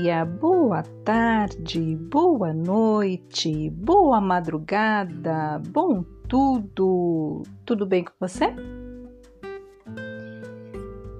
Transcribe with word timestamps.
dia, 0.00 0.24
boa 0.24 0.82
tarde, 1.04 1.94
boa 1.94 2.54
noite, 2.54 3.68
boa 3.68 4.18
madrugada, 4.18 5.60
bom 5.68 6.02
tudo. 6.26 7.42
Tudo 7.66 7.84
bem 7.84 8.04
com 8.04 8.12
você? 8.18 8.46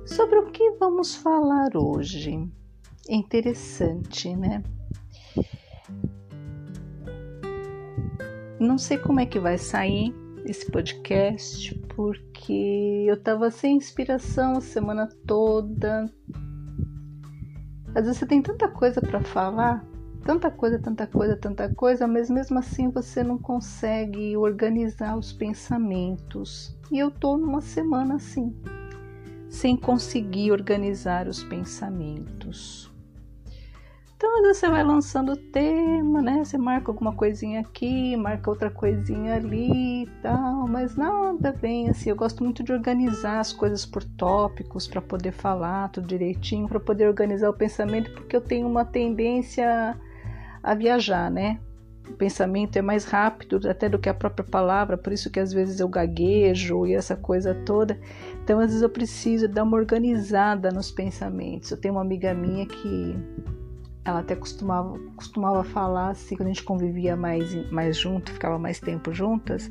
Sobre 0.07 0.39
o 0.39 0.47
que 0.51 0.71
vamos 0.79 1.15
falar 1.15 1.77
hoje? 1.77 2.49
É 3.07 3.15
interessante, 3.15 4.35
né? 4.35 4.63
Não 8.59 8.79
sei 8.79 8.97
como 8.97 9.21
é 9.21 9.27
que 9.27 9.39
vai 9.39 9.59
sair 9.59 10.15
esse 10.47 10.71
podcast, 10.71 11.75
porque 11.95 13.05
eu 13.07 13.23
tava 13.23 13.51
sem 13.51 13.77
inspiração 13.77 14.53
a 14.53 14.61
semana 14.63 15.07
toda, 15.27 16.11
às 17.95 18.05
vezes 18.05 18.19
você 18.19 18.27
tem 18.27 18.41
tanta 18.41 18.69
coisa 18.69 19.01
para 19.01 19.21
falar, 19.21 19.85
tanta 20.25 20.51
coisa, 20.51 20.79
tanta 20.79 21.07
coisa, 21.07 21.37
tanta 21.37 21.69
coisa, 21.69 22.07
mas 22.07 22.31
mesmo 22.31 22.59
assim 22.59 22.89
você 22.89 23.23
não 23.23 23.39
consegue 23.39 24.37
organizar 24.37 25.17
os 25.17 25.33
pensamentos. 25.33 26.77
E 26.91 26.99
eu 26.99 27.11
tô 27.11 27.37
numa 27.37 27.61
semana 27.61 28.17
assim, 28.17 28.55
sem 29.49 29.77
conseguir 29.77 30.53
organizar 30.53 31.27
os 31.27 31.43
pensamentos. 31.43 32.90
Então, 34.21 34.37
às 34.37 34.43
vezes 34.43 34.59
você 34.59 34.69
vai 34.69 34.85
lançando 34.85 35.33
o 35.33 35.37
tema, 35.51 36.21
né? 36.21 36.45
Você 36.45 36.59
marca 36.59 36.91
alguma 36.91 37.11
coisinha 37.11 37.61
aqui, 37.61 38.15
marca 38.19 38.51
outra 38.51 38.71
coisinha 38.71 39.37
ali 39.37 40.03
e 40.03 40.07
tal, 40.23 40.69
mas 40.69 40.95
nada 40.95 41.53
bem 41.53 41.89
assim. 41.89 42.11
Eu 42.11 42.17
gosto 42.17 42.45
muito 42.45 42.63
de 42.63 42.71
organizar 42.71 43.41
as 43.41 43.51
coisas 43.51 43.87
por 43.87 44.05
tópicos 44.05 44.87
para 44.87 45.01
poder 45.01 45.33
falar 45.33 45.89
tudo 45.89 46.07
direitinho, 46.07 46.69
para 46.69 46.79
poder 46.79 47.09
organizar 47.09 47.49
o 47.49 47.55
pensamento, 47.55 48.13
porque 48.13 48.37
eu 48.37 48.43
tenho 48.43 48.69
uma 48.69 48.85
tendência 48.85 49.99
a 50.63 50.75
viajar, 50.75 51.31
né? 51.31 51.59
O 52.07 52.13
pensamento 52.13 52.77
é 52.77 52.83
mais 52.83 53.07
rápido 53.07 53.67
até 53.71 53.89
do 53.89 53.99
que 53.99 54.11
a 54.11 54.13
própria 54.13 54.45
palavra, 54.45 54.99
por 54.99 55.15
isso 55.15 55.31
que 55.31 55.41
às 55.41 55.51
vezes 55.51 55.81
eu 55.81 55.89
gaguejo 55.89 56.87
e 56.87 56.93
essa 56.93 57.17
coisa 57.17 57.55
toda. 57.65 57.99
Então, 58.45 58.61
às 58.61 58.67
vezes 58.67 58.83
eu 58.83 58.91
preciso 58.91 59.49
dar 59.49 59.63
uma 59.63 59.79
organizada 59.79 60.71
nos 60.71 60.91
pensamentos. 60.91 61.71
Eu 61.71 61.81
tenho 61.81 61.95
uma 61.95 62.03
amiga 62.03 62.35
minha 62.35 62.67
que 62.67 63.17
ela 64.05 64.21
até 64.21 64.35
costumava, 64.35 64.99
costumava 65.17 65.63
falar 65.63 66.11
assim, 66.11 66.37
quando 66.37 66.49
a 66.49 66.53
gente 66.53 66.65
convivia 66.65 67.17
mais, 67.17 67.71
mais 67.71 67.97
junto, 67.97 68.33
ficava 68.33 68.59
mais 68.59 68.81
tempo 68.81 69.13
juntas, 69.13 69.69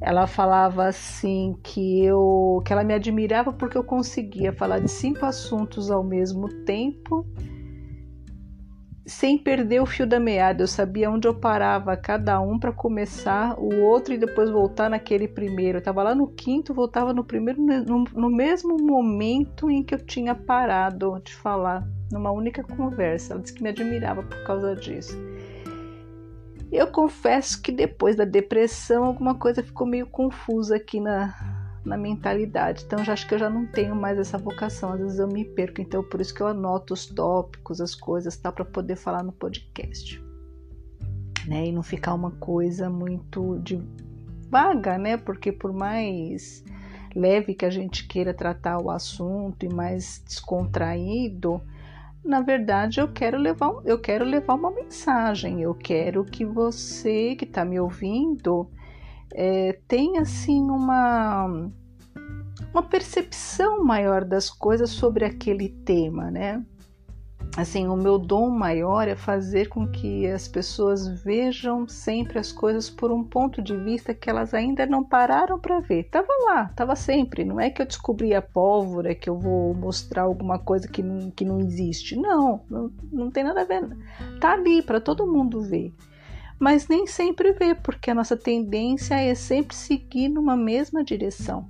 ela 0.00 0.26
falava 0.26 0.86
assim 0.86 1.56
que 1.62 2.04
eu 2.04 2.62
que 2.64 2.72
ela 2.72 2.84
me 2.84 2.94
admirava 2.94 3.52
porque 3.52 3.78
eu 3.78 3.84
conseguia 3.84 4.52
falar 4.52 4.80
de 4.80 4.90
cinco 4.90 5.24
assuntos 5.24 5.90
ao 5.90 6.02
mesmo 6.02 6.48
tempo 6.64 7.26
sem 9.06 9.36
perder 9.38 9.80
o 9.80 9.86
fio 9.86 10.06
da 10.06 10.18
meada. 10.18 10.62
Eu 10.62 10.68
sabia 10.68 11.10
onde 11.10 11.28
eu 11.28 11.34
parava 11.34 11.96
cada 11.96 12.40
um 12.40 12.58
para 12.58 12.72
começar 12.72 13.58
o 13.58 13.82
outro 13.82 14.14
e 14.14 14.18
depois 14.18 14.50
voltar 14.50 14.88
naquele 14.88 15.28
primeiro. 15.28 15.76
Eu 15.76 15.80
estava 15.80 16.02
lá 16.02 16.14
no 16.14 16.28
quinto, 16.28 16.72
voltava 16.72 17.12
no 17.12 17.24
primeiro, 17.24 17.60
no, 17.62 18.04
no 18.14 18.30
mesmo 18.30 18.76
momento 18.78 19.70
em 19.70 19.82
que 19.82 19.94
eu 19.94 20.04
tinha 20.04 20.34
parado 20.34 21.20
de 21.22 21.34
falar 21.34 21.86
numa 22.14 22.30
única 22.30 22.62
conversa. 22.62 23.34
Ela 23.34 23.42
disse 23.42 23.54
que 23.54 23.62
me 23.62 23.68
admirava 23.68 24.22
por 24.22 24.42
causa 24.44 24.74
disso. 24.76 25.18
Eu 26.70 26.86
confesso 26.86 27.60
que 27.60 27.72
depois 27.72 28.16
da 28.16 28.24
depressão 28.24 29.04
alguma 29.04 29.34
coisa 29.34 29.62
ficou 29.62 29.86
meio 29.86 30.06
confusa 30.06 30.76
aqui 30.76 31.00
na, 31.00 31.34
na 31.84 31.96
mentalidade. 31.96 32.84
Então 32.86 33.04
já 33.04 33.12
acho 33.12 33.26
que 33.28 33.34
eu 33.34 33.38
já 33.38 33.50
não 33.50 33.66
tenho 33.66 33.94
mais 33.94 34.16
essa 34.18 34.38
vocação. 34.38 34.92
Às 34.92 35.00
vezes 35.00 35.18
eu 35.18 35.28
me 35.28 35.44
perco. 35.44 35.80
Então 35.80 36.02
por 36.04 36.20
isso 36.20 36.32
que 36.32 36.40
eu 36.40 36.46
anoto 36.46 36.94
os 36.94 37.06
tópicos, 37.06 37.80
as 37.80 37.94
coisas, 37.94 38.36
tá 38.36 38.50
para 38.50 38.64
poder 38.64 38.96
falar 38.96 39.22
no 39.22 39.32
podcast, 39.32 40.22
né? 41.46 41.66
E 41.66 41.72
não 41.72 41.82
ficar 41.82 42.14
uma 42.14 42.30
coisa 42.30 42.88
muito 42.88 43.58
de 43.58 43.82
vaga, 44.48 44.96
né? 44.96 45.16
Porque 45.16 45.50
por 45.52 45.72
mais 45.72 46.64
leve 47.14 47.54
que 47.54 47.64
a 47.64 47.70
gente 47.70 48.06
queira 48.06 48.34
tratar 48.34 48.80
o 48.80 48.90
assunto 48.90 49.64
e 49.64 49.72
mais 49.72 50.22
descontraído, 50.26 51.60
na 52.24 52.40
verdade 52.40 53.00
eu 53.00 53.12
quero 53.12 53.36
levar, 53.38 53.72
eu 53.84 53.98
quero 53.98 54.24
levar 54.24 54.54
uma 54.54 54.70
mensagem, 54.70 55.60
eu 55.60 55.74
quero 55.74 56.24
que 56.24 56.44
você 56.44 57.36
que 57.36 57.44
está 57.44 57.64
me 57.64 57.78
ouvindo 57.78 58.68
é, 59.34 59.78
tenha 59.86 60.22
assim 60.22 60.62
uma, 60.62 61.70
uma 62.72 62.82
percepção 62.82 63.84
maior 63.84 64.24
das 64.24 64.48
coisas 64.48 64.90
sobre 64.90 65.24
aquele 65.24 65.68
tema, 65.68 66.30
né? 66.30 66.64
Assim, 67.56 67.86
o 67.86 67.96
meu 67.96 68.18
dom 68.18 68.50
maior 68.50 69.06
é 69.06 69.14
fazer 69.14 69.68
com 69.68 69.86
que 69.86 70.26
as 70.26 70.48
pessoas 70.48 71.06
vejam 71.22 71.86
sempre 71.86 72.38
as 72.38 72.50
coisas 72.50 72.90
por 72.90 73.12
um 73.12 73.22
ponto 73.22 73.62
de 73.62 73.76
vista 73.76 74.12
que 74.12 74.28
elas 74.28 74.52
ainda 74.52 74.84
não 74.86 75.04
pararam 75.04 75.58
para 75.58 75.80
ver. 75.80 76.04
Tava 76.04 76.32
lá, 76.46 76.68
tava 76.74 76.96
sempre. 76.96 77.44
Não 77.44 77.60
é 77.60 77.70
que 77.70 77.80
eu 77.80 77.86
descobri 77.86 78.34
a 78.34 78.42
pólvora, 78.42 79.14
que 79.14 79.30
eu 79.30 79.38
vou 79.38 79.72
mostrar 79.74 80.22
alguma 80.22 80.58
coisa 80.58 80.88
que 80.88 81.02
não, 81.02 81.30
que 81.30 81.44
não 81.44 81.60
existe. 81.60 82.16
Não, 82.16 82.62
não, 82.68 82.90
não 83.12 83.30
tem 83.30 83.44
nada 83.44 83.60
a 83.60 83.64
ver. 83.64 83.88
Tá 84.40 84.52
ali 84.52 84.82
para 84.82 85.00
todo 85.00 85.26
mundo 85.26 85.62
ver. 85.62 85.94
Mas 86.58 86.88
nem 86.88 87.06
sempre 87.06 87.52
vê, 87.52 87.74
porque 87.74 88.10
a 88.10 88.14
nossa 88.14 88.36
tendência 88.36 89.14
é 89.14 89.34
sempre 89.34 89.76
seguir 89.76 90.28
numa 90.28 90.56
mesma 90.56 91.04
direção. 91.04 91.68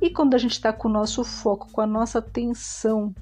E 0.00 0.10
quando 0.10 0.34
a 0.34 0.38
gente 0.38 0.52
está 0.52 0.72
com 0.72 0.88
o 0.88 0.92
nosso 0.92 1.22
foco, 1.22 1.70
com 1.70 1.80
a 1.80 1.86
nossa 1.86 2.18
atenção 2.18 3.14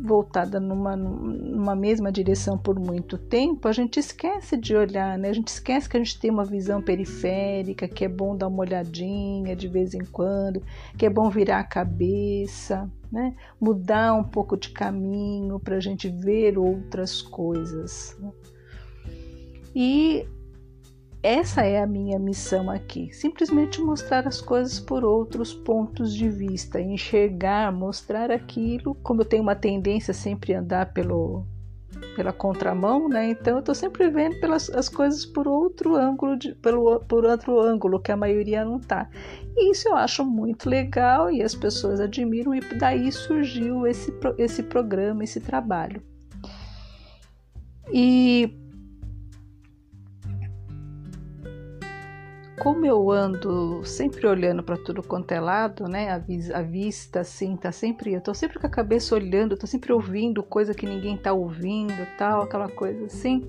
voltada 0.00 0.60
numa, 0.60 0.96
numa 0.96 1.74
mesma 1.74 2.12
direção 2.12 2.56
por 2.56 2.78
muito 2.78 3.18
tempo, 3.18 3.66
a 3.66 3.72
gente 3.72 3.98
esquece 3.98 4.56
de 4.56 4.74
olhar, 4.76 5.18
né? 5.18 5.28
A 5.28 5.32
gente 5.32 5.48
esquece 5.48 5.88
que 5.88 5.96
a 5.96 6.00
gente 6.00 6.18
tem 6.18 6.30
uma 6.30 6.44
visão 6.44 6.80
periférica, 6.80 7.88
que 7.88 8.04
é 8.04 8.08
bom 8.08 8.36
dar 8.36 8.46
uma 8.46 8.60
olhadinha 8.60 9.56
de 9.56 9.66
vez 9.66 9.94
em 9.94 10.04
quando, 10.04 10.62
que 10.96 11.04
é 11.04 11.10
bom 11.10 11.28
virar 11.28 11.58
a 11.58 11.64
cabeça, 11.64 12.90
né? 13.10 13.34
Mudar 13.60 14.14
um 14.14 14.24
pouco 14.24 14.56
de 14.56 14.70
caminho 14.70 15.58
para 15.58 15.76
a 15.76 15.80
gente 15.80 16.08
ver 16.08 16.58
outras 16.58 17.20
coisas. 17.20 18.16
Né? 18.20 18.32
E 19.74 20.26
essa 21.22 21.62
é 21.62 21.82
a 21.82 21.86
minha 21.86 22.18
missão 22.18 22.70
aqui, 22.70 23.12
simplesmente 23.12 23.80
mostrar 23.80 24.26
as 24.26 24.40
coisas 24.40 24.78
por 24.78 25.04
outros 25.04 25.52
pontos 25.52 26.14
de 26.14 26.28
vista, 26.28 26.80
enxergar, 26.80 27.72
mostrar 27.72 28.30
aquilo, 28.30 28.94
como 28.96 29.22
eu 29.22 29.24
tenho 29.24 29.42
uma 29.42 29.56
tendência 29.56 30.14
sempre 30.14 30.54
a 30.54 30.60
andar 30.60 30.92
pelo 30.92 31.44
pela 32.14 32.32
contramão, 32.32 33.08
né? 33.08 33.30
Então 33.30 33.54
eu 33.54 33.60
estou 33.60 33.74
sempre 33.74 34.08
vendo 34.10 34.38
pelas 34.40 34.68
as 34.70 34.88
coisas 34.88 35.24
por 35.24 35.48
outro 35.48 35.96
ângulo, 35.96 36.36
de, 36.36 36.54
pelo, 36.56 37.00
por 37.00 37.24
outro 37.24 37.60
ângulo 37.60 38.00
que 38.00 38.12
a 38.12 38.16
maioria 38.16 38.64
não 38.64 38.78
tá. 38.78 39.08
E 39.56 39.72
isso 39.72 39.88
eu 39.88 39.96
acho 39.96 40.24
muito 40.24 40.68
legal 40.68 41.30
e 41.30 41.42
as 41.42 41.54
pessoas 41.54 42.00
admiram 42.00 42.54
e 42.54 42.60
daí 42.78 43.10
surgiu 43.10 43.86
esse 43.86 44.12
esse 44.36 44.62
programa, 44.62 45.24
esse 45.24 45.40
trabalho. 45.40 46.02
E 47.92 48.54
como 52.58 52.84
eu 52.84 53.10
ando 53.10 53.84
sempre 53.84 54.26
olhando 54.26 54.62
para 54.62 54.76
tudo 54.76 55.02
quanto 55.02 55.32
é 55.32 55.40
lado, 55.40 55.88
né? 55.88 56.10
A, 56.10 56.62
vista, 56.62 57.20
assim, 57.20 57.56
tá 57.56 57.72
sempre. 57.72 58.12
Eu 58.12 58.20
tô 58.20 58.34
sempre 58.34 58.58
com 58.58 58.66
a 58.66 58.70
cabeça 58.70 59.14
olhando, 59.14 59.56
tô 59.56 59.66
sempre 59.66 59.92
ouvindo 59.92 60.42
coisa 60.42 60.74
que 60.74 60.86
ninguém 60.86 61.16
tá 61.16 61.32
ouvindo, 61.32 62.06
tal, 62.16 62.42
aquela 62.42 62.68
coisa 62.68 63.06
assim. 63.06 63.46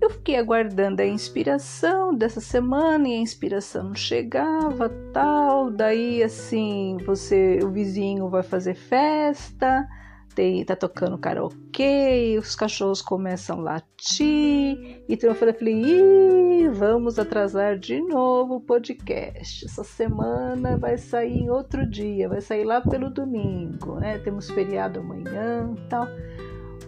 Eu 0.00 0.10
fiquei 0.10 0.36
aguardando 0.36 1.02
a 1.02 1.06
inspiração 1.06 2.14
dessa 2.14 2.40
semana 2.40 3.08
e 3.08 3.14
a 3.14 3.18
inspiração 3.18 3.84
não 3.84 3.94
chegava, 3.94 4.88
tal. 5.12 5.70
Daí, 5.70 6.22
assim, 6.22 6.98
você, 7.04 7.58
o 7.62 7.70
vizinho 7.70 8.28
vai 8.28 8.42
fazer 8.42 8.74
festa 8.74 9.86
tem, 10.36 10.62
tá 10.66 10.76
tocando 10.76 11.16
karaokê, 11.16 12.36
os 12.38 12.54
cachorros 12.54 13.00
começam 13.00 13.60
a 13.60 13.62
latir, 13.62 15.02
então 15.08 15.30
eu 15.30 15.34
falei, 15.34 15.54
Ih, 15.62 16.68
vamos 16.68 17.18
atrasar 17.18 17.78
de 17.78 17.98
novo 18.02 18.56
o 18.56 18.60
podcast. 18.60 19.64
Essa 19.64 19.82
semana 19.82 20.76
vai 20.76 20.98
sair 20.98 21.38
em 21.38 21.50
outro 21.50 21.88
dia, 21.88 22.28
vai 22.28 22.42
sair 22.42 22.64
lá 22.64 22.82
pelo 22.82 23.08
domingo, 23.08 23.98
né? 23.98 24.18
Temos 24.18 24.50
feriado 24.50 25.00
amanhã 25.00 25.74
e 25.74 25.88
tal. 25.88 26.06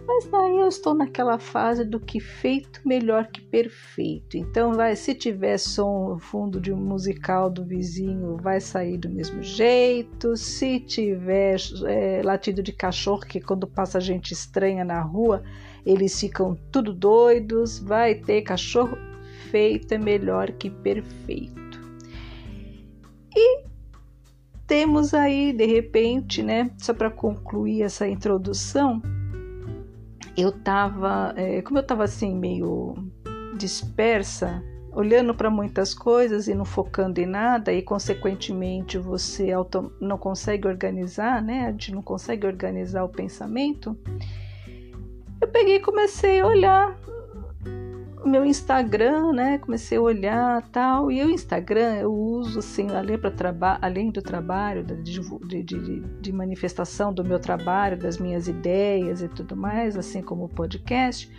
Mas 0.09 0.25
daí 0.25 0.57
eu 0.57 0.67
estou 0.67 0.95
naquela 0.95 1.37
fase 1.37 1.85
do 1.85 1.99
que 1.99 2.19
feito 2.19 2.81
melhor 2.83 3.27
que 3.27 3.39
perfeito. 3.41 4.37
Então, 4.37 4.73
vai, 4.73 4.95
se 4.95 5.13
tiver 5.13 5.59
som 5.59 6.17
fundo 6.17 6.59
de 6.59 6.73
um 6.73 6.77
musical 6.77 7.47
do 7.47 7.63
vizinho, 7.63 8.35
vai 8.37 8.59
sair 8.59 8.97
do 8.97 9.07
mesmo 9.07 9.43
jeito. 9.43 10.35
Se 10.35 10.79
tiver 10.79 11.57
é, 11.85 12.23
latido 12.23 12.63
de 12.63 12.73
cachorro, 12.73 13.21
que 13.21 13.39
quando 13.39 13.67
passa 13.67 14.01
gente 14.01 14.31
estranha 14.31 14.83
na 14.83 14.99
rua, 14.99 15.43
eles 15.85 16.19
ficam 16.19 16.57
tudo 16.71 16.91
doidos. 16.91 17.77
Vai 17.77 18.15
ter 18.15 18.41
cachorro 18.41 18.97
feito 19.51 19.93
é 19.93 19.99
melhor 19.99 20.51
que 20.53 20.71
perfeito. 20.71 21.79
E 23.35 23.63
temos 24.65 25.13
aí, 25.13 25.53
de 25.53 25.67
repente, 25.67 26.41
né, 26.41 26.71
só 26.79 26.95
para 26.95 27.11
concluir 27.11 27.83
essa 27.83 28.07
introdução, 28.07 28.99
eu 30.41 30.51
tava, 30.51 31.33
é, 31.35 31.61
como 31.61 31.79
eu 31.79 31.83
tava 31.83 32.03
assim 32.03 32.35
meio 32.35 32.95
dispersa, 33.57 34.63
olhando 34.91 35.33
para 35.33 35.49
muitas 35.49 35.93
coisas 35.93 36.47
e 36.47 36.55
não 36.55 36.65
focando 36.65 37.19
em 37.19 37.25
nada 37.25 37.71
e 37.71 37.81
consequentemente 37.81 38.97
você 38.97 39.51
não 39.99 40.17
consegue 40.17 40.67
organizar, 40.67 41.41
né? 41.41 41.67
A 41.67 41.71
gente 41.71 41.93
não 41.93 42.01
consegue 42.01 42.47
organizar 42.47 43.03
o 43.03 43.09
pensamento. 43.09 43.97
Eu 45.41 45.47
peguei 45.47 45.75
e 45.75 45.79
comecei 45.79 46.39
a 46.39 46.47
olhar 46.47 46.97
meu 48.29 48.45
Instagram, 48.45 49.33
né? 49.33 49.57
Comecei 49.57 49.97
a 49.97 50.01
olhar 50.01 50.61
tal. 50.69 51.11
E 51.11 51.23
o 51.23 51.29
Instagram 51.29 51.95
eu 51.95 52.13
uso 52.13 52.59
assim, 52.59 52.87
além, 52.91 53.19
além 53.81 54.11
do 54.11 54.21
trabalho, 54.21 54.83
de, 54.83 55.19
de, 55.47 55.63
de, 55.63 55.99
de, 56.21 56.31
manifestação 56.31 57.13
do 57.13 57.23
meu 57.23 57.39
trabalho, 57.39 57.97
das 57.97 58.17
minhas 58.17 58.47
ideias 58.47 59.21
e 59.21 59.27
tudo 59.27 59.55
mais, 59.55 59.97
assim 59.97 60.21
como 60.21 60.45
o 60.45 60.49
podcast. 60.49 61.29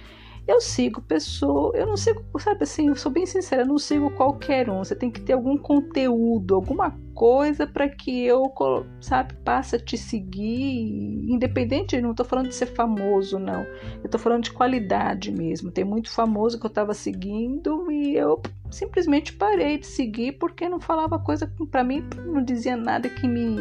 Eu 0.51 0.61
sigo 0.61 1.01
pessoa, 1.01 1.71
eu 1.77 1.87
não 1.87 1.97
sigo, 1.97 2.25
sabe 2.41 2.65
assim, 2.65 2.89
eu 2.89 2.97
sou 2.97 3.13
bem 3.13 3.25
sincera, 3.25 3.63
eu 3.63 3.69
não 3.69 3.79
sigo 3.79 4.11
qualquer 4.11 4.69
um. 4.69 4.79
Você 4.79 4.97
tem 4.97 5.09
que 5.09 5.21
ter 5.21 5.35
algum 5.35 5.57
conteúdo, 5.57 6.57
alguma 6.57 6.99
coisa 7.15 7.69
para 7.69 7.89
que 7.89 8.27
eu, 8.27 8.53
sabe, 9.01 9.33
passe 9.45 9.77
a 9.77 9.79
te 9.79 9.97
seguir, 9.97 11.31
independente, 11.31 12.01
não 12.01 12.11
estou 12.11 12.27
falando 12.27 12.49
de 12.49 12.57
ser 12.57 12.67
famoso, 12.67 13.39
não. 13.39 13.63
Eu 13.63 14.07
estou 14.07 14.19
falando 14.19 14.43
de 14.43 14.51
qualidade 14.51 15.31
mesmo. 15.31 15.71
Tem 15.71 15.85
muito 15.85 16.11
famoso 16.11 16.59
que 16.59 16.67
eu 16.67 16.71
estava 16.71 16.95
seguindo 16.95 17.89
e 17.89 18.17
eu 18.17 18.43
simplesmente 18.73 19.33
parei 19.35 19.79
de 19.79 19.87
seguir 19.87 20.33
porque 20.33 20.69
não 20.69 20.81
falava 20.81 21.17
coisa 21.21 21.49
para 21.71 21.85
mim, 21.85 22.03
não 22.27 22.43
dizia 22.43 22.77
nada 22.77 23.09
que 23.09 23.29
me 23.29 23.57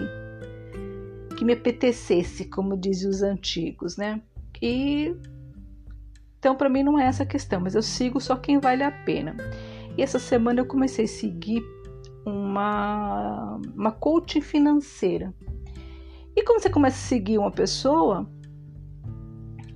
que 1.37 1.45
me 1.45 1.53
apetecesse, 1.53 2.45
como 2.45 2.75
dizem 2.75 3.07
os 3.07 3.21
antigos, 3.21 3.95
né? 3.95 4.19
E 4.59 5.15
então, 6.39 6.55
para 6.55 6.69
mim, 6.69 6.83
não 6.83 6.97
é 6.97 7.05
essa 7.05 7.23
a 7.23 7.25
questão, 7.25 7.59
mas 7.59 7.75
eu 7.75 7.81
sigo 7.81 8.21
só 8.21 8.37
quem 8.37 8.59
vale 8.59 8.81
a 8.81 8.89
pena. 8.89 9.35
E 9.97 10.01
essa 10.01 10.17
semana 10.17 10.61
eu 10.61 10.65
comecei 10.65 11.03
a 11.03 11.07
seguir 11.07 11.61
uma, 12.25 13.59
uma 13.75 13.91
coach 13.91 14.39
financeira. 14.39 15.33
E 16.33 16.41
quando 16.43 16.61
você 16.61 16.69
começa 16.69 16.95
a 16.95 17.09
seguir 17.09 17.37
uma 17.37 17.51
pessoa, 17.51 18.29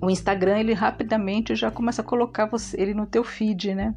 o 0.02 0.10
Instagram 0.10 0.60
ele 0.60 0.74
rapidamente 0.74 1.54
já 1.54 1.70
começa 1.70 2.02
a 2.02 2.06
colocar 2.06 2.46
você, 2.46 2.80
ele 2.82 2.94
no 2.94 3.06
teu 3.06 3.26
feed, 3.26 3.76
né? 3.76 3.94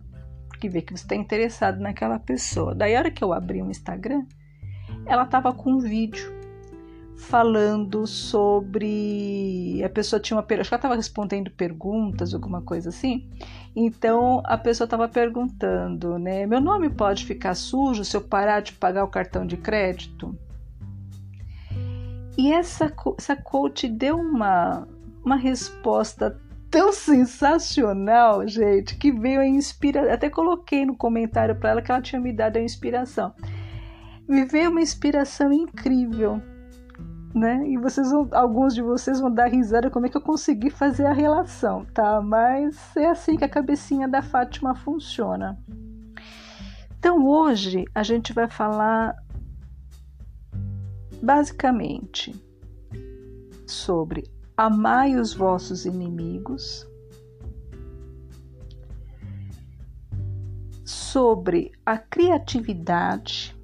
Porque 0.49 0.69
vê 0.69 0.83
que 0.83 0.93
você 0.93 1.05
está 1.05 1.15
interessado 1.15 1.79
naquela 1.79 2.19
pessoa. 2.19 2.75
Daí 2.75 2.97
a 2.97 2.99
hora 2.99 3.11
que 3.13 3.23
eu 3.23 3.33
abri 3.33 3.63
o 3.63 3.71
Instagram, 3.71 4.25
ela 5.07 5.25
tava 5.25 5.53
com 5.53 5.75
um 5.75 5.79
vídeo 5.79 6.36
falando 7.17 8.07
sobre. 8.07 9.83
A 9.85 9.89
pessoa 9.89 10.21
tinha 10.21 10.37
uma. 10.37 10.43
Acho 10.43 10.49
que 10.49 10.55
ela 10.55 10.79
estava 10.79 10.95
respondendo 10.95 11.51
perguntas, 11.51 12.35
alguma 12.35 12.61
coisa 12.63 12.91
assim. 12.91 13.29
Então 13.75 14.43
a 14.45 14.57
pessoa 14.59 14.87
estava 14.87 15.09
perguntando, 15.09 16.19
né? 16.19 16.47
Meu 16.47 16.61
nome 16.61 16.91
pode 16.91 17.25
ficar 17.25 17.55
sujo 17.55 18.05
se 18.05 18.17
eu 18.17 18.21
parar 18.21 18.61
de 18.61 18.73
pagar 18.73 19.05
o 19.05 19.09
cartão 19.09 19.47
de 19.47 19.57
crédito? 19.57 20.37
E 22.39 22.53
essa, 22.53 22.93
essa 23.19 23.35
coach 23.35 23.89
deu 23.89 24.19
uma, 24.19 24.87
uma 25.25 25.37
resposta 25.37 26.39
tão 26.71 26.93
sensacional, 26.93 28.47
gente, 28.47 28.97
que 28.97 29.11
veio 29.11 29.41
a 29.41 29.47
inspiração. 29.47 30.13
Até 30.13 30.29
coloquei 30.29 30.85
no 30.85 30.95
comentário 30.95 31.57
para 31.57 31.71
ela 31.71 31.83
que 31.83 31.91
ela 31.91 32.03
tinha 32.03 32.21
me 32.21 32.33
dado 32.35 32.59
a 32.59 32.61
inspiração. 32.61 33.33
Me 34.29 34.45
veio 34.45 34.71
uma 34.71 34.83
inspiração 34.83 35.51
incrível 35.51 36.43
né? 37.35 37.69
E 37.69 37.77
vocês 37.77 38.11
vão, 38.11 38.29
alguns 38.33 38.75
de 38.75 38.83
vocês 38.83 39.21
vão 39.21 39.33
dar 39.33 39.47
risada 39.47 39.91
como 39.91 40.07
é 40.07 40.09
que 40.09 40.17
eu 40.17 40.23
consegui 40.23 40.71
fazer 40.71 41.07
a 41.07 41.13
relação, 41.13 41.85
tá? 41.87 42.21
Mas 42.21 42.97
é 42.97 43.09
assim 43.09 43.37
que 43.37 43.45
a 43.45 43.49
cabecinha 43.49 44.09
da 44.09 44.23
Fátima 44.23 44.75
funciona. 44.75 45.59
Então 46.99 47.27
hoje 47.27 47.85
a 47.95 48.03
gente 48.03 48.33
vai 48.33 48.49
falar 48.49 49.15
basicamente 51.23 52.35
sobre 53.67 54.25
amai 54.57 55.17
os 55.17 55.35
vossos 55.35 55.85
inimigos, 55.85 56.87
sobre 60.85 61.73
a 61.85 61.99
criatividade 61.99 63.56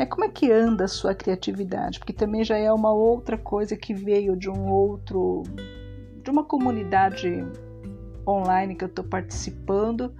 é 0.00 0.06
como 0.06 0.24
é 0.24 0.28
que 0.28 0.50
anda 0.50 0.84
a 0.84 0.88
sua 0.88 1.14
criatividade? 1.14 1.98
Porque 1.98 2.12
também 2.12 2.42
já 2.42 2.56
é 2.56 2.72
uma 2.72 2.90
outra 2.90 3.36
coisa 3.36 3.76
que 3.76 3.92
veio 3.92 4.34
de 4.34 4.48
um 4.48 4.70
outro, 4.70 5.42
de 6.22 6.30
uma 6.30 6.42
comunidade 6.42 7.44
online 8.26 8.74
que 8.74 8.84
eu 8.84 8.88
estou 8.88 9.04
participando, 9.04 10.14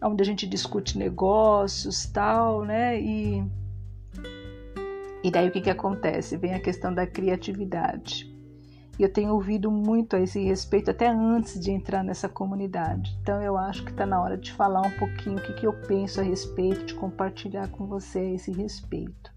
onde 0.00 0.22
a 0.22 0.24
gente 0.24 0.46
discute 0.46 0.96
negócios, 0.96 2.06
tal, 2.06 2.64
né? 2.64 3.00
E 3.00 3.44
e 5.24 5.30
daí 5.30 5.48
o 5.48 5.50
que 5.50 5.60
que 5.60 5.70
acontece? 5.70 6.36
Vem 6.36 6.54
a 6.54 6.60
questão 6.60 6.94
da 6.94 7.06
criatividade. 7.06 8.29
E 9.00 9.02
eu 9.02 9.10
tenho 9.10 9.32
ouvido 9.32 9.70
muito 9.70 10.14
a 10.14 10.20
esse 10.20 10.44
respeito 10.44 10.90
até 10.90 11.08
antes 11.08 11.58
de 11.58 11.70
entrar 11.70 12.04
nessa 12.04 12.28
comunidade. 12.28 13.18
Então 13.22 13.40
eu 13.40 13.56
acho 13.56 13.82
que 13.82 13.90
está 13.90 14.04
na 14.04 14.20
hora 14.20 14.36
de 14.36 14.52
falar 14.52 14.82
um 14.82 14.90
pouquinho 14.90 15.38
o 15.38 15.40
que, 15.40 15.54
que 15.54 15.66
eu 15.66 15.72
penso 15.72 16.20
a 16.20 16.22
respeito, 16.22 16.84
de 16.84 16.94
compartilhar 16.94 17.68
com 17.68 17.86
você 17.86 18.18
a 18.18 18.34
esse 18.34 18.52
respeito. 18.52 19.32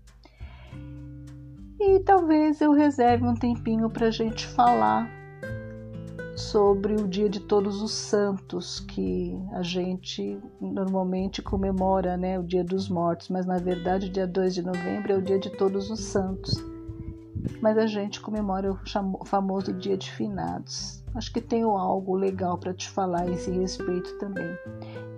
E 1.80 1.98
talvez 2.01 2.60
eu 2.60 2.74
reserve 2.74 3.24
um 3.24 3.36
tempinho 3.36 3.89
para 3.89 4.07
a 4.07 4.12
gente 4.12 4.45
falar 4.45 5.10
sobre 6.36 6.95
o 6.95 7.07
Dia 7.07 7.30
de 7.30 7.39
Todos 7.39 7.81
os 7.81 7.94
Santos, 7.94 8.81
que 8.81 9.33
a 9.54 9.63
gente 9.63 10.42
normalmente 10.59 11.42
comemora, 11.42 12.18
né, 12.18 12.38
o 12.38 12.44
Dia 12.44 12.66
dos 12.66 12.89
Mortos, 12.89 13.30
mas 13.30 13.45
na 13.45 13.59
verdade, 13.59 14.09
dia 14.09 14.27
2 14.27 14.56
de 14.56 14.62
novembro 14.62 15.13
é 15.13 15.16
o 15.16 15.21
Dia 15.21 15.39
de 15.39 15.50
Todos 15.51 15.89
os 15.89 16.01
Santos 16.01 16.73
mas 17.62 17.78
a 17.78 17.86
gente 17.86 18.22
comemora 18.22 18.72
o 18.72 19.25
famoso 19.25 19.74
Dia 19.74 19.98
de 19.98 20.12
Finados. 20.12 21.04
Acho 21.16 21.31
que 21.31 21.42
tenho 21.42 21.72
algo 21.72 22.16
legal 22.16 22.57
para 22.57 22.74
te 22.74 22.90
falar 22.90 23.22
a 23.22 23.30
esse 23.30 23.51
respeito 23.51 24.18
também. 24.18 24.57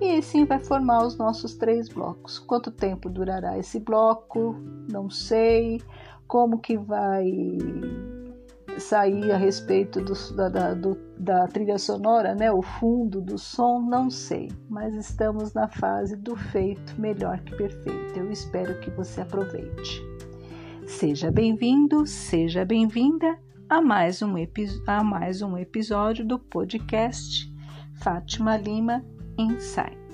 E 0.01 0.17
assim 0.17 0.45
vai 0.45 0.59
formar 0.59 1.05
os 1.05 1.17
nossos 1.17 1.55
três 1.55 1.87
blocos. 1.87 2.37
Quanto 2.37 2.69
tempo 2.69 3.09
durará 3.09 3.57
esse 3.57 3.79
bloco? 3.79 4.55
Não 4.91 5.09
sei. 5.09 5.81
Como 6.27 6.59
que 6.59 6.77
vai 6.77 7.25
sair 8.77 9.31
a 9.31 9.37
respeito 9.37 10.01
do, 10.01 10.13
da, 10.35 10.49
da, 10.49 10.73
do, 10.73 10.97
da 11.17 11.47
trilha 11.47 11.77
sonora, 11.77 12.35
né? 12.35 12.51
O 12.51 12.61
fundo 12.61 13.21
do 13.21 13.37
som, 13.37 13.79
não 13.79 14.09
sei. 14.09 14.51
Mas 14.69 14.93
estamos 14.95 15.53
na 15.53 15.69
fase 15.69 16.17
do 16.17 16.35
feito 16.35 16.99
melhor 16.99 17.39
que 17.39 17.55
perfeito. 17.55 18.19
Eu 18.19 18.29
espero 18.31 18.77
que 18.81 18.89
você 18.91 19.21
aproveite. 19.21 20.14
Seja 20.87 21.31
bem-vindo, 21.31 22.05
seja 22.05 22.63
bem-vinda 22.63 23.37
a, 23.67 23.81
mais 23.81 24.21
um 24.21 24.37
a 24.85 25.03
mais 25.03 25.41
um 25.41 25.57
episódio 25.57 26.25
do 26.25 26.37
podcast 26.37 27.51
Fátima 28.01 28.55
Lima 28.55 29.03
Insights. 29.37 30.04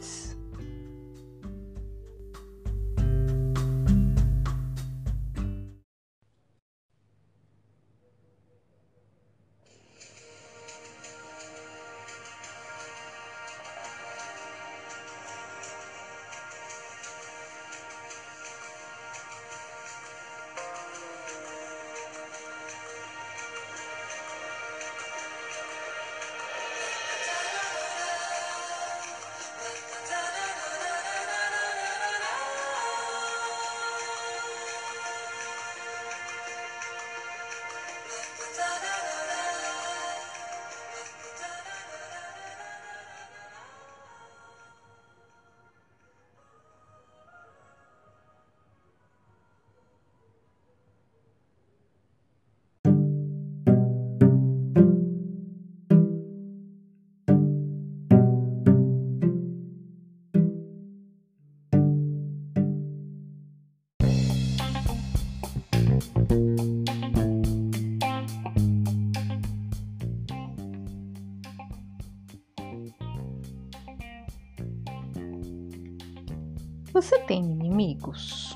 Você 77.01 77.17
tem 77.17 77.43
inimigos? 77.43 78.55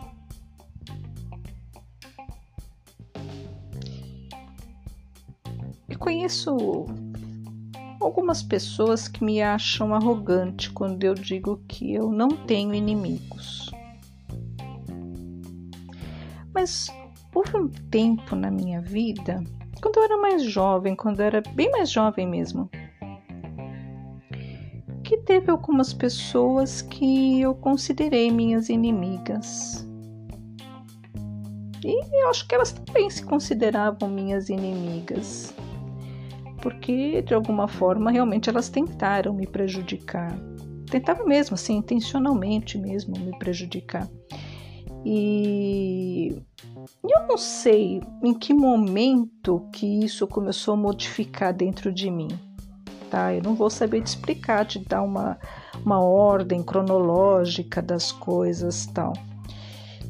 Eu 5.89 5.97
conheço 5.97 6.85
algumas 7.99 8.43
pessoas 8.43 9.07
que 9.07 9.23
me 9.23 9.41
acham 9.41 9.95
arrogante 9.95 10.69
quando 10.69 11.03
eu 11.03 11.15
digo 11.15 11.59
que 11.67 11.91
eu 11.91 12.11
não 12.11 12.27
tenho 12.27 12.75
inimigos. 12.75 13.71
Mas 16.53 16.93
houve 17.33 17.57
um 17.57 17.67
tempo 17.67 18.35
na 18.35 18.51
minha 18.51 18.79
vida, 18.79 19.43
quando 19.81 19.97
eu 19.97 20.03
era 20.03 20.17
mais 20.17 20.43
jovem, 20.43 20.95
quando 20.95 21.19
eu 21.19 21.25
era 21.25 21.41
bem 21.55 21.71
mais 21.71 21.89
jovem 21.89 22.27
mesmo, 22.27 22.69
teve 25.35 25.51
algumas 25.51 25.91
pessoas 25.91 26.81
que 26.81 27.41
eu 27.41 27.53
considerei 27.53 28.31
minhas 28.31 28.69
inimigas. 28.69 29.85
E 31.83 32.23
eu 32.23 32.29
acho 32.29 32.47
que 32.47 32.55
elas 32.55 32.71
também 32.71 33.09
se 33.09 33.21
consideravam 33.21 34.09
minhas 34.09 34.47
inimigas 34.47 35.53
porque 36.61 37.21
de 37.21 37.33
alguma 37.33 37.67
forma 37.67 38.09
realmente 38.11 38.49
elas 38.49 38.69
tentaram 38.69 39.33
me 39.33 39.45
prejudicar. 39.45 40.35
Tentavam 40.89 41.27
mesmo, 41.27 41.55
assim, 41.55 41.75
intencionalmente 41.75 42.77
mesmo 42.77 43.19
me 43.19 43.37
prejudicar. 43.37 44.09
E 45.05 46.41
eu 47.03 47.27
não 47.27 47.37
sei 47.37 48.01
em 48.23 48.33
que 48.33 48.53
momento 48.53 49.67
que 49.73 50.03
isso 50.03 50.25
começou 50.27 50.75
a 50.75 50.77
modificar 50.77 51.53
dentro 51.53 51.93
de 51.93 52.09
mim, 52.09 52.29
tá? 53.09 53.33
Eu 53.33 53.41
não 53.41 53.55
vou 53.55 53.69
saber 53.69 54.01
te 54.01 54.07
explicar, 54.07 54.65
te 54.65 54.79
dar 54.79 55.01
uma, 55.01 55.37
uma 55.83 55.99
ordem 55.99 56.63
cronológica 56.63 57.81
das 57.81 58.11
coisas 58.11 58.85
tal. 58.87 59.13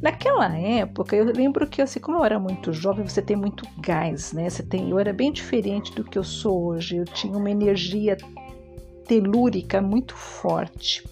Naquela 0.02 0.56
época, 0.58 1.16
eu 1.16 1.25
lembro 1.25 1.68
que 1.68 1.82
assim, 1.82 2.00
como 2.00 2.18
eu 2.18 2.25
era 2.25 2.38
muito 2.38 2.74
jovem, 2.74 3.08
você 3.08 3.22
tem 3.22 3.36
muito 3.36 3.66
gás, 3.80 4.34
né? 4.34 4.50
Você 4.50 4.62
tem, 4.62 4.90
eu 4.90 5.00
era 5.00 5.14
bem 5.14 5.32
diferente 5.32 5.94
do 5.94 6.04
que 6.04 6.18
eu 6.18 6.24
sou 6.24 6.66
hoje. 6.66 6.98
Eu 6.98 7.06
tinha 7.06 7.38
uma 7.38 7.50
energia 7.50 8.18
telúrica 9.08 9.82
muito 9.82 10.16
forte. 10.16 11.04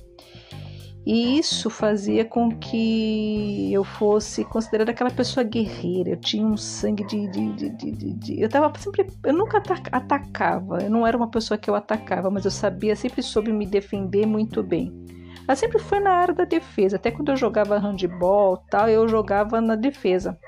E 1.06 1.38
isso 1.38 1.70
fazia 1.70 2.24
com 2.24 2.50
que 2.50 3.74
eu 3.74 3.84
fosse 3.84 4.46
considerada 4.46 4.92
aquela 4.92 5.12
pessoa 5.12 5.44
guerreira. 5.44 6.12
Eu 6.12 6.18
tinha 6.18 6.46
um 6.46 6.56
sangue 6.56 7.06
de. 7.06 7.28
de, 7.28 7.50
de, 7.52 7.70
de, 7.70 8.14
de 8.14 8.42
eu 8.42 8.48
tava 8.48 8.72
sempre. 8.80 9.08
Eu 9.24 9.34
nunca 9.34 9.62
atacava. 9.92 10.82
Eu 10.82 10.90
não 10.90 11.06
era 11.06 11.18
uma 11.18 11.30
pessoa 11.30 11.58
que 11.58 11.70
eu 11.70 11.76
atacava, 11.76 12.30
mas 12.30 12.46
eu 12.46 12.52
sabia, 12.52 12.96
sempre 12.96 13.22
soube 13.22 13.52
me 13.52 13.66
defender 13.66 14.26
muito 14.26 14.64
bem. 14.64 14.94
Ela 15.46 15.58
sempre 15.58 15.78
foi 15.78 16.00
na 16.00 16.12
área 16.12 16.34
da 16.34 16.46
defesa. 16.46 16.96
Até 16.96 17.12
quando 17.12 17.30
eu 17.30 17.36
jogava 17.36 17.78
handball 17.78 18.58
tal, 18.70 18.88
eu 18.88 19.06
jogava 19.08 19.60
na 19.60 19.76
defesa. 19.76 20.40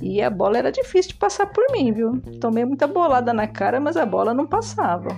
E 0.00 0.22
a 0.22 0.30
bola 0.30 0.58
era 0.58 0.70
difícil 0.70 1.12
de 1.12 1.18
passar 1.18 1.46
por 1.46 1.64
mim, 1.72 1.92
viu? 1.92 2.20
Tomei 2.40 2.64
muita 2.64 2.86
bolada 2.86 3.32
na 3.32 3.48
cara, 3.48 3.80
mas 3.80 3.96
a 3.96 4.06
bola 4.06 4.32
não 4.32 4.46
passava. 4.46 5.08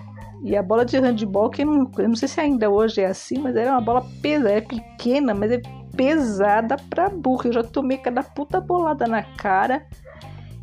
E 0.43 0.57
a 0.57 0.63
bola 0.63 0.85
de 0.85 0.99
handball, 0.99 1.51
que 1.51 1.63
eu 1.63 1.67
não, 1.67 1.91
eu 1.99 2.09
não 2.09 2.17
sei 2.17 2.29
se 2.29 2.41
ainda 2.41 2.71
hoje 2.71 3.01
é 3.01 3.07
assim, 3.07 3.39
mas 3.39 3.57
era 3.57 3.73
uma 3.73 3.81
bola 3.81 4.07
pesada, 4.23 4.53
é 4.53 4.61
pequena, 4.61 5.35
mas 5.35 5.51
é 5.51 5.61
pesada 5.97 6.77
pra 6.91 7.09
burro. 7.09 7.47
Eu 7.47 7.53
já 7.53 7.63
tomei 7.63 7.99
cada 7.99 8.23
puta 8.23 8.61
bolada 8.61 9.07
na 9.07 9.23
cara 9.23 9.87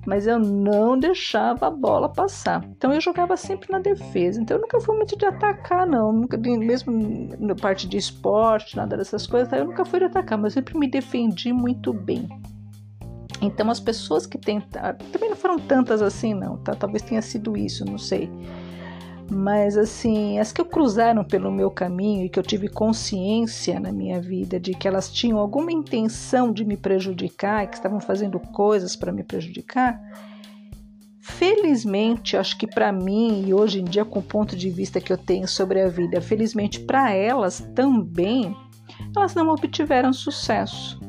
mas 0.06 0.28
eu 0.28 0.38
não 0.40 0.98
deixava 0.98 1.68
a 1.68 1.72
bola 1.72 2.10
passar. 2.10 2.64
Então 2.72 2.94
eu 2.94 3.00
jogava 3.00 3.38
sempre 3.38 3.72
na 3.72 3.80
defesa. 3.80 4.42
Então 4.42 4.58
eu 4.58 4.62
nunca 4.62 4.80
fui 4.80 4.96
muito 4.96 5.18
de 5.18 5.26
atacar, 5.26 5.88
não. 5.88 6.12
Nunca, 6.12 6.38
mesmo 6.38 6.92
na 7.40 7.56
parte 7.56 7.88
de 7.88 7.98
esporte, 7.98 8.76
nada 8.76 8.98
dessas 8.98 9.26
coisas, 9.26 9.52
eu 9.54 9.66
nunca 9.66 9.86
fui 9.86 10.00
de 10.00 10.06
atacar, 10.06 10.38
mas 10.38 10.56
eu 10.56 10.62
sempre 10.62 10.78
me 10.78 10.88
defendi 10.88 11.54
muito 11.54 11.94
bem. 11.94 12.28
Então 13.42 13.70
as 13.70 13.80
pessoas 13.80 14.26
que 14.26 14.38
tentaram, 14.38 14.98
também 15.12 15.30
não 15.30 15.36
foram 15.36 15.60
tantas 15.60 16.02
assim, 16.02 16.34
não, 16.34 16.58
tá? 16.58 16.76
Talvez 16.76 17.02
tenha 17.02 17.22
sido 17.22 17.58
isso, 17.58 17.86
não 17.86 17.98
sei. 17.98 18.30
Mas 19.34 19.76
assim, 19.76 20.38
as 20.38 20.52
que 20.52 20.62
eu 20.62 20.66
cruzaram 20.66 21.24
pelo 21.24 21.52
meu 21.52 21.72
caminho 21.72 22.24
e 22.24 22.30
que 22.30 22.38
eu 22.38 22.44
tive 22.44 22.68
consciência 22.68 23.80
na 23.80 23.92
minha 23.92 24.22
vida 24.22 24.60
de 24.60 24.74
que 24.74 24.88
elas 24.88 25.12
tinham 25.12 25.40
alguma 25.40 25.72
intenção 25.72 26.52
de 26.52 26.64
me 26.64 26.78
prejudicar, 26.78 27.68
que 27.68 27.76
estavam 27.76 28.00
fazendo 28.00 28.40
coisas 28.40 28.96
para 28.96 29.12
me 29.12 29.24
prejudicar, 29.24 30.00
felizmente, 31.20 32.38
acho 32.38 32.58
que 32.58 32.68
para 32.68 32.92
mim 32.92 33.46
e 33.48 33.54
hoje 33.54 33.82
em 33.82 33.86
dia 33.86 34.06
com 34.06 34.20
o 34.20 34.24
ponto 34.24 34.56
de 34.56 34.70
vista 34.70 35.02
que 35.02 35.12
eu 35.12 35.18
tenho 35.18 35.48
sobre 35.48 35.82
a 35.82 35.88
vida, 35.88 36.22
felizmente 36.22 36.80
para 36.82 37.12
elas 37.12 37.60
também, 37.74 38.56
elas 39.16 39.34
não 39.34 39.50
obtiveram 39.50 40.14
sucesso. 40.14 41.00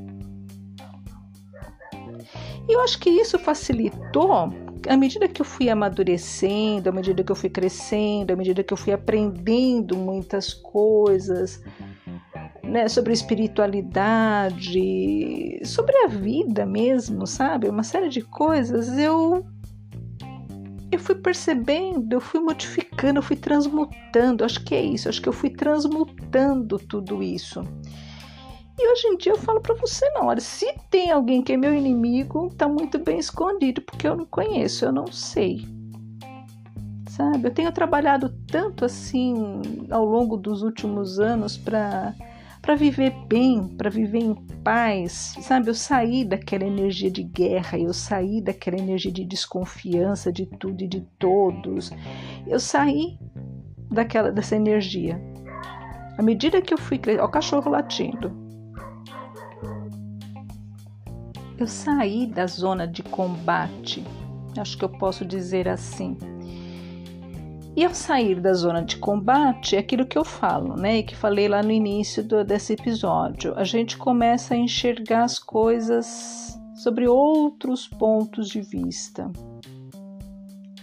E 2.66 2.73
eu 2.73 2.81
acho 2.81 2.99
que 2.99 3.11
isso 3.11 3.38
facilitou 3.38 4.63
à 4.88 4.97
medida 4.97 5.29
que 5.29 5.41
eu 5.41 5.45
fui 5.45 5.69
amadurecendo, 5.69 6.88
à 6.88 6.93
medida 6.93 7.23
que 7.23 7.33
eu 7.33 7.37
fui 7.37 7.50
crescendo, 7.50 8.33
à 8.33 8.37
medida 8.37 8.62
que 8.62 8.73
eu 8.73 8.76
fui 8.76 8.93
aprendendo 8.93 9.97
muitas 9.97 10.55
coisas, 10.55 11.62
né, 12.62 12.88
sobre 12.88 13.12
espiritualidade, 13.12 15.61
sobre 15.64 15.97
a 16.05 16.09
vida 16.09 16.67
mesmo, 16.67 17.26
sabe? 17.26 17.69
Uma 17.69 17.83
série 17.83 18.09
de 18.09 18.23
coisas, 18.23 18.99
eu 18.99 19.45
eu 20.91 20.99
fui 20.99 21.14
percebendo, 21.17 22.12
eu 22.12 22.21
fui 22.21 22.41
modificando, 22.41 23.19
eu 23.19 23.23
fui 23.23 23.37
transmutando. 23.37 24.45
Acho 24.45 24.64
que 24.64 24.75
é 24.75 24.83
isso, 24.83 25.09
acho 25.09 25.21
que 25.21 25.29
eu 25.29 25.33
fui 25.33 25.50
transmutando 25.50 26.79
tudo 26.79 27.23
isso. 27.23 27.62
E 28.78 28.93
hoje 28.93 29.07
em 29.07 29.16
dia 29.16 29.33
eu 29.33 29.38
falo 29.38 29.61
para 29.61 29.75
você, 29.76 30.09
não, 30.11 30.26
olha, 30.26 30.40
se 30.40 30.66
tem 30.90 31.11
alguém 31.11 31.43
que 31.43 31.52
é 31.52 31.57
meu 31.57 31.73
inimigo, 31.73 32.52
tá 32.57 32.69
muito 32.69 32.99
bem 32.99 33.19
escondido, 33.19 33.81
porque 33.83 34.07
eu 34.07 34.16
não 34.16 34.26
conheço, 34.26 34.85
eu 34.85 34.93
não 34.93 35.07
sei. 35.07 35.64
Sabe? 37.09 37.47
Eu 37.47 37.54
tenho 37.54 37.71
trabalhado 37.71 38.28
tanto 38.50 38.85
assim 38.85 39.62
ao 39.90 40.04
longo 40.04 40.37
dos 40.37 40.62
últimos 40.62 41.21
anos 41.21 41.57
para 41.57 42.14
para 42.61 42.76
viver 42.76 43.12
bem, 43.28 43.69
para 43.76 43.90
viver 43.90 44.21
em 44.21 44.35
paz, 44.64 45.35
sabe? 45.43 45.69
Eu 45.69 45.75
saí 45.75 46.25
daquela 46.25 46.64
energia 46.64 47.11
de 47.11 47.23
guerra, 47.23 47.78
eu 47.78 47.93
saí 47.93 48.40
daquela 48.40 48.78
energia 48.78 49.12
de 49.12 49.23
desconfiança 49.23 50.33
de 50.33 50.47
tudo 50.47 50.83
e 50.83 50.88
de 50.88 51.02
todos. 51.19 51.93
Eu 52.47 52.59
saí 52.59 53.19
daquela 53.90 54.33
dessa 54.33 54.57
energia. 54.57 55.21
À 56.16 56.23
medida 56.23 56.62
que 56.62 56.73
eu 56.73 56.78
fui 56.78 56.97
crescendo, 56.97 57.26
o 57.26 57.31
cachorro 57.31 57.71
latindo. 57.71 58.44
Eu 61.58 61.66
saí 61.66 62.26
da 62.26 62.46
zona 62.46 62.87
de 62.87 63.02
combate, 63.02 64.04
acho 64.58 64.76
que 64.76 64.84
eu 64.84 64.88
posso 64.88 65.25
dizer 65.25 65.68
assim. 65.68 66.16
E 67.76 67.84
ao 67.84 67.92
sair 67.92 68.40
da 68.40 68.52
zona 68.52 68.82
de 68.82 68.96
combate, 68.99 69.75
é 69.75 69.80
aquilo 69.80 70.06
que 70.06 70.16
eu 70.16 70.25
falo, 70.25 70.76
né? 70.76 70.99
E 70.99 71.02
que 71.02 71.16
falei 71.16 71.49
lá 71.49 71.61
no 71.62 71.73
início 71.73 72.23
do, 72.23 72.44
desse 72.44 72.73
episódio, 72.73 73.52
a 73.56 73.64
gente 73.64 73.96
começa 73.96 74.54
a 74.54 74.56
enxergar 74.56 75.25
as 75.25 75.40
coisas 75.40 76.56
sobre 76.76 77.08
outros 77.08 77.88
pontos 77.88 78.49
de 78.49 78.61
vista. 78.61 79.30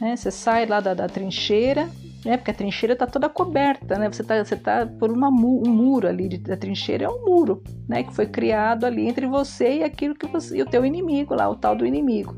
Né? 0.02 0.16
Você 0.16 0.32
sai 0.32 0.66
lá 0.66 0.82
da, 0.82 0.94
da 0.94 1.08
trincheira 1.08 1.90
né? 2.26 2.38
Porque 2.38 2.52
a 2.52 2.54
trincheira 2.54 2.94
está 2.94 3.08
toda 3.08 3.30
coberta, 3.30 3.98
né? 3.98 4.12
Você 4.12 4.22
está 4.22 4.44
você 4.44 4.56
tá 4.56 4.86
por 4.86 5.12
uma, 5.12 5.30
um 5.30 5.70
muro 5.70 6.08
ali, 6.08 6.28
de, 6.28 6.52
a 6.52 6.58
trincheira 6.58 7.06
é 7.06 7.10
um 7.10 7.26
muro, 7.26 7.64
né? 7.88 8.04
Que 8.04 8.14
foi 8.14 8.28
criado 8.28 8.86
ali 8.86 9.08
entre 9.08 9.26
você 9.28 9.78
e 9.78 9.84
aquilo 9.84 10.16
que 10.16 10.28
você, 10.28 10.58
e 10.58 10.62
o 10.62 10.66
teu 10.66 10.86
inimigo 10.86 11.34
lá, 11.34 11.50
o 11.50 11.56
tal 11.56 11.76
do 11.76 11.86
inimigo. 11.86 12.36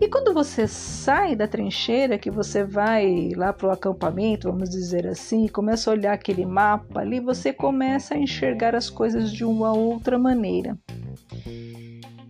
E 0.00 0.08
quando 0.08 0.34
você 0.34 0.66
sai 0.66 1.36
da 1.36 1.46
trincheira, 1.46 2.18
que 2.18 2.30
você 2.30 2.64
vai 2.64 3.30
lá 3.36 3.52
para 3.52 3.68
o 3.68 3.70
acampamento, 3.70 4.50
vamos 4.50 4.68
dizer 4.68 5.06
assim, 5.06 5.44
e 5.44 5.48
começa 5.48 5.88
a 5.88 5.94
olhar 5.94 6.12
aquele 6.12 6.44
mapa 6.44 7.00
ali, 7.00 7.20
você 7.20 7.52
começa 7.52 8.14
a 8.14 8.18
enxergar 8.18 8.74
as 8.74 8.90
coisas 8.90 9.32
de 9.32 9.44
uma 9.44 9.72
outra 9.72 10.18
maneira. 10.18 10.76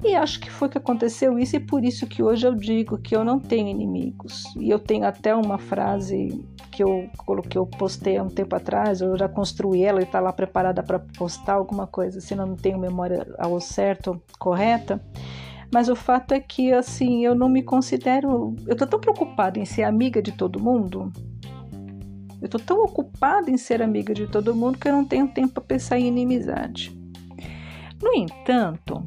E 0.07 0.15
acho 0.15 0.39
que 0.39 0.51
foi 0.51 0.69
que 0.69 0.77
aconteceu 0.77 1.39
isso, 1.39 1.57
e 1.57 1.61
por 1.61 1.83
isso 1.83 2.07
que 2.07 2.23
hoje 2.23 2.47
eu 2.47 2.55
digo 2.55 2.99
que 2.99 3.17
eu 3.17 3.25
não 3.25 3.41
tenho 3.41 3.69
inimigos. 3.69 4.45
E 4.55 4.69
eu 4.69 4.79
tenho 4.79 5.07
até 5.07 5.35
uma 5.35 5.57
frase 5.57 6.45
que 6.71 6.85
eu 6.85 7.09
coloquei, 7.17 7.59
eu 7.59 7.65
postei 7.65 8.19
há 8.19 8.23
um 8.23 8.29
tempo 8.29 8.55
atrás, 8.55 9.01
eu 9.01 9.17
já 9.17 9.31
construí 9.31 9.83
ela 9.83 10.01
e 10.01 10.05
está 10.05 10.21
lá 10.21 10.31
preparada 10.31 10.83
para 10.83 10.99
postar 10.99 11.55
alguma 11.55 11.87
coisa, 11.87 12.21
se 12.21 12.35
não 12.35 12.55
tenho 12.55 12.79
memória 12.79 13.27
ao 13.39 13.59
certo, 13.63 14.21
correta. 14.39 15.01
Mas 15.73 15.89
o 15.89 15.97
fato 15.97 16.33
é 16.33 16.41
que, 16.41 16.71
assim, 16.71 17.25
eu 17.25 17.35
não 17.35 17.49
me 17.49 17.63
considero. 17.63 18.55
Eu 18.67 18.77
tô 18.77 18.87
tão 18.87 19.01
preocupada 19.01 19.59
em 19.59 19.65
ser 19.65 19.85
amiga 19.85 20.21
de 20.21 20.33
todo 20.33 20.61
mundo. 20.61 21.11
Eu 22.43 22.49
tô 22.49 22.59
tão 22.59 22.85
ocupada 22.85 23.51
em 23.51 23.57
ser 23.57 23.81
amiga 23.81 24.13
de 24.13 24.27
todo 24.27 24.55
mundo 24.55 24.79
que 24.79 24.87
eu 24.87 24.93
não 24.93 25.05
tenho 25.05 25.27
tempo 25.29 25.55
para 25.55 25.63
pensar 25.65 25.99
em 25.99 26.09
inimizade. 26.09 26.93
No 28.03 28.13
entanto, 28.13 29.03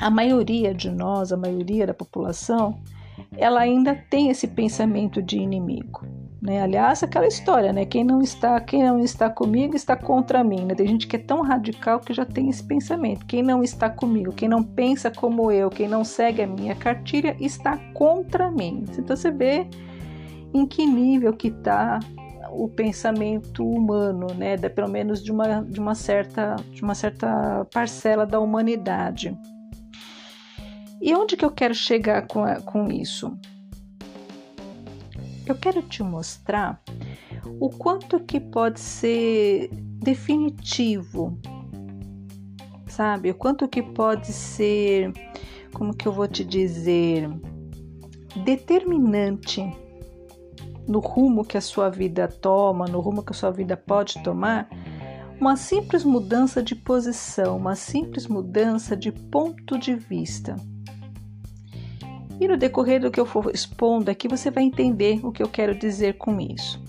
a 0.00 0.10
maioria 0.10 0.74
de 0.74 0.90
nós, 0.90 1.32
a 1.32 1.36
maioria 1.36 1.86
da 1.86 1.94
população, 1.94 2.78
ela 3.36 3.60
ainda 3.60 3.94
tem 3.94 4.30
esse 4.30 4.46
pensamento 4.46 5.22
de 5.22 5.38
inimigo. 5.38 6.06
Né? 6.40 6.62
Aliás, 6.62 7.02
aquela 7.02 7.26
história, 7.26 7.72
né? 7.72 7.84
Quem 7.84 8.04
não 8.04 8.20
está, 8.20 8.60
quem 8.60 8.82
não 8.84 8.98
está 9.00 9.30
comigo 9.30 9.74
está 9.74 9.96
contra 9.96 10.44
mim. 10.44 10.64
Né? 10.64 10.74
Tem 10.74 10.86
gente 10.86 11.06
que 11.06 11.16
é 11.16 11.18
tão 11.18 11.42
radical 11.42 11.98
que 11.98 12.12
já 12.12 12.24
tem 12.24 12.50
esse 12.50 12.62
pensamento. 12.62 13.24
Quem 13.26 13.42
não 13.42 13.62
está 13.62 13.88
comigo, 13.88 14.32
quem 14.32 14.48
não 14.48 14.62
pensa 14.62 15.10
como 15.10 15.50
eu, 15.50 15.70
quem 15.70 15.88
não 15.88 16.04
segue 16.04 16.42
a 16.42 16.46
minha 16.46 16.74
cartilha 16.74 17.36
está 17.40 17.76
contra 17.94 18.50
mim. 18.50 18.84
Então 18.98 19.16
você 19.16 19.30
vê 19.30 19.66
em 20.52 20.66
que 20.66 20.86
nível 20.86 21.32
que 21.32 21.48
está 21.48 22.00
o 22.50 22.68
pensamento 22.68 23.68
humano, 23.68 24.28
né? 24.36 24.56
De, 24.56 24.68
pelo 24.68 24.88
menos 24.88 25.22
de 25.22 25.32
uma, 25.32 25.62
de 25.62 25.80
uma 25.80 25.94
certa 25.94 26.56
de 26.70 26.82
uma 26.82 26.94
certa 26.94 27.66
parcela 27.72 28.24
da 28.26 28.38
humanidade. 28.38 29.36
E 31.00 31.14
onde 31.14 31.36
que 31.36 31.44
eu 31.44 31.50
quero 31.50 31.74
chegar 31.74 32.26
com, 32.26 32.44
a, 32.44 32.60
com 32.60 32.90
isso? 32.90 33.36
Eu 35.46 35.54
quero 35.54 35.82
te 35.82 36.02
mostrar 36.02 36.82
o 37.60 37.70
quanto 37.70 38.18
que 38.20 38.40
pode 38.40 38.80
ser 38.80 39.70
definitivo, 39.72 41.38
sabe? 42.88 43.30
O 43.30 43.34
quanto 43.34 43.68
que 43.68 43.82
pode 43.82 44.32
ser, 44.32 45.12
como 45.72 45.94
que 45.94 46.08
eu 46.08 46.12
vou 46.12 46.26
te 46.26 46.44
dizer, 46.44 47.30
determinante 48.44 49.62
no 50.88 51.00
rumo 51.00 51.44
que 51.44 51.56
a 51.56 51.60
sua 51.60 51.88
vida 51.90 52.28
toma, 52.28 52.86
no 52.86 53.00
rumo 53.00 53.22
que 53.22 53.32
a 53.32 53.34
sua 53.34 53.50
vida 53.50 53.76
pode 53.76 54.22
tomar, 54.22 54.68
uma 55.40 55.56
simples 55.56 56.04
mudança 56.04 56.62
de 56.62 56.74
posição, 56.74 57.56
uma 57.56 57.74
simples 57.74 58.26
mudança 58.26 58.96
de 58.96 59.12
ponto 59.12 59.78
de 59.78 59.94
vista. 59.94 60.56
E 62.40 62.46
no 62.46 62.56
decorrer 62.56 63.00
do 63.00 63.10
que 63.10 63.18
eu 63.18 63.26
for 63.26 63.50
expondo 63.52 64.10
aqui, 64.10 64.28
você 64.28 64.50
vai 64.50 64.64
entender 64.64 65.24
o 65.24 65.32
que 65.32 65.42
eu 65.42 65.48
quero 65.48 65.74
dizer 65.74 66.18
com 66.18 66.38
isso. 66.40 66.82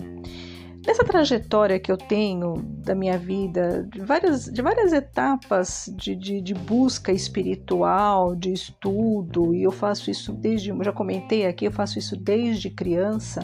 Nessa 0.86 1.04
trajetória 1.04 1.78
que 1.78 1.92
eu 1.92 1.98
tenho 1.98 2.54
da 2.82 2.94
minha 2.94 3.18
vida, 3.18 3.86
de 3.92 4.00
várias, 4.00 4.46
de 4.46 4.62
várias 4.62 4.92
etapas 4.92 5.92
de, 5.94 6.16
de, 6.16 6.40
de 6.40 6.54
busca 6.54 7.12
espiritual, 7.12 8.34
de 8.34 8.52
estudo, 8.52 9.54
e 9.54 9.62
eu 9.62 9.70
faço 9.70 10.10
isso 10.10 10.32
desde, 10.32 10.72
já 10.82 10.92
comentei 10.92 11.46
aqui, 11.46 11.66
eu 11.66 11.72
faço 11.72 11.98
isso 11.98 12.16
desde 12.16 12.70
criança, 12.70 13.42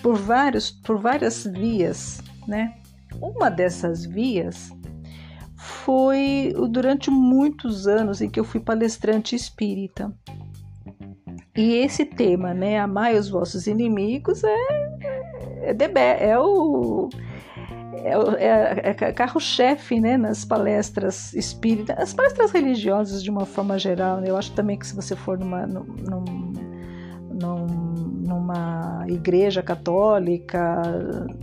por, 0.00 0.16
vários, 0.16 0.70
por 0.70 1.00
várias 1.00 1.44
vias, 1.44 2.22
né? 2.46 2.76
Uma 3.20 3.50
dessas 3.50 4.04
vias 4.04 4.70
foi 5.56 6.54
durante 6.70 7.10
muitos 7.10 7.88
anos 7.88 8.20
em 8.20 8.30
que 8.30 8.38
eu 8.38 8.44
fui 8.44 8.60
palestrante 8.60 9.34
espírita. 9.34 10.14
E 11.56 11.78
esse 11.78 12.04
tema, 12.04 12.54
né, 12.54 12.78
amai 12.78 13.18
os 13.18 13.28
vossos 13.28 13.66
inimigos, 13.66 14.44
é, 14.44 14.56
é, 15.62 15.76
é, 15.94 16.28
é 16.30 16.38
o 16.38 17.08
é, 18.02 18.90
é, 18.90 18.90
é 18.90 19.12
carro-chefe 19.12 20.00
né, 20.00 20.16
nas 20.16 20.44
palestras 20.44 21.34
espíritas, 21.34 21.98
as 21.98 22.14
palestras 22.14 22.50
religiosas 22.50 23.22
de 23.22 23.30
uma 23.30 23.44
forma 23.44 23.78
geral. 23.78 24.20
Né? 24.20 24.30
Eu 24.30 24.36
acho 24.36 24.52
também 24.52 24.78
que 24.78 24.86
se 24.86 24.94
você 24.94 25.14
for 25.16 25.38
numa, 25.38 25.66
num, 25.66 25.84
num, 27.28 27.94
numa 28.26 29.04
igreja 29.08 29.62
católica, 29.62 30.82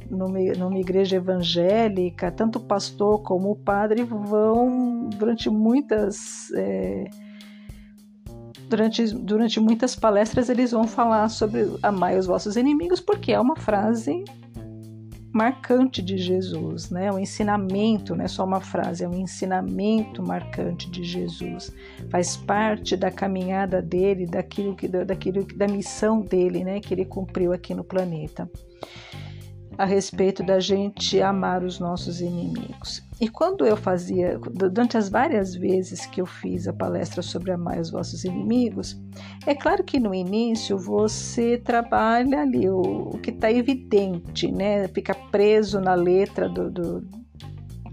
numa, 0.09 0.39
numa 0.57 0.79
igreja 0.79 1.17
evangélica, 1.17 2.31
tanto 2.31 2.57
o 2.59 2.63
pastor 2.63 3.21
como 3.21 3.51
o 3.51 3.55
padre 3.55 4.03
vão, 4.03 5.09
durante 5.09 5.49
muitas. 5.49 6.51
É, 6.55 7.05
durante, 8.67 9.13
durante 9.13 9.59
muitas 9.59 9.95
palestras 9.95 10.49
eles 10.49 10.71
vão 10.71 10.85
falar 10.85 11.29
sobre 11.29 11.67
amai 11.81 12.17
os 12.17 12.25
vossos 12.25 12.55
inimigos, 12.55 12.99
porque 12.99 13.31
é 13.31 13.39
uma 13.39 13.55
frase 13.55 14.23
marcante 15.33 16.01
de 16.01 16.17
Jesus, 16.17 16.89
né? 16.89 17.11
O 17.11 17.19
ensinamento 17.19 18.15
não 18.15 18.25
é 18.25 18.27
só 18.27 18.43
uma 18.43 18.59
frase, 18.59 19.03
é 19.03 19.07
um 19.07 19.13
ensinamento 19.13 20.23
marcante 20.23 20.89
de 20.89 21.03
Jesus. 21.03 21.71
Faz 22.09 22.35
parte 22.35 22.97
da 22.97 23.11
caminhada 23.11 23.81
dele, 23.81 24.25
daquilo 24.25 24.75
que, 24.75 24.87
daquilo 24.87 25.45
da 25.55 25.67
missão 25.67 26.21
dele, 26.21 26.63
né? 26.63 26.79
Que 26.79 26.93
ele 26.93 27.05
cumpriu 27.05 27.53
aqui 27.53 27.75
no 27.75 27.83
planeta 27.83 28.49
a 29.77 29.85
respeito 29.85 30.43
da 30.43 30.59
gente 30.59 31.21
amar 31.21 31.63
os 31.63 31.79
nossos 31.79 32.19
inimigos. 32.19 33.03
E 33.21 33.29
quando 33.29 33.65
eu 33.65 33.77
fazia, 33.77 34.39
durante 34.51 34.97
as 34.97 35.09
várias 35.09 35.55
vezes 35.55 36.05
que 36.05 36.21
eu 36.21 36.25
fiz 36.25 36.67
a 36.67 36.73
palestra 36.73 37.21
sobre 37.21 37.51
amar 37.51 37.79
os 37.79 37.91
vossos 37.91 38.23
inimigos, 38.23 38.99
é 39.45 39.53
claro 39.53 39.83
que 39.83 39.99
no 39.99 40.13
início 40.13 40.77
você 40.77 41.57
trabalha 41.57 42.41
ali 42.41 42.67
o, 42.69 42.81
o 43.13 43.17
que 43.19 43.29
está 43.29 43.51
evidente, 43.51 44.51
né? 44.51 44.87
Fica 44.87 45.13
preso 45.13 45.79
na 45.79 45.93
letra 45.93 46.49
do, 46.49 46.69
do 46.69 47.17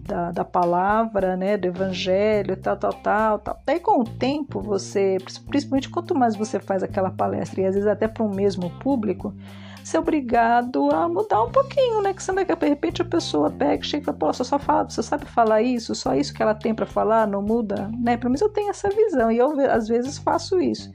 da, 0.06 0.30
da, 0.30 0.44
palavra, 0.44 1.34
né, 1.36 1.56
do 1.56 1.66
evangelho, 1.66 2.56
tal, 2.56 2.76
tal, 2.76 2.92
tal, 2.92 3.38
tal. 3.38 3.62
Daí 3.64 3.80
com 3.80 4.00
o 4.00 4.04
tempo 4.04 4.60
você, 4.60 5.16
principalmente 5.48 5.88
quanto 5.88 6.14
mais 6.14 6.36
você 6.36 6.60
faz 6.60 6.82
aquela 6.82 7.10
palestra 7.10 7.62
e 7.62 7.64
às 7.66 7.74
vezes 7.74 7.88
até 7.88 8.06
para 8.06 8.22
o 8.22 8.34
mesmo 8.34 8.68
público, 8.78 9.34
ser 9.84 9.98
obrigado 9.98 10.90
a 10.90 11.08
mudar 11.08 11.42
um 11.42 11.50
pouquinho, 11.50 12.02
né? 12.02 12.12
Que 12.14 12.22
senão 12.22 12.42
de 12.42 12.68
repente 12.68 13.02
a 13.02 13.04
pessoa 13.04 13.50
pega 13.50 13.82
e 13.82 13.86
chega 13.86 14.12
pô, 14.12 14.32
só 14.32 14.58
fala, 14.58 14.88
você 14.88 15.02
sabe 15.02 15.26
falar 15.26 15.62
isso, 15.62 15.94
só 15.94 16.14
isso 16.14 16.32
que 16.32 16.42
ela 16.42 16.54
tem 16.54 16.74
para 16.74 16.86
falar, 16.86 17.26
não 17.26 17.42
muda, 17.42 17.90
né? 18.02 18.16
Pelo 18.16 18.30
menos 18.30 18.40
eu 18.40 18.48
tenho 18.48 18.70
essa 18.70 18.88
visão 18.88 19.30
e 19.30 19.38
eu 19.38 19.58
às 19.70 19.88
vezes 19.88 20.18
faço 20.18 20.60
isso. 20.60 20.90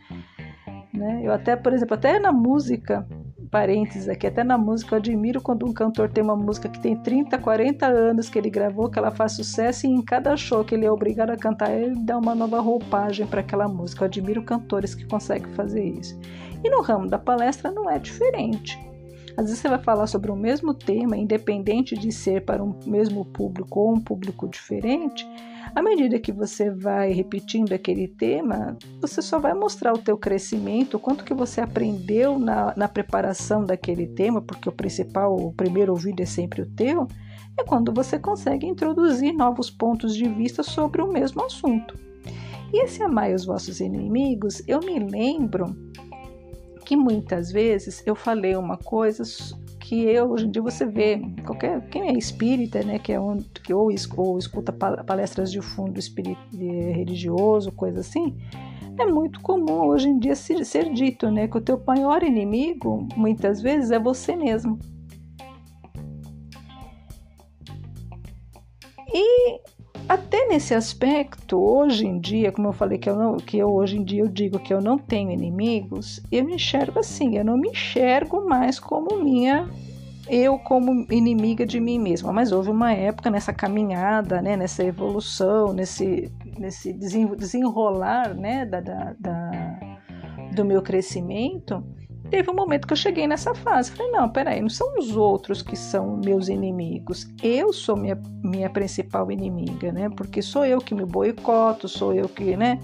Né? 0.94 1.22
Eu 1.24 1.32
até, 1.32 1.56
por 1.56 1.72
exemplo, 1.72 1.94
até 1.94 2.20
na 2.20 2.32
música, 2.32 3.08
parênteses 3.52 4.10
aqui, 4.10 4.28
até 4.28 4.44
na 4.44 4.58
música 4.58 4.96
eu 4.96 5.00
admiro 5.00 5.42
quando 5.42 5.66
um 5.66 5.74
cantor 5.74 6.10
tem 6.10 6.24
uma 6.24 6.36
música 6.36 6.68
que 6.68 6.80
tem 6.80 6.96
30, 6.96 7.38
40 7.38 7.86
anos 7.86 8.30
que 8.30 8.38
ele 8.38 8.50
gravou, 8.50 8.90
que 8.90 8.98
ela 8.98 9.12
faz 9.12 9.34
sucesso 9.34 9.86
e 9.86 9.90
em 9.90 10.02
cada 10.02 10.36
show 10.36 10.64
que 10.64 10.76
ele 10.76 10.86
é 10.86 10.92
obrigado 10.92 11.30
a 11.30 11.38
cantar, 11.38 11.72
ele 11.72 11.96
dá 11.96 12.18
uma 12.18 12.36
nova 12.36 12.60
roupagem 12.60 13.26
para 13.28 13.42
aquela 13.42 13.68
música. 13.68 14.04
Eu 14.04 14.08
admiro 14.08 14.44
cantores 14.44 14.96
que 14.96 15.06
conseguem 15.06 15.52
fazer 15.54 15.84
isso. 15.84 16.20
E 16.64 16.70
no 16.70 16.82
ramo 16.82 17.08
da 17.08 17.18
palestra 17.18 17.72
não 17.72 17.90
é 17.90 17.98
diferente. 18.00 18.78
Às 19.38 19.46
vezes 19.46 19.60
você 19.60 19.70
vai 19.70 19.80
falar 19.80 20.06
sobre 20.08 20.30
o 20.32 20.36
mesmo 20.36 20.74
tema, 20.74 21.16
independente 21.16 21.98
de 21.98 22.12
ser 22.12 22.44
para 22.44 22.62
um 22.62 22.78
mesmo 22.86 23.24
público 23.24 23.80
ou 23.80 23.94
um 23.94 24.02
público 24.02 24.50
diferente. 24.50 25.26
À 25.74 25.82
medida 25.82 26.20
que 26.20 26.32
você 26.32 26.70
vai 26.70 27.14
repetindo 27.14 27.72
aquele 27.72 28.08
tema, 28.08 28.78
você 29.00 29.22
só 29.22 29.40
vai 29.40 29.54
mostrar 29.54 29.94
o 29.94 29.98
teu 29.98 30.18
crescimento, 30.18 30.98
o 30.98 31.00
quanto 31.00 31.24
que 31.24 31.34
você 31.34 31.62
aprendeu 31.62 32.38
na, 32.38 32.74
na 32.76 32.88
preparação 32.90 33.64
daquele 33.64 34.08
tema, 34.08 34.42
porque 34.42 34.68
o 34.68 34.74
principal, 34.74 35.36
o 35.36 35.54
primeiro 35.54 35.94
ouvido 35.94 36.22
é 36.22 36.26
sempre 36.26 36.64
o 36.64 36.70
teu, 36.70 37.08
é 37.58 37.64
quando 37.64 37.94
você 37.94 38.20
consegue 38.20 38.68
introduzir 38.68 39.32
novos 39.32 39.70
pontos 39.70 40.16
de 40.16 40.28
vista 40.28 40.64
sobre 40.64 41.02
o 41.02 41.08
mesmo 41.08 41.46
assunto. 41.46 41.98
E 42.74 42.84
esse 42.84 43.02
amai 43.02 43.34
os 43.34 43.46
vossos 43.46 43.80
inimigos, 43.80 44.62
eu 44.68 44.80
me 44.80 45.00
lembro 45.00 45.76
que 46.90 46.98
muitas 46.98 47.52
vezes 47.52 48.02
eu 48.04 48.16
falei 48.16 48.56
uma 48.56 48.76
coisa 48.76 49.22
que 49.80 50.06
eu, 50.06 50.32
hoje 50.32 50.48
em 50.48 50.50
dia 50.50 50.60
você 50.60 50.88
vê, 50.88 51.22
qualquer, 51.46 51.88
quem 51.88 52.10
é 52.10 52.14
espírita, 52.14 52.82
né, 52.82 52.98
que 52.98 53.14
é 53.14 53.20
um, 53.20 53.38
que 53.38 53.72
ou, 53.72 53.92
ou 54.18 54.40
escuta 54.40 54.74
palestras 54.74 55.52
de 55.52 55.62
fundo 55.62 56.00
espírita, 56.00 56.42
religioso, 56.52 57.72
coisa 57.72 58.00
assim, 58.00 58.36
é 58.98 59.06
muito 59.06 59.40
comum 59.42 59.86
hoje 59.86 60.10
em 60.10 60.18
dia 60.18 60.36
ser, 60.36 60.66
ser 60.66 60.92
dito, 60.92 61.30
né, 61.30 61.48
que 61.48 61.60
o 61.60 61.62
teu 61.62 61.80
maior 61.86 62.24
inimigo, 62.24 63.08
muitas 63.16 63.62
vezes, 63.62 63.92
é 63.92 64.00
você 64.00 64.36
mesmo. 64.36 64.80
E 69.14 69.62
até 70.10 70.48
nesse 70.48 70.74
aspecto, 70.74 71.58
hoje 71.58 72.08
em 72.08 72.20
dia, 72.20 72.52
como 72.52 72.68
eu 72.68 72.74
falei 72.74 72.98
que 72.98 73.08
eu, 73.08 73.16
não, 73.16 73.38
que 73.38 73.58
eu 73.60 73.72
hoje 73.72 73.98
em 73.98 74.04
dia 74.04 74.24
eu 74.24 74.28
digo 74.28 74.58
que 74.58 74.74
eu 74.74 74.82
não 74.82 74.98
tenho 74.98 75.30
inimigos, 75.30 76.20
eu 76.32 76.44
me 76.44 76.56
enxergo 76.56 77.00
assim, 77.00 77.38
eu 77.38 77.46
não 77.46 77.56
me 77.56 77.70
enxergo 77.70 78.44
mais 78.50 78.80
como 78.80 79.24
minha 79.24 79.70
eu 80.28 80.60
como 80.60 81.06
inimiga 81.12 81.66
de 81.66 81.80
mim 81.80 81.98
mesma, 82.00 82.32
mas 82.32 82.52
houve 82.52 82.70
uma 82.70 82.94
época 82.94 83.32
nessa 83.32 83.52
caminhada, 83.54 84.42
né, 84.42 84.56
nessa 84.56 84.84
evolução, 84.84 85.74
nesse, 85.74 86.32
nesse 86.58 86.94
desenrolar 86.94 88.34
né, 88.36 88.66
da, 88.66 88.80
da, 88.80 89.16
da 89.20 89.80
do 90.54 90.66
meu 90.66 90.82
crescimento, 90.82 91.84
teve 92.30 92.50
um 92.50 92.54
momento 92.54 92.88
que 92.88 92.94
eu 92.94 92.98
cheguei 92.98 93.28
nessa 93.28 93.54
fase. 93.54 93.92
Falei, 93.92 94.12
não, 94.12 94.30
peraí, 94.30 94.62
não 94.62 94.70
são 94.70 94.98
os 94.98 95.16
outros 95.16 95.62
que 95.62 95.76
são 95.76 96.18
meus 96.18 96.48
inimigos. 96.48 97.28
Eu 97.42 97.74
sou 97.74 97.98
minha, 97.98 98.22
minha 98.44 98.70
principal 98.70 99.32
inimiga, 99.32 99.92
né? 99.92 100.10
Porque 100.10 100.42
sou 100.42 100.66
eu 100.66 100.80
que 100.80 100.96
me 100.96 101.06
boicoto, 101.06 101.88
sou 101.88 102.14
eu 102.14 102.30
que, 102.30 102.56
né? 102.56 102.80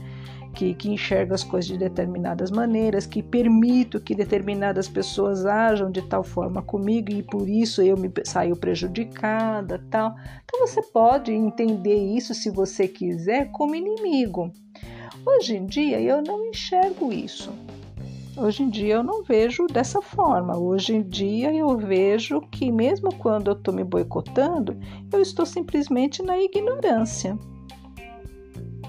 Que, 0.53 0.73
que 0.73 0.89
enxergo 0.89 1.34
as 1.34 1.43
coisas 1.43 1.69
de 1.69 1.77
determinadas 1.77 2.49
maneiras, 2.49 3.05
que 3.05 3.21
permito 3.21 3.99
que 3.99 4.15
determinadas 4.15 4.88
pessoas 4.88 5.45
ajam 5.45 5.91
de 5.91 6.01
tal 6.01 6.23
forma 6.23 6.62
comigo 6.62 7.12
e 7.12 7.21
por 7.21 7.47
isso 7.47 7.81
eu 7.81 7.97
me 7.97 8.10
saio 8.23 8.55
prejudicada, 8.55 9.84
tal. 9.89 10.15
Então 10.43 10.65
você 10.65 10.81
pode 10.81 11.31
entender 11.34 11.97
isso 12.15 12.34
se 12.34 12.49
você 12.49 12.88
quiser 12.88 13.51
como 13.51 13.75
inimigo. 13.75 14.49
Hoje 15.25 15.58
em 15.58 15.65
dia 15.65 15.99
eu 15.99 16.21
não 16.21 16.45
enxergo 16.45 17.12
isso. 17.12 17.51
Hoje 18.38 18.63
em 18.63 18.69
dia 18.69 18.95
eu 18.95 19.04
não 19.04 19.24
vejo 19.24 19.65
dessa 19.67 20.02
forma. 20.02 20.58
Hoje 20.58 20.95
em 20.95 21.02
dia 21.02 21.54
eu 21.54 21.78
vejo 21.78 22.41
que, 22.41 22.69
mesmo 22.69 23.15
quando 23.15 23.50
eu 23.50 23.54
estou 23.54 23.74
me 23.74 23.84
boicotando, 23.84 24.78
eu 25.12 25.21
estou 25.21 25.45
simplesmente 25.45 26.21
na 26.21 26.38
ignorância. 26.38 27.38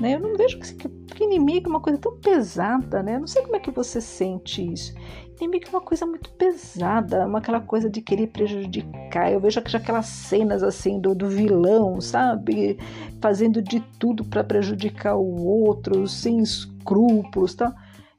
Né? 0.01 0.17
Eu 0.17 0.21
não 0.21 0.37
vejo 0.37 0.59
que, 0.59 0.89
que 0.89 1.25
inimigo 1.25 1.69
é 1.69 1.71
uma 1.71 1.81
coisa 1.81 1.99
tão 1.99 2.17
pesada, 2.19 3.03
né? 3.05 3.15
Eu 3.15 3.21
não 3.21 3.27
sei 3.27 3.43
como 3.43 3.57
é 3.57 3.61
que 3.61 3.71
você 3.71 4.01
sente 4.01 4.73
isso. 4.73 4.93
Inimigo 5.41 5.67
é 5.67 5.71
uma 5.71 5.81
coisa 5.81 6.05
muito 6.05 6.31
pesada, 6.33 7.25
uma 7.25 7.39
aquela 7.39 7.61
coisa 7.61 7.89
de 7.89 8.03
querer 8.03 8.27
prejudicar. 8.27 9.33
Eu 9.33 9.41
vejo 9.41 9.61
aquelas 9.61 10.07
cenas 10.07 10.63
assim 10.63 10.99
do, 10.99 11.15
do 11.15 11.29
vilão, 11.29 12.01
sabe? 12.01 12.79
Fazendo 13.23 13.63
de 13.63 13.81
tudo 13.99 14.25
para 14.25 14.43
prejudicar 14.43 15.17
o 15.17 15.47
outro, 15.47 16.07
sem 16.09 16.41
escrúpulos, 16.41 17.55
tá? 17.55 17.73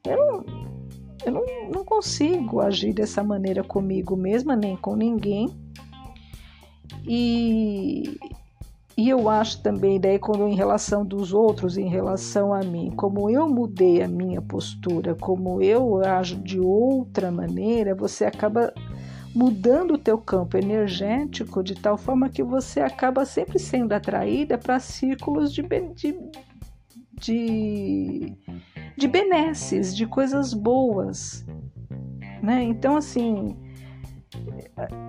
Eu 0.04 0.16
não, 0.16 0.77
eu 1.24 1.32
não, 1.32 1.44
não 1.72 1.84
consigo 1.84 2.60
agir 2.60 2.92
dessa 2.92 3.22
maneira 3.22 3.62
comigo 3.62 4.16
mesma, 4.16 4.56
nem 4.56 4.76
com 4.76 4.94
ninguém. 4.94 5.50
E, 7.06 8.18
e 8.96 9.08
eu 9.08 9.28
acho 9.28 9.62
também, 9.62 10.00
daí, 10.00 10.18
quando 10.18 10.46
em 10.46 10.54
relação 10.54 11.04
dos 11.04 11.32
outros, 11.32 11.76
em 11.76 11.88
relação 11.88 12.52
a 12.52 12.60
mim, 12.60 12.90
como 12.96 13.30
eu 13.30 13.48
mudei 13.48 14.02
a 14.02 14.08
minha 14.08 14.42
postura, 14.42 15.14
como 15.14 15.62
eu 15.62 16.04
ajo 16.04 16.36
de 16.36 16.60
outra 16.60 17.30
maneira, 17.30 17.94
você 17.94 18.24
acaba 18.24 18.72
mudando 19.34 19.94
o 19.94 19.98
teu 19.98 20.18
campo 20.18 20.56
energético 20.56 21.62
de 21.62 21.74
tal 21.74 21.96
forma 21.96 22.28
que 22.28 22.42
você 22.42 22.80
acaba 22.80 23.24
sempre 23.24 23.58
sendo 23.58 23.92
atraída 23.92 24.58
para 24.58 24.80
círculos 24.80 25.52
de, 25.52 25.62
de, 25.94 26.18
de, 27.20 28.36
de 28.98 29.08
benesses, 29.08 29.96
de 29.96 30.06
coisas 30.06 30.52
boas. 30.52 31.46
Né? 32.42 32.64
Então, 32.64 32.96
assim, 32.96 33.56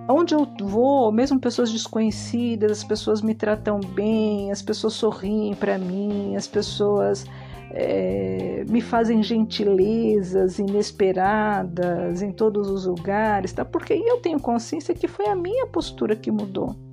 onde 0.08 0.34
eu 0.34 0.46
vou, 0.62 1.12
mesmo 1.12 1.38
pessoas 1.38 1.70
desconhecidas, 1.70 2.70
as 2.70 2.84
pessoas 2.84 3.20
me 3.20 3.34
tratam 3.34 3.80
bem, 3.80 4.50
as 4.50 4.62
pessoas 4.62 4.94
sorriem 4.94 5.54
para 5.54 5.76
mim, 5.76 6.36
as 6.36 6.46
pessoas 6.46 7.26
é, 7.72 8.64
me 8.68 8.80
fazem 8.80 9.22
gentilezas 9.22 10.58
inesperadas 10.58 12.22
em 12.22 12.32
todos 12.32 12.68
os 12.68 12.86
lugares, 12.86 13.52
tá? 13.52 13.64
Porque 13.64 13.92
eu 13.92 14.18
tenho 14.20 14.40
consciência 14.40 14.94
que 14.94 15.06
foi 15.08 15.26
a 15.26 15.36
minha 15.36 15.66
postura 15.66 16.16
que 16.16 16.30
mudou. 16.30 16.89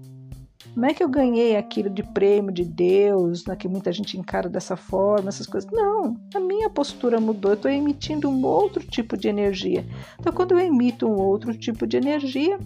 Não 0.75 0.87
é 0.87 0.93
que 0.93 1.03
eu 1.03 1.09
ganhei 1.09 1.55
aquilo 1.55 1.89
de 1.89 2.03
prêmio 2.03 2.51
de 2.51 2.63
Deus, 2.63 3.45
né, 3.45 3.55
que 3.55 3.67
muita 3.67 3.91
gente 3.91 4.17
encara 4.17 4.49
dessa 4.49 4.75
forma, 4.75 5.29
essas 5.29 5.47
coisas. 5.47 5.69
Não, 5.71 6.15
a 6.33 6.39
minha 6.39 6.69
postura 6.69 7.19
mudou. 7.19 7.51
Eu 7.51 7.55
estou 7.55 7.71
emitindo 7.71 8.29
um 8.29 8.45
outro 8.45 8.83
tipo 8.85 9.17
de 9.17 9.27
energia. 9.27 9.85
Então, 10.19 10.33
quando 10.33 10.51
eu 10.51 10.59
emito 10.59 11.07
um 11.07 11.19
outro 11.19 11.53
tipo 11.53 11.87
de 11.87 11.97
energia, 11.97 12.59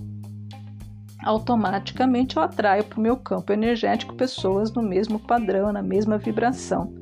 automaticamente 1.24 2.38
eu 2.38 2.44
atraio 2.44 2.84
para 2.84 2.98
o 2.98 3.02
meu 3.02 3.16
campo 3.16 3.54
energético 3.54 4.16
pessoas 4.16 4.72
no 4.72 4.82
mesmo 4.82 5.20
padrão, 5.20 5.72
na 5.72 5.82
mesma 5.82 6.18
vibração 6.18 7.01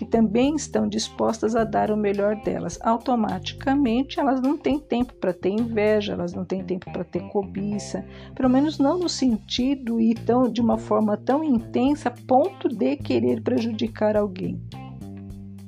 que 0.00 0.06
também 0.06 0.56
estão 0.56 0.88
dispostas 0.88 1.54
a 1.54 1.62
dar 1.62 1.90
o 1.90 1.96
melhor 1.96 2.34
delas. 2.36 2.78
Automaticamente 2.80 4.18
elas 4.18 4.40
não 4.40 4.56
têm 4.56 4.78
tempo 4.78 5.12
para 5.12 5.34
ter 5.34 5.50
inveja, 5.50 6.14
elas 6.14 6.32
não 6.32 6.42
têm 6.42 6.64
tempo 6.64 6.90
para 6.90 7.04
ter 7.04 7.20
cobiça, 7.28 8.02
pelo 8.34 8.48
menos 8.48 8.78
não 8.78 8.98
no 8.98 9.10
sentido 9.10 10.00
e 10.00 10.14
tão, 10.14 10.50
de 10.50 10.62
uma 10.62 10.78
forma 10.78 11.18
tão 11.18 11.44
intensa 11.44 12.08
a 12.08 12.12
ponto 12.26 12.66
de 12.66 12.96
querer 12.96 13.42
prejudicar 13.42 14.16
alguém. 14.16 14.58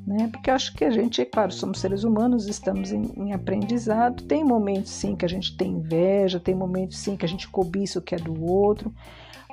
Né? 0.06 0.30
Porque 0.32 0.50
acho 0.50 0.72
que 0.72 0.86
a 0.86 0.90
gente, 0.90 1.20
é 1.20 1.26
claro, 1.26 1.52
somos 1.52 1.78
seres 1.78 2.02
humanos, 2.02 2.48
estamos 2.48 2.90
em, 2.90 3.12
em, 3.14 3.32
aprendizado. 3.34 4.22
Tem 4.22 4.42
momentos 4.42 4.92
sim 4.92 5.14
que 5.14 5.26
a 5.26 5.28
gente 5.28 5.54
tem 5.58 5.72
inveja, 5.72 6.40
tem 6.40 6.54
momentos 6.54 6.96
sim 6.96 7.18
que 7.18 7.26
a 7.26 7.28
gente 7.28 7.46
cobiça 7.48 7.98
o 7.98 8.02
que 8.02 8.14
é 8.14 8.18
do 8.18 8.46
outro, 8.46 8.94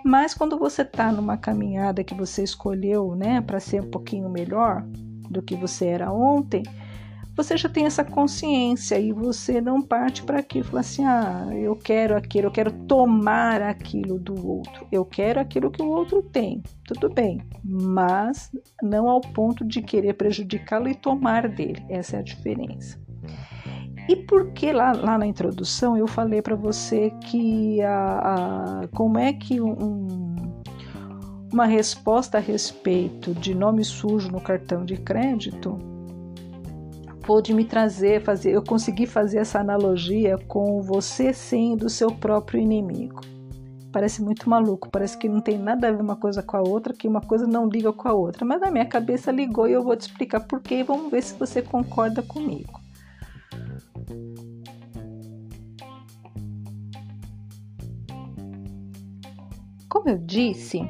mas 0.04 0.34
quando 0.34 0.58
você 0.58 0.82
está 0.82 1.12
numa 1.12 1.38
caminhada 1.38 2.04
que 2.04 2.14
você 2.14 2.44
escolheu, 2.44 3.16
né, 3.16 3.42
para 3.42 3.60
ser 3.60 3.82
um 3.82 3.90
pouquinho 3.90 4.30
melhor 4.30 4.84
do 5.30 5.42
que 5.42 5.56
você 5.56 5.88
era 5.88 6.12
ontem, 6.12 6.64
você 7.36 7.56
já 7.56 7.70
tem 7.70 7.86
essa 7.86 8.04
consciência 8.04 9.00
e 9.00 9.14
você 9.14 9.62
não 9.62 9.82
parte 9.82 10.24
para 10.24 10.40
aquilo, 10.40 10.66
fala 10.66 10.82
assim: 10.82 11.06
"Ah, 11.06 11.48
eu 11.54 11.74
quero 11.74 12.18
aquilo, 12.18 12.48
eu 12.48 12.52
quero 12.52 12.72
tomar 12.86 13.62
aquilo 13.62 14.20
do 14.20 14.46
outro. 14.46 14.86
Eu 14.92 15.06
quero 15.06 15.40
aquilo 15.40 15.72
que 15.72 15.82
o 15.82 15.88
outro 15.88 16.22
tem". 16.22 16.62
Tudo 16.86 17.10
bem, 17.14 17.42
mas 17.64 18.52
não 18.84 19.08
ao 19.10 19.22
ponto 19.22 19.64
de 19.64 19.82
querer 19.82 20.16
prejudicá-lo 20.16 20.90
e 20.90 20.96
tomar 20.96 21.48
dele. 21.48 21.82
Essa 21.88 22.18
é 22.18 22.20
a 22.20 22.24
diferença. 22.24 23.00
E 24.10 24.16
por 24.16 24.54
que 24.54 24.74
lá, 24.74 24.92
lá 24.94 25.20
na 25.20 25.28
introdução 25.28 25.96
eu 25.96 26.08
falei 26.08 26.42
para 26.42 26.56
você 26.56 27.12
que 27.26 27.80
a, 27.84 28.82
a, 28.82 28.88
como 28.88 29.20
é 29.20 29.32
que 29.32 29.62
um, 29.62 30.36
uma 31.54 31.68
resposta 31.68 32.40
a 32.40 32.42
respeito 32.42 33.36
de 33.36 33.54
nome 33.54 33.84
sujo 33.84 34.32
no 34.32 34.42
cartão 34.42 34.84
de 34.84 34.98
crédito 34.98 35.78
pôde 37.22 37.54
me 37.54 37.64
trazer, 37.64 38.24
fazer, 38.24 38.50
eu 38.50 38.64
consegui 38.64 39.06
fazer 39.06 39.38
essa 39.38 39.60
analogia 39.60 40.40
com 40.48 40.82
você 40.82 41.32
sendo 41.32 41.88
seu 41.88 42.10
próprio 42.10 42.60
inimigo. 42.60 43.22
Parece 43.92 44.24
muito 44.24 44.50
maluco, 44.50 44.90
parece 44.90 45.20
que 45.20 45.30
não 45.30 45.40
tem 45.40 45.60
nada 45.60 45.88
a 45.88 45.92
ver 45.92 46.02
uma 46.02 46.16
coisa 46.16 46.42
com 46.42 46.58
a 46.58 46.62
outra, 46.62 46.96
que 46.96 47.08
uma 47.08 47.22
coisa 47.22 47.46
não 47.46 47.70
liga 47.70 47.94
com 47.94 48.08
a 48.08 48.14
outra, 48.14 48.44
mas 48.44 48.60
na 48.60 48.72
minha 48.72 48.88
cabeça 48.88 49.32
ligou 49.32 49.68
e 49.68 49.74
eu 49.74 49.84
vou 49.84 49.96
te 49.96 50.02
explicar 50.02 50.40
por 50.40 50.62
quê 50.62 50.84
vamos 50.84 51.12
ver 51.12 51.22
se 51.22 51.36
você 51.36 51.62
concorda 51.62 52.24
comigo. 52.24 52.80
Como 59.90 60.08
eu 60.08 60.18
disse, 60.18 60.82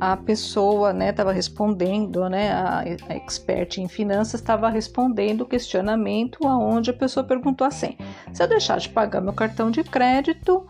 a 0.00 0.16
pessoa 0.16 0.92
estava 0.92 1.30
né, 1.30 1.36
respondendo, 1.36 2.28
né, 2.30 2.50
a, 2.50 2.80
a 2.80 3.14
expert 3.14 3.78
em 3.78 3.86
finanças 3.86 4.40
estava 4.40 4.70
respondendo 4.70 5.42
o 5.42 5.46
questionamento 5.46 6.46
aonde 6.48 6.90
a 6.90 6.94
pessoa 6.94 7.22
perguntou 7.22 7.66
assim: 7.66 7.96
se 8.32 8.42
eu 8.42 8.48
deixar 8.48 8.78
de 8.78 8.88
pagar 8.88 9.20
meu 9.20 9.34
cartão 9.34 9.70
de 9.70 9.84
crédito, 9.84 10.66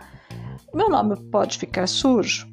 meu 0.75 0.90
nome 0.90 1.16
pode 1.31 1.59
ficar 1.59 1.87
sujo? 1.87 2.49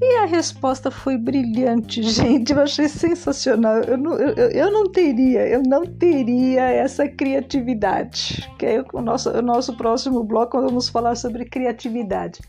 E 0.00 0.16
a 0.16 0.26
resposta 0.26 0.90
foi 0.90 1.16
brilhante, 1.16 2.02
gente. 2.02 2.52
Eu 2.52 2.60
achei 2.60 2.88
sensacional. 2.88 3.78
Eu 3.78 3.98
não, 3.98 4.12
eu, 4.14 4.48
eu 4.50 4.70
não 4.70 4.90
teria, 4.90 5.46
eu 5.48 5.62
não 5.62 5.84
teria 5.84 6.62
essa 6.62 7.08
criatividade. 7.08 8.48
Que 8.58 8.66
é 8.66 8.84
o 8.92 9.00
nosso, 9.00 9.30
o 9.30 9.42
nosso 9.42 9.76
próximo 9.76 10.22
bloco 10.22 10.60
vamos 10.60 10.88
falar 10.88 11.16
sobre 11.16 11.44
criatividade 11.44 12.40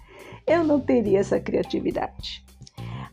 eu 0.49 0.63
não 0.63 0.79
teria 0.79 1.19
essa 1.19 1.39
criatividade. 1.39 2.43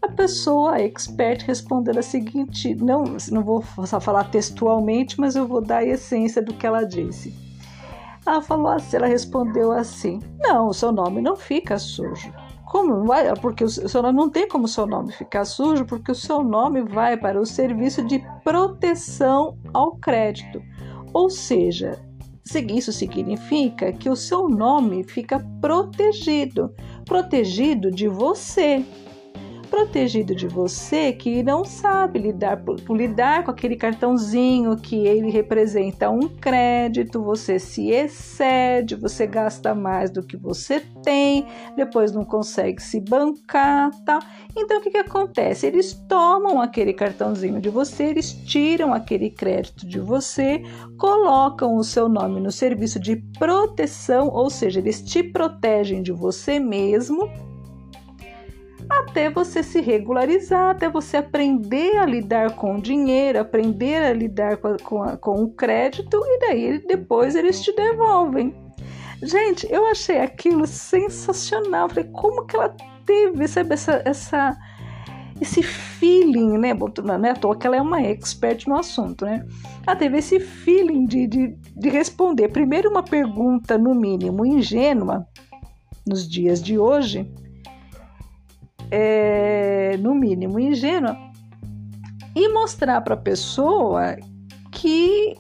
A 0.01 0.09
pessoa 0.09 0.75
a 0.75 0.83
expert 0.83 1.44
respondeu 1.44 1.99
a 1.99 2.03
seguinte, 2.03 2.75
não, 2.75 3.05
não 3.31 3.42
vou 3.42 3.61
falar 3.62 4.25
textualmente, 4.25 5.18
mas 5.20 5.37
eu 5.37 5.46
vou 5.46 5.61
dar 5.61 5.79
a 5.79 5.85
essência 5.85 6.42
do 6.42 6.55
que 6.55 6.66
ela 6.66 6.85
disse. 6.85 7.35
Ela 8.25 8.40
falou 8.40 8.68
assim, 8.68 8.96
ela 8.96 9.07
respondeu 9.07 9.70
assim: 9.70 10.20
"Não, 10.40 10.68
o 10.68 10.75
seu 10.75 10.90
nome 10.90 11.20
não 11.20 11.37
fica 11.37 11.79
sujo. 11.79 12.33
Como? 12.66 13.05
Porque 13.40 13.64
o 13.64 13.68
seu 13.68 14.02
nome 14.02 14.16
não 14.16 14.29
tem 14.29 14.48
como 14.48 14.68
seu 14.68 14.87
nome 14.87 15.12
ficar 15.12 15.44
sujo, 15.44 15.87
porque 15.87 16.11
o 16.11 16.14
seu 16.14 16.42
nome 16.42 16.83
vai 16.83 17.16
para 17.16 17.40
o 17.40 17.46
serviço 17.46 18.05
de 18.05 18.22
proteção 18.44 19.57
ao 19.72 19.96
crédito. 19.96 20.61
Ou 21.12 21.31
seja, 21.31 21.98
isso 22.68 22.92
significa 22.92 23.92
que 23.92 24.11
o 24.11 24.16
seu 24.16 24.48
nome 24.48 25.05
fica 25.05 25.40
protegido 25.61 26.74
protegido 27.07 27.90
de 27.90 28.09
você. 28.09 28.85
Protegido 29.70 30.35
de 30.35 30.46
você 30.46 31.12
que 31.12 31.42
não 31.42 31.64
sabe 31.64 32.18
lidar, 32.18 32.62
lidar 32.88 33.44
com 33.44 33.50
aquele 33.50 33.76
cartãozinho 33.76 34.76
que 34.76 35.07
ele 35.07 35.31
representa 35.31 36.09
um 36.09 36.29
crédito, 36.29 37.22
você 37.22 37.59
se 37.59 37.90
excede, 37.90 38.94
você 38.94 39.26
gasta 39.26 39.74
mais 39.74 40.11
do 40.11 40.22
que 40.22 40.37
você 40.37 40.81
tem, 41.02 41.46
depois 41.76 42.12
não 42.12 42.24
consegue 42.24 42.81
se 42.81 43.00
bancar, 43.00 43.90
tal. 44.05 44.20
Então 44.57 44.79
o 44.79 44.81
que, 44.81 44.90
que 44.90 44.98
acontece? 44.98 45.66
Eles 45.66 45.94
tomam 46.09 46.61
aquele 46.61 46.92
cartãozinho 46.92 47.61
de 47.61 47.68
você, 47.68 48.05
eles 48.05 48.33
tiram 48.33 48.94
aquele 48.94 49.31
crédito 49.31 49.87
de 49.87 49.98
você, 49.98 50.62
colocam 50.96 51.76
o 51.76 51.85
seu 51.85 52.09
nome 52.09 52.40
no 52.40 52.52
serviço 52.52 53.00
de 53.00 53.16
proteção, 53.38 54.29
ou 54.29 54.48
seja, 54.48 54.79
eles 54.81 55.02
te 55.02 55.22
protegem 55.22 56.02
de 56.02 56.12
você 56.12 56.61
mesmo 56.61 57.55
até 58.88 59.31
você 59.31 59.62
se 59.62 59.81
regularizar, 59.81 60.70
até 60.70 60.88
você 60.88 61.16
aprender 61.16 61.96
a 61.99 62.07
lidar 62.07 62.55
com 62.57 62.77
o 62.77 62.83
dinheiro, 62.83 63.40
aprender 63.40 64.03
a 64.03 64.12
lidar 64.12 64.57
com, 64.59 64.68
a, 64.68 64.77
com, 64.79 65.03
a, 65.03 65.16
com 65.16 65.42
o 65.42 65.51
crédito 65.51 66.20
e 66.25 66.40
daí 66.40 66.79
depois 66.87 67.35
eles 67.35 67.61
te 67.62 67.75
devolvem. 67.75 68.55
Gente, 69.22 69.66
eu 69.70 69.87
achei 69.87 70.18
aquilo 70.20 70.66
sensacional. 70.66 71.88
Falei, 71.88 72.05
como 72.12 72.46
que 72.46 72.57
ela 72.57 72.75
teve 73.05 73.49
sabe, 73.49 73.72
essa, 73.72 74.03
essa, 74.05 74.57
esse 75.40 75.62
feeling, 75.62 76.59
né? 76.59 76.75
Não 76.75 77.25
é 77.25 77.31
à 77.31 77.35
toa 77.35 77.57
que 77.57 77.66
ela 77.66 77.77
é 77.77 77.81
uma 77.81 78.03
expert 78.03 78.66
no 78.66 78.77
assunto, 78.77 79.25
né? 79.25 79.46
Ela 79.87 79.96
teve 79.96 80.18
esse 80.18 80.38
feeling 80.38 81.07
de, 81.07 81.27
de, 81.27 81.57
de 81.75 81.88
responder 81.88 82.49
primeiro 82.49 82.90
uma 82.90 83.03
pergunta, 83.03 83.79
no 83.79 83.94
mínimo, 83.94 84.44
ingênua, 84.44 85.27
nos 86.07 86.29
dias 86.29 86.62
de 86.62 86.79
hoje, 86.79 87.29
é, 88.90 89.96
no 89.99 90.14
mínimo 90.14 90.59
ingênua, 90.59 91.16
e 92.35 92.49
mostrar 92.53 93.01
para 93.01 93.14
a 93.14 93.18
pessoa 93.18 94.16
que, 94.70 95.35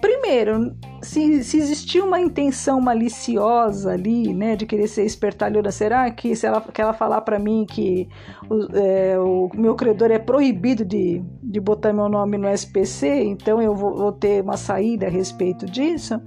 primeiro, 0.00 0.76
se, 1.02 1.42
se 1.42 1.58
existia 1.58 2.04
uma 2.04 2.20
intenção 2.20 2.80
maliciosa 2.80 3.92
ali, 3.92 4.32
né, 4.32 4.54
de 4.56 4.66
querer 4.66 4.86
ser 4.88 5.04
espertalhona, 5.04 5.70
será 5.70 6.10
que 6.10 6.34
se 6.36 6.46
ela, 6.46 6.60
que 6.60 6.80
ela 6.80 6.92
falar 6.92 7.22
para 7.22 7.38
mim 7.38 7.66
que 7.68 8.08
o, 8.48 8.76
é, 8.76 9.18
o, 9.18 9.50
meu 9.54 9.74
credor 9.74 10.10
é 10.10 10.18
proibido 10.18 10.84
de, 10.84 11.22
de 11.42 11.60
botar 11.60 11.92
meu 11.92 12.08
nome 12.08 12.38
no 12.38 12.48
SPC, 12.48 13.24
então 13.24 13.60
eu 13.60 13.74
vou, 13.74 13.96
vou 13.96 14.12
ter 14.12 14.42
uma 14.42 14.56
saída 14.56 15.06
a 15.06 15.10
respeito 15.10 15.66
disso? 15.66 16.20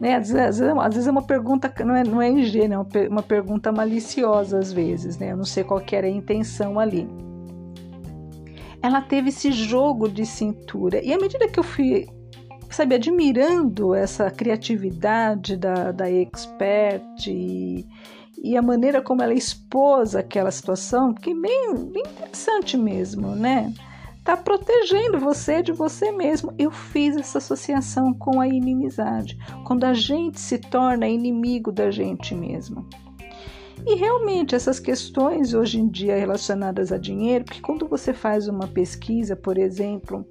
Né? 0.00 0.16
Às, 0.16 0.30
vezes, 0.30 0.62
às 0.62 0.94
vezes 0.94 1.06
é 1.06 1.10
uma 1.10 1.22
pergunta, 1.22 1.72
não 1.84 1.94
é, 1.94 2.02
não 2.02 2.22
é 2.22 2.30
ingênua, 2.30 2.86
é 2.94 3.08
uma, 3.08 3.22
pergunta 3.22 3.70
maliciosa 3.70 4.58
às 4.58 4.72
vezes, 4.72 5.18
né? 5.18 5.32
Eu 5.32 5.36
não 5.36 5.44
sei 5.44 5.62
qual 5.62 5.82
era 5.92 6.06
a 6.06 6.10
intenção 6.10 6.80
ali. 6.80 7.06
Ela 8.82 9.02
teve 9.02 9.28
esse 9.28 9.52
jogo 9.52 10.08
de 10.08 10.24
cintura. 10.24 11.04
E 11.04 11.12
à 11.12 11.18
medida 11.18 11.46
que 11.46 11.60
eu 11.60 11.64
fui 11.64 12.08
sabe, 12.70 12.94
admirando 12.94 13.94
essa 13.94 14.30
criatividade 14.30 15.56
da, 15.56 15.92
da 15.92 16.10
expert 16.10 17.26
e, 17.26 17.84
e, 18.42 18.56
a 18.56 18.62
maneira 18.62 19.02
como 19.02 19.22
ela 19.22 19.34
expôs 19.34 20.14
aquela 20.14 20.50
situação, 20.50 21.12
que 21.12 21.34
bem, 21.34 21.74
bem 21.92 22.04
interessante 22.06 22.78
mesmo, 22.78 23.34
né? 23.34 23.74
Tá 24.24 24.36
protegendo 24.36 25.18
você 25.18 25.62
de 25.62 25.72
você 25.72 26.12
mesmo. 26.12 26.52
Eu 26.58 26.70
fiz 26.70 27.16
essa 27.16 27.38
associação 27.38 28.12
com 28.12 28.40
a 28.40 28.46
inimizade, 28.46 29.38
quando 29.64 29.84
a 29.84 29.94
gente 29.94 30.38
se 30.38 30.58
torna 30.58 31.08
inimigo 31.08 31.72
da 31.72 31.90
gente 31.90 32.34
mesmo. 32.34 32.86
E 33.86 33.94
realmente 33.94 34.54
essas 34.54 34.78
questões 34.78 35.54
hoje 35.54 35.80
em 35.80 35.88
dia 35.88 36.16
relacionadas 36.16 36.92
a 36.92 36.98
dinheiro, 36.98 37.44
porque 37.44 37.62
quando 37.62 37.88
você 37.88 38.12
faz 38.12 38.46
uma 38.46 38.68
pesquisa, 38.68 39.34
por 39.34 39.56
exemplo, 39.56 40.26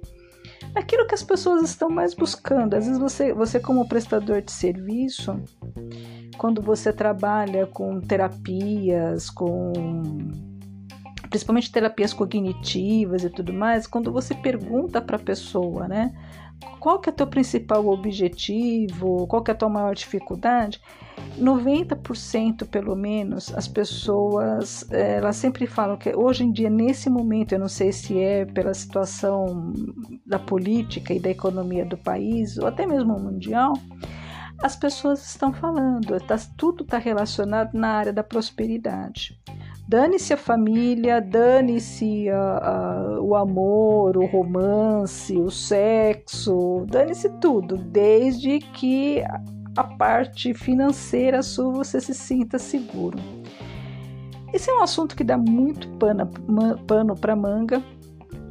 aquilo 0.74 1.06
que 1.06 1.14
as 1.14 1.22
pessoas 1.22 1.62
estão 1.62 1.90
mais 1.90 2.14
buscando. 2.14 2.74
Às 2.74 2.86
vezes 2.86 3.00
você, 3.00 3.32
você 3.32 3.58
como 3.58 3.88
prestador 3.88 4.40
de 4.40 4.52
serviço, 4.52 5.42
quando 6.38 6.62
você 6.62 6.92
trabalha 6.92 7.66
com 7.66 8.00
terapias, 8.00 9.28
com 9.30 9.72
principalmente 11.30 11.70
terapias 11.70 12.12
cognitivas 12.12 13.22
e 13.22 13.30
tudo 13.30 13.52
mais, 13.52 13.86
quando 13.86 14.12
você 14.12 14.34
pergunta 14.34 15.00
para 15.00 15.16
a 15.16 15.20
pessoa, 15.20 15.86
né, 15.86 16.12
qual 16.78 16.98
que 16.98 17.08
é 17.08 17.12
o 17.12 17.14
teu 17.14 17.26
principal 17.26 17.86
objetivo, 17.86 19.26
qual 19.26 19.42
que 19.42 19.50
é 19.50 19.54
a 19.54 19.56
tua 19.56 19.68
maior 19.68 19.94
dificuldade, 19.94 20.80
90% 21.38 22.66
pelo 22.66 22.96
menos 22.96 23.54
as 23.54 23.68
pessoas 23.68 24.90
elas 24.90 25.36
sempre 25.36 25.66
falam 25.66 25.96
que 25.96 26.14
hoje 26.14 26.44
em 26.44 26.52
dia 26.52 26.70
nesse 26.70 27.08
momento 27.10 27.52
eu 27.52 27.58
não 27.58 27.68
sei 27.68 27.92
se 27.92 28.18
é 28.18 28.44
pela 28.46 28.72
situação 28.72 29.72
da 30.26 30.38
política 30.38 31.12
e 31.12 31.20
da 31.20 31.30
economia 31.30 31.84
do 31.84 31.96
país 31.96 32.56
ou 32.58 32.66
até 32.66 32.86
mesmo 32.86 33.18
mundial 33.18 33.74
as 34.62 34.76
pessoas 34.76 35.26
estão 35.26 35.52
falando 35.52 36.18
tá, 36.20 36.36
tudo 36.56 36.84
está 36.84 36.98
relacionado 36.98 37.74
na 37.74 37.88
área 37.88 38.12
da 38.12 38.24
prosperidade 38.24 39.38
Dane-se 39.90 40.32
a 40.32 40.36
família, 40.36 41.20
dane-se 41.20 42.26
o 43.20 43.34
amor, 43.34 44.16
o 44.16 44.24
romance, 44.24 45.36
o 45.36 45.50
sexo, 45.50 46.86
dane-se 46.88 47.28
tudo, 47.40 47.76
desde 47.76 48.60
que 48.60 49.20
a 49.76 49.82
parte 49.82 50.54
financeira 50.54 51.42
sua 51.42 51.72
você 51.72 52.00
se 52.00 52.14
sinta 52.14 52.56
seguro. 52.56 53.18
Esse 54.54 54.70
é 54.70 54.74
um 54.74 54.80
assunto 54.80 55.16
que 55.16 55.24
dá 55.24 55.36
muito 55.36 55.88
pano, 55.98 56.30
pano 56.86 57.16
para 57.16 57.34
manga, 57.34 57.82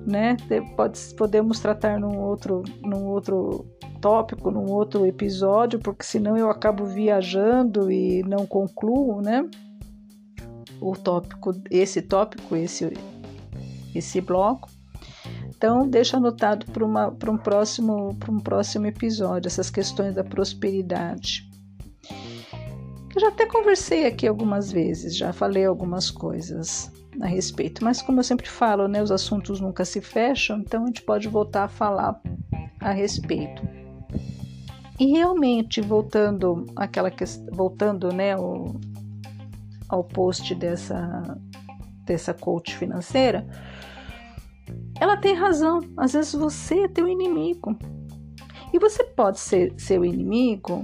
né? 0.06 0.36
Pode, 0.76 1.00
podemos 1.16 1.62
tratar 1.62 2.02
num 2.02 2.20
outro, 2.20 2.64
num 2.84 3.06
outro 3.06 3.66
tópico, 4.02 4.52
num 4.52 4.70
outro 4.70 5.06
episódio, 5.06 5.80
porque 5.80 6.04
senão 6.04 6.36
eu 6.36 6.50
acabo 6.50 6.84
viajando 6.84 7.90
e 7.90 8.24
não 8.24 8.46
concluo, 8.46 9.22
né? 9.22 9.50
O 10.82 10.96
tópico, 10.96 11.54
esse 11.70 12.02
tópico, 12.02 12.56
esse, 12.56 12.94
esse 13.94 14.22
bloco. 14.22 14.70
Então, 15.48 15.88
deixa 15.88 16.18
anotado 16.18 16.66
para 16.72 17.32
um, 17.32 17.38
próximo, 17.38 18.18
um 18.30 18.40
próximo 18.40 18.86
episódio 18.86 19.48
essas 19.48 19.70
questões 19.70 20.16
da 20.16 20.24
prosperidade. 20.24 21.50
Eu 23.14 23.20
já 23.20 23.28
até 23.28 23.46
conversei 23.46 24.06
aqui 24.06 24.26
algumas 24.28 24.72
vezes, 24.72 25.18
já 25.18 25.34
falei 25.34 25.66
algumas 25.66 26.10
coisas 26.10 26.90
a 27.20 27.28
respeito, 27.28 27.84
mas 27.84 28.02
como 28.02 28.20
eu 28.20 28.24
sempre 28.24 28.48
falo, 28.48 28.88
né, 28.88 29.04
os 29.04 29.12
assuntos 29.12 29.60
nunca 29.60 29.84
se 29.84 30.00
fecham, 30.00 30.60
então 30.60 30.84
a 30.84 30.86
gente 30.88 31.02
pode 31.02 31.28
voltar 31.28 31.66
a 31.66 31.68
falar 31.68 32.22
a 32.80 32.92
respeito. 32.92 33.62
E 35.00 35.08
realmente, 35.08 35.82
voltando 35.82 36.66
àquela 36.76 37.10
questão, 37.10 37.46
voltando, 37.54 38.14
né, 38.14 38.38
o, 38.38 38.80
ao 39.90 40.04
post 40.04 40.54
dessa, 40.54 41.22
dessa 42.06 42.34
coach 42.34 42.78
financeira, 42.78 43.46
ela 45.00 45.18
tem 45.18 45.34
razão. 45.34 45.82
Às 45.98 46.14
vezes 46.14 46.34
você 46.34 46.84
é 46.84 46.88
teu 46.88 47.08
inimigo. 47.08 47.76
E 48.72 48.78
você 48.78 49.04
pode 49.04 49.40
ser 49.40 49.74
seu 49.78 50.06
inimigo 50.06 50.84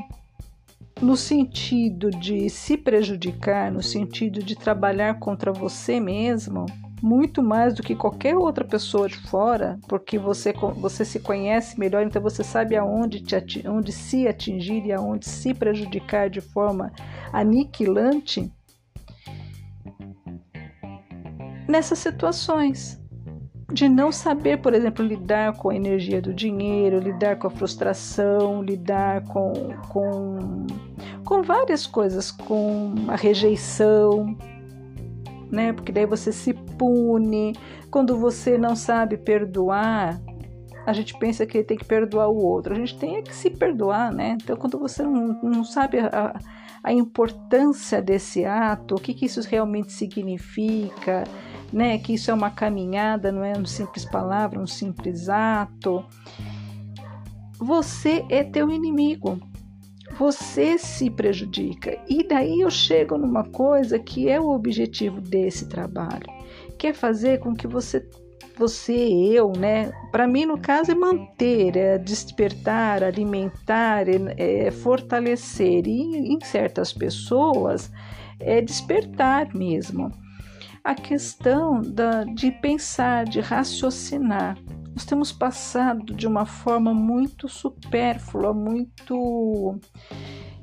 no 1.01 1.15
sentido 1.15 2.09
de 2.09 2.49
se 2.49 2.77
prejudicar, 2.77 3.71
no 3.71 3.83
sentido 3.83 4.41
de 4.41 4.55
trabalhar 4.55 5.19
contra 5.19 5.51
você 5.51 5.99
mesmo, 5.99 6.65
muito 7.01 7.43
mais 7.43 7.75
do 7.75 7.83
que 7.83 7.95
qualquer 7.95 8.35
outra 8.35 8.63
pessoa 8.63 9.07
de 9.07 9.17
fora, 9.17 9.77
porque 9.87 10.17
você, 10.17 10.53
você 10.77 11.03
se 11.03 11.19
conhece 11.19 11.77
melhor, 11.77 12.03
então 12.03 12.21
você 12.21 12.43
sabe 12.43 12.75
aonde, 12.75 13.21
te, 13.21 13.67
onde 13.67 13.91
se 13.91 14.27
atingir 14.27 14.85
e 14.85 14.93
aonde 14.93 15.27
se 15.27 15.53
prejudicar 15.53 16.29
de 16.29 16.41
forma 16.41 16.91
aniquilante 17.31 18.51
nessas 21.67 21.99
situações 21.99 23.01
de 23.71 23.89
não 23.89 24.11
saber, 24.11 24.61
por 24.61 24.73
exemplo, 24.73 25.03
lidar 25.03 25.57
com 25.57 25.69
a 25.69 25.75
energia 25.75 26.21
do 26.21 26.33
dinheiro, 26.33 26.99
lidar 26.99 27.37
com 27.37 27.47
a 27.47 27.49
frustração, 27.49 28.61
lidar 28.61 29.23
com, 29.23 29.53
com, 29.89 30.67
com 31.23 31.41
várias 31.41 31.87
coisas, 31.87 32.31
com 32.31 32.93
a 33.07 33.15
rejeição, 33.15 34.37
né? 35.51 35.73
Porque 35.73 35.91
daí 35.91 36.05
você 36.05 36.31
se 36.31 36.53
pune. 36.53 37.55
Quando 37.89 38.17
você 38.17 38.57
não 38.57 38.75
sabe 38.75 39.17
perdoar, 39.17 40.21
a 40.85 40.93
gente 40.93 41.17
pensa 41.17 41.45
que 41.45 41.63
tem 41.63 41.77
que 41.77 41.85
perdoar 41.85 42.29
o 42.29 42.37
outro. 42.37 42.73
A 42.73 42.77
gente 42.77 42.97
tem 42.97 43.23
que 43.23 43.35
se 43.35 43.49
perdoar, 43.49 44.13
né? 44.13 44.37
Então, 44.41 44.55
quando 44.55 44.77
você 44.77 45.01
não, 45.01 45.41
não 45.41 45.63
sabe 45.63 45.99
a, 45.99 46.39
a 46.83 46.93
importância 46.93 47.99
desse 48.01 48.45
ato, 48.45 48.95
o 48.95 49.01
que, 49.01 49.13
que 49.13 49.25
isso 49.25 49.41
realmente 49.41 49.91
significa, 49.91 51.23
né? 51.71 51.97
Que 51.97 52.13
isso 52.13 52.31
é 52.31 52.33
uma 52.33 52.49
caminhada, 52.49 53.31
não 53.31 53.43
é 53.43 53.53
uma 53.53 53.65
simples 53.65 54.05
palavra, 54.05 54.59
um 54.59 54.67
simples 54.67 55.29
ato. 55.29 56.03
Você 57.57 58.25
é 58.29 58.43
teu 58.43 58.69
inimigo. 58.69 59.39
Você 60.17 60.77
se 60.77 61.09
prejudica. 61.09 61.97
E 62.07 62.25
daí 62.25 62.61
eu 62.61 62.69
chego 62.69 63.17
numa 63.17 63.43
coisa 63.43 63.99
que 63.99 64.29
é 64.29 64.39
o 64.39 64.49
objetivo 64.49 65.19
desse 65.19 65.67
trabalho, 65.67 66.27
que 66.77 66.87
é 66.87 66.93
fazer 66.93 67.39
com 67.39 67.53
que 67.53 67.67
você 67.67 68.07
você, 68.57 68.93
eu, 68.93 69.51
né? 69.51 69.91
Para 70.13 70.25
mim, 70.25 70.45
no 70.45 70.57
caso, 70.57 70.89
é 70.89 70.95
manter, 70.95 71.75
é 71.75 71.97
despertar, 71.97 73.03
alimentar, 73.03 74.07
é, 74.07 74.67
é 74.67 74.71
fortalecer. 74.71 75.85
E 75.85 76.33
em 76.33 76.39
certas 76.39 76.93
pessoas, 76.93 77.91
é 78.39 78.61
despertar 78.61 79.53
mesmo 79.53 80.09
a 80.85 80.93
questão 80.93 81.81
da, 81.81 82.23
de 82.23 82.51
pensar, 82.51 83.25
de 83.25 83.39
raciocinar. 83.39 84.55
Nós 84.93 85.03
temos 85.03 85.31
passado 85.31 86.13
de 86.13 86.27
uma 86.27 86.45
forma 86.45 86.93
muito 86.93 87.49
supérflua, 87.49 88.53
muito. 88.53 89.79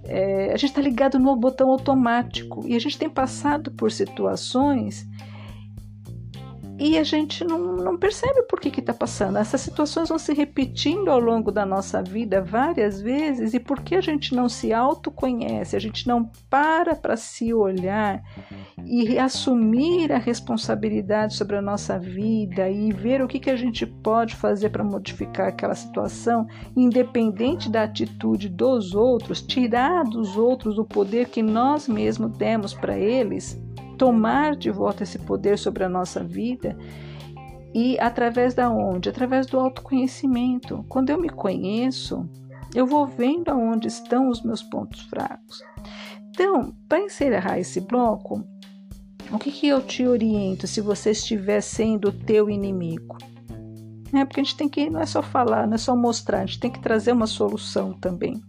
É, 0.04 0.52
a 0.52 0.56
gente 0.56 0.70
está 0.70 0.80
ligado 0.80 1.18
no 1.18 1.34
botão 1.34 1.70
automático 1.70 2.64
e 2.64 2.76
a 2.76 2.78
gente 2.78 2.96
tem 2.96 3.10
passado 3.10 3.72
por 3.72 3.90
situações 3.90 5.04
e 6.84 6.98
a 6.98 7.04
gente 7.04 7.44
não, 7.44 7.76
não 7.76 7.96
percebe 7.96 8.42
por 8.42 8.58
que 8.58 8.80
está 8.80 8.92
passando. 8.92 9.38
Essas 9.38 9.60
situações 9.60 10.08
vão 10.08 10.18
se 10.18 10.34
repetindo 10.34 11.12
ao 11.12 11.20
longo 11.20 11.52
da 11.52 11.64
nossa 11.64 12.02
vida 12.02 12.42
várias 12.42 13.00
vezes, 13.00 13.54
e 13.54 13.60
porque 13.60 13.94
a 13.94 14.00
gente 14.00 14.34
não 14.34 14.48
se 14.48 14.72
autoconhece, 14.72 15.76
a 15.76 15.78
gente 15.78 16.08
não 16.08 16.28
para 16.50 16.96
para 16.96 17.16
se 17.16 17.54
olhar 17.54 18.20
e 18.84 19.16
assumir 19.16 20.12
a 20.12 20.18
responsabilidade 20.18 21.36
sobre 21.36 21.56
a 21.56 21.62
nossa 21.62 22.00
vida 22.00 22.68
e 22.68 22.90
ver 22.92 23.22
o 23.22 23.28
que, 23.28 23.38
que 23.38 23.50
a 23.50 23.56
gente 23.56 23.86
pode 23.86 24.34
fazer 24.34 24.70
para 24.70 24.82
modificar 24.82 25.46
aquela 25.46 25.76
situação, 25.76 26.48
independente 26.76 27.70
da 27.70 27.84
atitude 27.84 28.48
dos 28.48 28.92
outros, 28.92 29.40
tirar 29.40 30.02
dos 30.02 30.36
outros 30.36 30.78
o 30.78 30.84
poder 30.84 31.28
que 31.28 31.44
nós 31.44 31.86
mesmos 31.86 32.36
demos 32.36 32.74
para 32.74 32.98
eles 32.98 33.56
tomar 34.02 34.56
de 34.56 34.68
volta 34.68 35.04
esse 35.04 35.16
poder 35.16 35.56
sobre 35.56 35.84
a 35.84 35.88
nossa 35.88 36.24
vida 36.24 36.76
e 37.72 37.96
através 38.00 38.52
da 38.52 38.68
onde? 38.68 39.08
Através 39.08 39.46
do 39.46 39.60
autoconhecimento. 39.60 40.84
Quando 40.88 41.10
eu 41.10 41.20
me 41.20 41.28
conheço, 41.28 42.28
eu 42.74 42.84
vou 42.84 43.06
vendo 43.06 43.50
aonde 43.50 43.86
estão 43.86 44.28
os 44.28 44.42
meus 44.42 44.60
pontos 44.60 45.02
fracos. 45.02 45.62
Então, 46.30 46.74
para 46.88 46.98
encerrar 46.98 47.60
esse 47.60 47.80
bloco, 47.80 48.44
o 49.30 49.38
que, 49.38 49.52
que 49.52 49.68
eu 49.68 49.80
te 49.80 50.04
oriento 50.04 50.66
se 50.66 50.80
você 50.80 51.12
estiver 51.12 51.60
sendo 51.60 52.08
o 52.08 52.12
teu 52.12 52.50
inimigo? 52.50 53.16
É 54.12 54.24
porque 54.24 54.40
a 54.40 54.42
gente 54.42 54.56
tem 54.56 54.68
que, 54.68 54.90
não 54.90 55.00
é 55.00 55.06
só 55.06 55.22
falar, 55.22 55.68
não 55.68 55.74
é 55.74 55.78
só 55.78 55.94
mostrar, 55.94 56.40
a 56.40 56.46
gente 56.46 56.58
tem 56.58 56.72
que 56.72 56.82
trazer 56.82 57.12
uma 57.12 57.28
solução 57.28 57.92
também. 57.92 58.42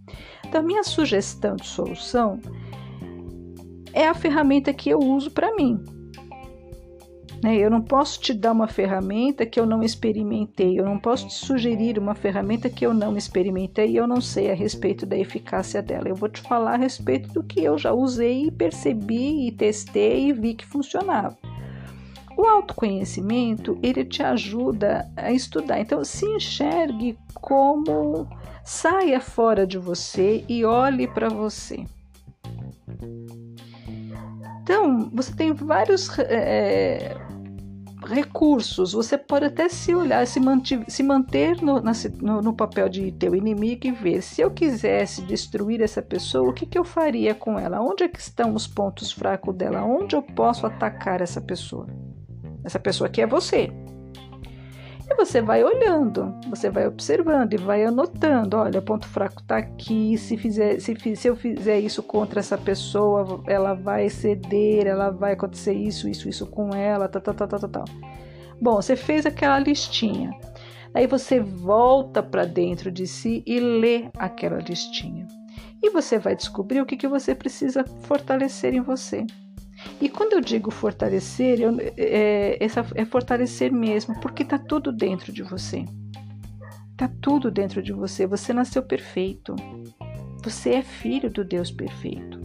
Então, 0.44 0.60
a 0.60 0.64
minha 0.64 0.82
sugestão 0.82 1.54
de 1.54 1.66
solução 1.68 2.40
é 3.94 4.08
a 4.08 4.14
ferramenta 4.14 4.74
que 4.74 4.90
eu 4.90 4.98
uso 4.98 5.30
para 5.30 5.54
mim. 5.54 5.82
Né? 7.42 7.56
Eu 7.56 7.70
não 7.70 7.80
posso 7.80 8.20
te 8.20 8.34
dar 8.34 8.52
uma 8.52 8.66
ferramenta 8.66 9.46
que 9.46 9.60
eu 9.60 9.64
não 9.64 9.82
experimentei, 9.82 10.80
eu 10.80 10.84
não 10.84 10.98
posso 10.98 11.28
te 11.28 11.34
sugerir 11.34 11.98
uma 11.98 12.14
ferramenta 12.14 12.68
que 12.68 12.84
eu 12.84 12.92
não 12.92 13.16
experimentei 13.16 13.90
e 13.90 13.96
eu 13.96 14.06
não 14.06 14.20
sei 14.20 14.50
a 14.50 14.54
respeito 14.54 15.06
da 15.06 15.16
eficácia 15.16 15.80
dela. 15.80 16.08
Eu 16.08 16.16
vou 16.16 16.28
te 16.28 16.40
falar 16.40 16.74
a 16.74 16.78
respeito 16.78 17.32
do 17.32 17.42
que 17.42 17.62
eu 17.62 17.78
já 17.78 17.92
usei 17.92 18.46
e 18.46 18.50
percebi 18.50 19.46
e 19.46 19.52
testei 19.52 20.28
e 20.28 20.32
vi 20.32 20.54
que 20.54 20.66
funcionava. 20.66 21.36
O 22.36 22.46
autoconhecimento, 22.46 23.78
ele 23.80 24.04
te 24.04 24.22
ajuda 24.22 25.08
a 25.16 25.30
estudar. 25.30 25.78
Então, 25.80 26.02
se 26.02 26.26
enxergue 26.26 27.16
como 27.34 28.26
saia 28.64 29.20
fora 29.20 29.64
de 29.64 29.78
você 29.78 30.44
e 30.48 30.64
olhe 30.64 31.06
para 31.06 31.28
você. 31.28 31.84
Então, 34.64 35.10
você 35.12 35.30
tem 35.30 35.52
vários 35.52 36.08
é, 36.20 37.14
recursos. 38.06 38.94
Você 38.94 39.18
pode 39.18 39.44
até 39.44 39.68
se 39.68 39.94
olhar, 39.94 40.26
se, 40.26 40.40
manter, 40.40 40.82
se 40.88 41.02
manter 41.02 41.60
no, 41.60 41.82
no, 42.22 42.40
no, 42.40 42.54
papel 42.54 42.88
de 42.88 43.12
teu 43.12 43.34
inimigo 43.34 43.86
e 43.86 43.90
ver 43.90 44.22
se 44.22 44.40
eu 44.40 44.50
quisesse 44.50 45.20
destruir 45.20 45.82
essa 45.82 46.00
pessoa, 46.00 46.48
o 46.48 46.52
que, 46.54 46.64
que 46.64 46.78
eu 46.78 46.84
faria 46.84 47.34
com 47.34 47.58
ela? 47.58 47.78
Onde 47.82 48.04
é 48.04 48.08
que 48.08 48.18
estão 48.18 48.54
os 48.54 48.66
pontos 48.66 49.12
fracos 49.12 49.54
dela? 49.54 49.84
Onde 49.84 50.16
eu 50.16 50.22
posso 50.22 50.66
atacar 50.66 51.20
essa 51.20 51.42
pessoa? 51.42 51.86
Essa 52.64 52.78
pessoa 52.78 53.08
aqui 53.08 53.20
é 53.20 53.26
você. 53.26 53.70
E 55.08 55.14
você 55.14 55.42
vai 55.42 55.62
olhando, 55.62 56.34
você 56.48 56.70
vai 56.70 56.86
observando 56.86 57.52
e 57.52 57.58
vai 57.58 57.84
anotando. 57.84 58.56
Olha, 58.56 58.80
o 58.80 58.82
ponto 58.82 59.06
fraco 59.06 59.42
está 59.42 59.58
aqui. 59.58 60.16
Se, 60.16 60.36
fizer, 60.36 60.80
se, 60.80 60.96
se 61.16 61.28
eu 61.28 61.36
fizer 61.36 61.78
isso 61.78 62.02
contra 62.02 62.40
essa 62.40 62.56
pessoa, 62.56 63.42
ela 63.46 63.74
vai 63.74 64.08
ceder, 64.08 64.86
ela 64.86 65.10
vai 65.10 65.34
acontecer 65.34 65.74
isso, 65.74 66.08
isso, 66.08 66.28
isso 66.28 66.46
com 66.46 66.74
ela, 66.74 67.06
tal, 67.06 67.20
tal, 67.20 67.34
tal, 67.34 67.48
tal, 67.48 67.68
tal. 67.68 67.84
Bom, 68.60 68.76
você 68.76 68.96
fez 68.96 69.26
aquela 69.26 69.58
listinha. 69.58 70.30
Aí 70.94 71.06
você 71.06 71.40
volta 71.40 72.22
para 72.22 72.46
dentro 72.46 72.90
de 72.90 73.06
si 73.06 73.42
e 73.46 73.60
lê 73.60 74.08
aquela 74.16 74.58
listinha. 74.58 75.26
E 75.82 75.90
você 75.90 76.18
vai 76.18 76.34
descobrir 76.34 76.80
o 76.80 76.86
que, 76.86 76.96
que 76.96 77.08
você 77.08 77.34
precisa 77.34 77.84
fortalecer 78.02 78.72
em 78.72 78.80
você. 78.80 79.26
E 80.00 80.08
quando 80.08 80.34
eu 80.34 80.40
digo 80.40 80.70
fortalecer, 80.70 81.60
eu, 81.60 81.76
é, 81.96 82.56
essa, 82.62 82.84
é 82.94 83.04
fortalecer 83.04 83.72
mesmo, 83.72 84.18
porque 84.20 84.42
está 84.42 84.58
tudo 84.58 84.92
dentro 84.92 85.32
de 85.32 85.42
você. 85.42 85.84
Está 86.92 87.08
tudo 87.20 87.50
dentro 87.50 87.82
de 87.82 87.92
você. 87.92 88.26
Você 88.26 88.52
nasceu 88.52 88.82
perfeito. 88.82 89.54
Você 90.42 90.70
é 90.70 90.82
filho 90.82 91.30
do 91.30 91.44
Deus 91.44 91.70
perfeito. 91.70 92.40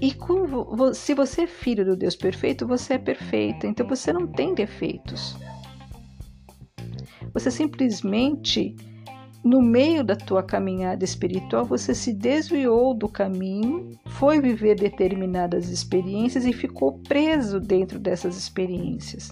E 0.00 0.12
como, 0.14 0.92
se 0.94 1.14
você 1.14 1.42
é 1.42 1.46
filho 1.46 1.84
do 1.84 1.96
Deus 1.96 2.16
perfeito, 2.16 2.66
você 2.66 2.94
é 2.94 2.98
perfeito. 2.98 3.66
Então 3.66 3.86
você 3.86 4.12
não 4.12 4.26
tem 4.26 4.52
defeitos. 4.52 5.36
Você 7.32 7.52
simplesmente 7.52 8.74
no 9.44 9.60
meio 9.60 10.04
da 10.04 10.14
tua 10.14 10.42
caminhada 10.42 11.04
espiritual, 11.04 11.64
você 11.64 11.94
se 11.94 12.12
desviou 12.12 12.94
do 12.94 13.08
caminho, 13.08 13.90
foi 14.06 14.40
viver 14.40 14.76
determinadas 14.76 15.68
experiências 15.68 16.44
e 16.44 16.52
ficou 16.52 16.98
preso 17.00 17.58
dentro 17.58 17.98
dessas 17.98 18.36
experiências 18.36 19.30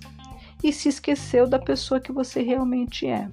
e 0.63 0.73
se 0.73 0.89
esqueceu 0.89 1.49
da 1.49 1.59
pessoa 1.59 2.01
que 2.01 2.13
você 2.13 2.43
realmente 2.43 3.07
é. 3.07 3.29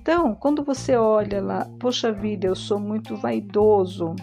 Então, 0.00 0.34
quando 0.34 0.64
você 0.64 0.96
olha 0.96 1.40
lá, 1.40 1.70
poxa 1.78 2.10
vida, 2.10 2.46
eu 2.46 2.56
sou 2.56 2.80
muito 2.80 3.16
vaidoso, 3.16 4.16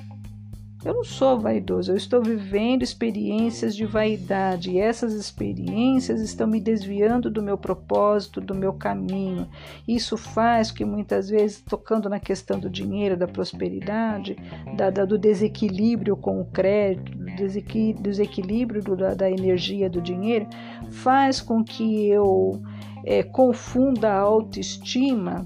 eu 0.85 0.93
não 0.93 1.03
sou 1.03 1.37
vaidoso, 1.37 1.91
eu 1.91 1.97
estou 1.97 2.23
vivendo 2.23 2.83
experiências 2.83 3.75
de 3.75 3.85
vaidade 3.85 4.71
e 4.71 4.79
essas 4.79 5.11
experiências 5.11 6.21
estão 6.21 6.47
me 6.47 6.61
desviando 6.61 7.29
do 7.29 7.43
meu 7.43 7.57
propósito, 7.57 8.39
do 8.39 8.55
meu 8.55 8.71
caminho. 8.71 9.45
Isso 9.85 10.15
faz 10.15 10.71
que 10.71 10.85
muitas 10.85 11.27
vezes, 11.27 11.61
tocando 11.61 12.07
na 12.07 12.17
questão 12.17 12.57
do 12.57 12.69
dinheiro, 12.69 13.17
da 13.17 13.27
prosperidade, 13.27 14.37
da, 14.77 14.89
da, 14.89 15.03
do 15.03 15.17
desequilíbrio 15.17 16.15
com 16.15 16.39
o 16.39 16.45
crédito, 16.45 17.11
do 17.17 18.01
desequilíbrio 18.01 18.81
do, 18.81 18.95
da, 18.95 19.13
da, 19.13 19.29
energia 19.29 19.89
do 19.89 20.01
dinheiro, 20.01 20.47
faz 20.91 21.41
com 21.41 21.61
que 21.61 22.07
eu 22.07 22.61
é, 23.03 23.21
confunda 23.21 24.13
a 24.13 24.19
autoestima 24.19 25.45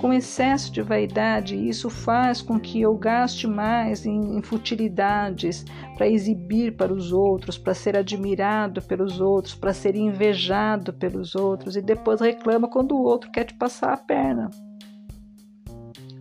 com 0.00 0.12
excesso 0.12 0.72
de 0.72 0.80
vaidade, 0.80 1.54
isso 1.54 1.90
faz 1.90 2.40
com 2.40 2.58
que 2.58 2.80
eu 2.80 2.96
gaste 2.96 3.46
mais 3.46 4.06
em, 4.06 4.38
em 4.38 4.42
futilidades 4.42 5.64
para 5.94 6.08
exibir 6.08 6.74
para 6.74 6.92
os 6.92 7.12
outros, 7.12 7.58
para 7.58 7.74
ser 7.74 7.96
admirado 7.96 8.80
pelos 8.80 9.20
outros, 9.20 9.54
para 9.54 9.74
ser 9.74 9.94
invejado 9.94 10.92
pelos 10.94 11.34
outros 11.34 11.76
e 11.76 11.82
depois 11.82 12.20
reclama 12.20 12.66
quando 12.66 12.92
o 12.92 13.02
outro 13.02 13.30
quer 13.30 13.44
te 13.44 13.54
passar 13.54 13.92
a 13.92 13.96
perna. 13.98 14.50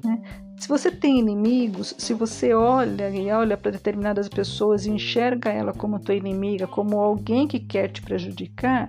Né? 0.03 0.21
Se 0.57 0.67
você 0.67 0.91
tem 0.91 1.17
inimigos, 1.17 1.95
se 1.97 2.13
você 2.13 2.53
olha 2.53 3.09
e 3.09 3.31
olha 3.31 3.55
para 3.55 3.71
determinadas 3.71 4.27
pessoas 4.27 4.85
e 4.85 4.91
enxerga 4.91 5.49
ela 5.51 5.71
como 5.71 5.99
tua 5.99 6.15
inimiga, 6.15 6.67
como 6.67 6.99
alguém 6.99 7.47
que 7.47 7.59
quer 7.59 7.87
te 7.87 8.01
prejudicar, 8.01 8.87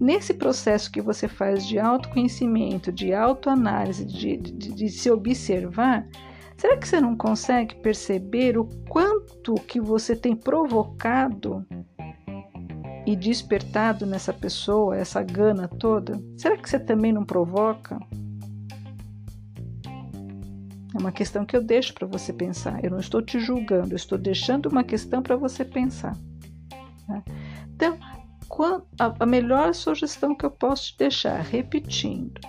Nesse 0.00 0.32
processo 0.32 0.92
que 0.92 1.00
você 1.00 1.26
faz 1.26 1.66
de 1.66 1.78
autoconhecimento, 1.78 2.92
de 2.92 3.12
autoanálise, 3.12 4.04
de, 4.04 4.36
de, 4.36 4.72
de 4.72 4.88
se 4.88 5.10
observar, 5.10 6.06
será 6.56 6.76
que 6.76 6.86
você 6.86 7.00
não 7.00 7.16
consegue 7.16 7.74
perceber 7.76 8.56
o 8.56 8.64
quanto 8.88 9.54
que 9.54 9.80
você 9.80 10.14
tem 10.14 10.36
provocado 10.36 11.66
e 13.04 13.16
despertado 13.16 14.06
nessa 14.06 14.32
pessoa, 14.32 14.96
essa 14.96 15.22
gana 15.22 15.66
toda? 15.66 16.22
Será 16.36 16.56
que 16.56 16.70
você 16.70 16.78
também 16.78 17.12
não 17.12 17.24
provoca? 17.24 17.98
É 20.94 20.98
uma 20.98 21.12
questão 21.12 21.44
que 21.44 21.56
eu 21.56 21.62
deixo 21.62 21.92
para 21.92 22.06
você 22.06 22.32
pensar. 22.32 22.84
Eu 22.84 22.90
não 22.90 23.00
estou 23.00 23.20
te 23.20 23.40
julgando, 23.40 23.92
eu 23.92 23.96
estou 23.96 24.16
deixando 24.16 24.66
uma 24.66 24.84
questão 24.84 25.22
para 25.22 25.36
você 25.36 25.64
pensar. 25.64 26.16
A 28.98 29.26
melhor 29.26 29.72
sugestão 29.74 30.34
que 30.34 30.44
eu 30.44 30.50
posso 30.50 30.92
te 30.92 30.98
deixar, 30.98 31.40
repetindo, 31.40 32.40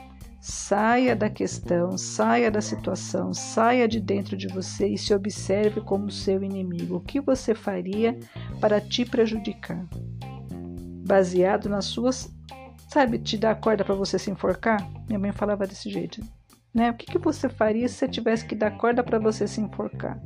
saia 0.41 1.15
da 1.15 1.29
questão, 1.29 1.97
saia 1.97 2.49
da 2.49 2.61
situação, 2.61 3.33
saia 3.33 3.87
de 3.87 3.99
dentro 3.99 4.35
de 4.35 4.47
você 4.47 4.87
e 4.87 4.97
se 4.97 5.13
observe 5.13 5.81
como 5.81 6.09
seu 6.09 6.43
inimigo. 6.43 6.95
O 6.95 7.01
que 7.01 7.21
você 7.21 7.53
faria 7.53 8.17
para 8.59 8.81
te 8.81 9.05
prejudicar? 9.05 9.85
Baseado 11.05 11.69
nas 11.69 11.85
suas. 11.85 12.33
Sabe, 12.87 13.19
te 13.19 13.37
dar 13.37 13.59
corda 13.59 13.85
para 13.85 13.93
você 13.93 14.17
se 14.17 14.31
enforcar? 14.31 14.89
Minha 15.07 15.19
mãe 15.19 15.31
falava 15.31 15.67
desse 15.67 15.91
jeito. 15.91 16.21
Né? 16.73 16.89
O 16.89 16.93
que, 16.95 17.05
que 17.05 17.19
você 17.19 17.47
faria 17.47 17.87
se 17.87 17.95
você 17.95 18.07
tivesse 18.07 18.45
que 18.45 18.55
dar 18.55 18.77
corda 18.77 19.03
para 19.03 19.19
você 19.19 19.47
se 19.47 19.61
enforcar? 19.61 20.19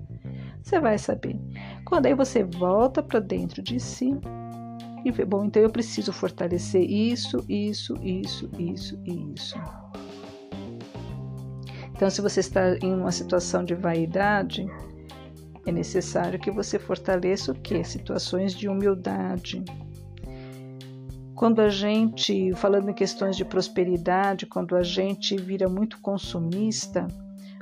Você 0.62 0.80
vai 0.80 0.98
saber. 0.98 1.38
Quando 1.84 2.06
aí 2.06 2.14
você 2.14 2.44
volta 2.44 3.04
para 3.04 3.20
dentro 3.20 3.62
de 3.62 3.82
si 3.82 4.18
e 5.06 5.12
ver, 5.12 5.26
bom, 5.26 5.46
então 5.46 5.62
eu 5.62 5.70
preciso 5.70 6.12
fortalecer 6.14 6.82
isso, 6.82 7.44
isso, 7.50 7.96
isso, 8.02 8.50
isso 8.58 9.00
e 9.06 9.34
isso. 9.34 9.56
Então, 11.96 12.10
se 12.10 12.22
você 12.22 12.40
está 12.40 12.76
em 12.78 12.94
uma 12.94 13.12
situação 13.12 13.64
de 13.64 13.76
vaidade, 13.76 14.66
É 15.66 15.72
necessário 15.72 16.40
que 16.40 16.52
você 16.52 16.78
fortaleça 16.78 17.52
o 17.52 17.56
quê? 17.56 17.84
Situações 17.84 18.54
de 18.54 18.68
humildade. 18.68 19.64
Quando 21.36 21.62
a 21.62 21.70
gente, 21.70 22.54
falando 22.54 22.90
em 22.90 22.94
questões 22.94 23.36
de 23.38 23.46
prosperidade, 23.46 24.46
quando 24.46 24.76
a 24.76 24.84
gente 24.84 25.36
vira 25.38 25.70
muito 25.70 26.00
consumista, 26.00 27.08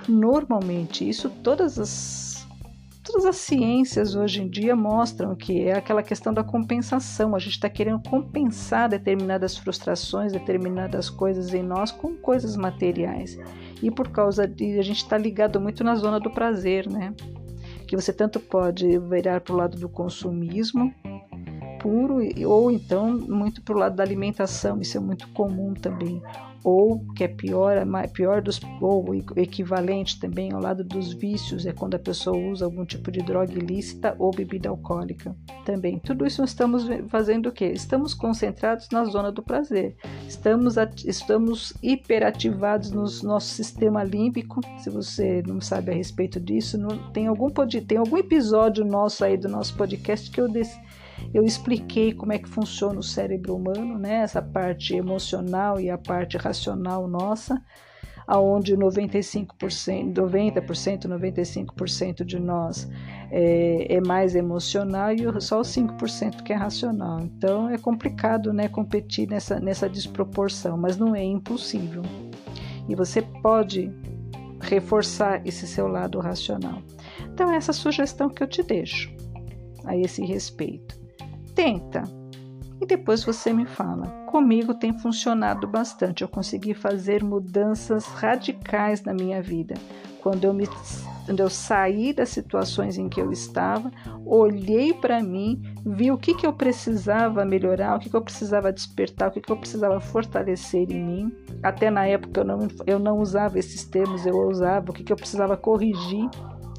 normalmente 0.08 1.08
isso 1.08 1.30
todas 1.44 1.78
as 1.78 2.31
Todas 3.12 3.26
as 3.26 3.36
ciências 3.36 4.16
hoje 4.16 4.42
em 4.42 4.48
dia 4.48 4.74
mostram 4.74 5.36
que 5.36 5.64
é 5.64 5.74
aquela 5.74 6.02
questão 6.02 6.34
da 6.34 6.46
compensação. 6.46 7.36
A 7.36 7.40
gente 7.40 7.56
está 7.56 7.70
querendo 7.70 8.02
compensar 8.10 8.88
determinadas 8.88 9.58
frustrações, 9.58 10.32
determinadas 10.32 11.10
coisas 11.10 11.54
em 11.54 11.62
nós 11.62 11.92
com 11.92 12.16
coisas 12.16 12.56
materiais. 12.56 13.38
E 13.84 13.92
por 13.92 14.08
causa 14.08 14.48
de 14.48 14.80
a 14.80 14.82
gente 14.82 15.04
está 15.04 15.18
ligado 15.18 15.60
muito 15.60 15.84
na 15.84 15.96
zona 15.96 16.22
do 16.22 16.32
prazer, 16.32 16.90
né? 16.90 17.14
Que 17.86 17.98
você 17.98 18.14
tanto 18.14 18.40
pode 18.40 18.98
virar 19.00 19.42
para 19.42 19.54
o 19.54 19.58
lado 19.58 19.78
do 19.78 19.90
consumismo 19.90 20.94
puro 21.82 22.20
ou 22.48 22.72
então 22.72 23.12
muito 23.12 23.62
para 23.62 23.76
o 23.76 23.78
lado 23.78 23.98
da 23.98 24.04
alimentação. 24.04 24.80
Isso 24.80 24.96
é 24.96 25.02
muito 25.02 25.28
comum 25.34 25.74
também 25.74 26.22
ou 26.64 27.06
que 27.16 27.24
é 27.24 27.28
pior, 27.28 27.78
é 27.78 28.08
pior 28.08 28.42
dos 28.42 28.60
ou 28.80 29.16
equivalente 29.36 30.20
também 30.20 30.52
ao 30.52 30.62
lado 30.62 30.84
dos 30.84 31.14
vícios 31.14 31.66
é 31.66 31.74
quando 31.74 31.96
a 31.96 32.00
pessoa 32.00 32.38
usa 32.38 32.66
algum 32.66 32.86
tipo 32.86 33.12
de 33.12 33.22
droga 33.22 33.54
ilícita 33.54 34.16
ou 34.18 34.32
bebida 34.32 34.70
alcoólica. 34.70 35.36
Também 35.66 36.00
tudo 36.00 36.26
isso 36.26 36.44
estamos 36.44 36.86
fazendo 37.08 37.50
o 37.50 37.52
quê? 37.52 37.66
Estamos 37.66 38.14
concentrados 38.14 38.90
na 38.92 39.06
zona 39.06 39.32
do 39.32 39.44
prazer. 39.44 39.96
Estamos 40.28 40.76
estamos 41.06 41.74
hiperativados 41.82 42.92
no 42.92 43.04
nosso 43.28 43.48
sistema 43.48 44.04
límbico. 44.04 44.62
Se 44.80 44.90
você 44.90 45.44
não 45.48 45.60
sabe 45.62 45.92
a 45.92 45.96
respeito 45.96 46.40
disso, 46.40 46.78
não, 46.78 47.12
tem 47.12 47.28
algum 47.28 47.50
tem 47.88 47.98
algum 47.98 48.18
episódio 48.18 48.86
nosso 48.86 49.24
aí 49.24 49.38
do 49.38 49.50
nosso 49.50 49.76
podcast 49.76 50.30
que 50.30 50.40
eu 50.40 50.48
desse 50.48 50.80
eu 51.34 51.44
expliquei 51.44 52.14
como 52.14 52.34
é 52.34 52.38
que 52.38 52.50
funciona 52.50 53.00
o 53.00 53.04
cérebro 53.04 53.56
humano, 53.56 53.98
né? 53.98 54.16
Essa 54.18 54.42
parte 54.42 54.96
emocional 54.96 55.80
e 55.80 55.90
a 55.90 55.98
parte 55.98 56.38
racional 56.38 57.08
nossa, 57.08 57.62
aonde 58.28 58.76
95%, 58.76 60.14
90%, 60.14 61.08
95% 61.08 62.24
de 62.24 62.40
nós 62.40 62.90
é, 63.30 63.96
é, 63.96 64.02
mais 64.02 64.36
emocional 64.36 65.12
e 65.12 65.42
só 65.42 65.62
os 65.62 65.68
5% 65.70 66.44
que 66.44 66.54
é 66.54 66.56
racional. 66.56 67.20
Então 67.22 67.70
é 67.70 67.78
complicado, 67.78 68.54
né, 68.54 68.68
competir 68.68 69.28
nessa, 69.28 69.60
nessa 69.60 69.90
desproporção, 69.90 70.78
mas 70.78 70.98
não 70.98 71.16
é 71.16 71.24
impossível. 71.24 72.04
E 72.88 72.96
você 72.96 73.22
pode 73.22 73.92
reforçar 74.62 75.46
esse 75.46 75.68
seu 75.68 75.88
lado 75.88 76.20
racional. 76.20 76.82
Então, 77.34 77.52
essa 77.52 77.74
sugestão 77.74 78.30
que 78.30 78.44
eu 78.44 78.48
te 78.48 78.62
deixo 78.64 79.12
a 79.86 79.98
esse 79.98 80.24
respeito. 80.24 81.01
Tenta 81.54 82.04
e 82.82 82.86
depois 82.86 83.24
você 83.24 83.54
me 83.54 83.66
fala. 83.66 84.08
Comigo 84.26 84.74
tem 84.74 84.92
funcionado 84.92 85.68
bastante. 85.68 86.24
Eu 86.24 86.28
consegui 86.28 86.74
fazer 86.74 87.24
mudanças 87.24 88.06
radicais 88.08 89.04
na 89.04 89.14
minha 89.14 89.42
vida. 89.42 89.76
Quando 90.20 90.46
eu 90.46 90.54
me 90.54 90.68
quando 91.26 91.40
eu 91.40 91.50
saí 91.50 92.12
das 92.12 92.30
situações 92.30 92.98
em 92.98 93.08
que 93.08 93.22
eu 93.22 93.32
estava, 93.32 93.92
olhei 94.26 94.92
para 94.92 95.22
mim, 95.22 95.62
vi 95.86 96.12
o 96.12 96.18
que, 96.18 96.34
que 96.34 96.46
eu 96.46 96.52
precisava 96.52 97.46
melhorar, 97.46 97.96
o 97.96 98.00
que, 98.00 98.10
que 98.10 98.16
eu 98.16 98.22
precisava 98.22 98.74
despertar, 98.74 99.30
o 99.30 99.32
que, 99.32 99.40
que 99.40 99.52
eu 99.52 99.58
precisava 99.58 100.00
fortalecer 100.00 100.92
em 100.92 101.04
mim. 101.04 101.32
Até 101.62 101.92
na 101.92 102.08
época 102.08 102.42
eu 102.42 102.44
não, 102.44 102.68
eu 102.88 103.00
não 103.00 103.20
usava 103.20 103.60
esses 103.60 103.86
termos, 103.86 104.26
eu 104.26 104.36
usava 104.48 104.90
o 104.90 104.94
que, 104.94 105.04
que 105.04 105.14
eu 105.14 105.16
precisava 105.16 105.56
corrigir 105.56 106.28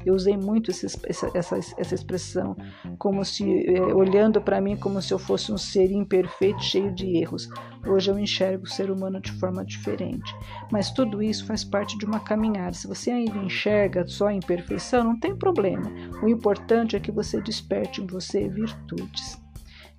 eu 0.05 0.13
usei 0.13 0.37
muito 0.37 0.71
essa, 0.71 0.87
essa, 1.33 1.57
essa 1.57 1.95
expressão, 1.95 2.55
como 2.97 3.23
se 3.23 3.43
é, 3.67 3.81
olhando 3.81 4.41
para 4.41 4.61
mim 4.61 4.75
como 4.75 5.01
se 5.01 5.13
eu 5.13 5.19
fosse 5.19 5.51
um 5.51 5.57
ser 5.57 5.91
imperfeito, 5.91 6.63
cheio 6.63 6.93
de 6.93 7.17
erros. 7.17 7.49
Hoje 7.85 8.09
eu 8.09 8.17
enxergo 8.17 8.63
o 8.63 8.69
ser 8.69 8.89
humano 8.89 9.19
de 9.19 9.31
forma 9.33 9.65
diferente. 9.65 10.33
Mas 10.71 10.91
tudo 10.91 11.21
isso 11.21 11.45
faz 11.45 11.63
parte 11.63 11.97
de 11.97 12.05
uma 12.05 12.19
caminhada. 12.19 12.73
Se 12.73 12.87
você 12.87 13.11
ainda 13.11 13.37
enxerga 13.37 14.07
só 14.07 14.27
a 14.27 14.33
imperfeição, 14.33 15.03
não 15.03 15.19
tem 15.19 15.35
problema. 15.35 15.91
O 16.21 16.29
importante 16.29 16.95
é 16.95 16.99
que 16.99 17.11
você 17.11 17.41
desperte 17.41 18.01
em 18.01 18.07
você 18.07 18.47
virtudes 18.47 19.42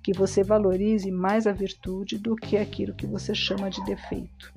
que 0.05 0.13
você 0.13 0.43
valorize 0.43 1.09
mais 1.09 1.47
a 1.47 1.51
virtude 1.51 2.19
do 2.19 2.35
que 2.35 2.57
aquilo 2.57 2.93
que 2.93 3.07
você 3.07 3.33
chama 3.33 3.71
de 3.71 3.83
defeito. 3.85 4.53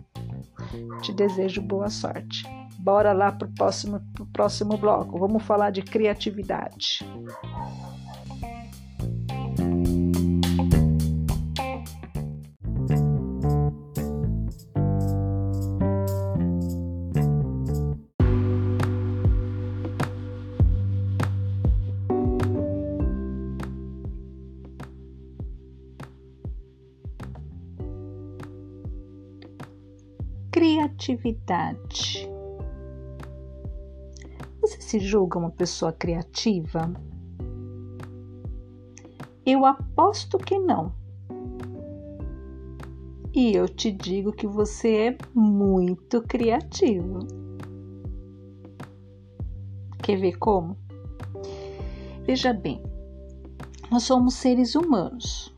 Te 1.01 1.11
desejo 1.11 1.63
boa 1.63 1.89
sorte. 1.89 2.45
Bora 2.79 3.15
lá 3.15 3.33
para 3.33 3.49
o 3.49 3.55
próximo, 3.55 3.99
próximo 4.31 4.77
bloco. 4.77 5.19
Vamos 5.19 5.43
falar 5.43 5.71
de 5.71 5.81
criatividade. 5.81 7.01
Criatividade. 31.09 32.29
Você 34.61 34.81
se 34.81 34.99
julga 34.99 35.39
uma 35.39 35.51
pessoa 35.51 35.93
criativa? 35.93 36.93
Eu 39.47 39.65
aposto 39.65 40.37
que 40.37 40.59
não. 40.59 40.93
E 43.33 43.55
eu 43.55 43.69
te 43.69 43.91
digo 43.91 44.33
que 44.33 44.47
você 44.47 44.97
é 44.97 45.19
muito 45.35 46.21
criativo. 46.23 47.21
Quer 50.03 50.19
ver 50.19 50.37
como? 50.39 50.77
Veja 52.25 52.53
bem, 52.53 52.83
nós 53.91 54.03
somos 54.03 54.35
seres 54.35 54.75
humanos. 54.75 55.55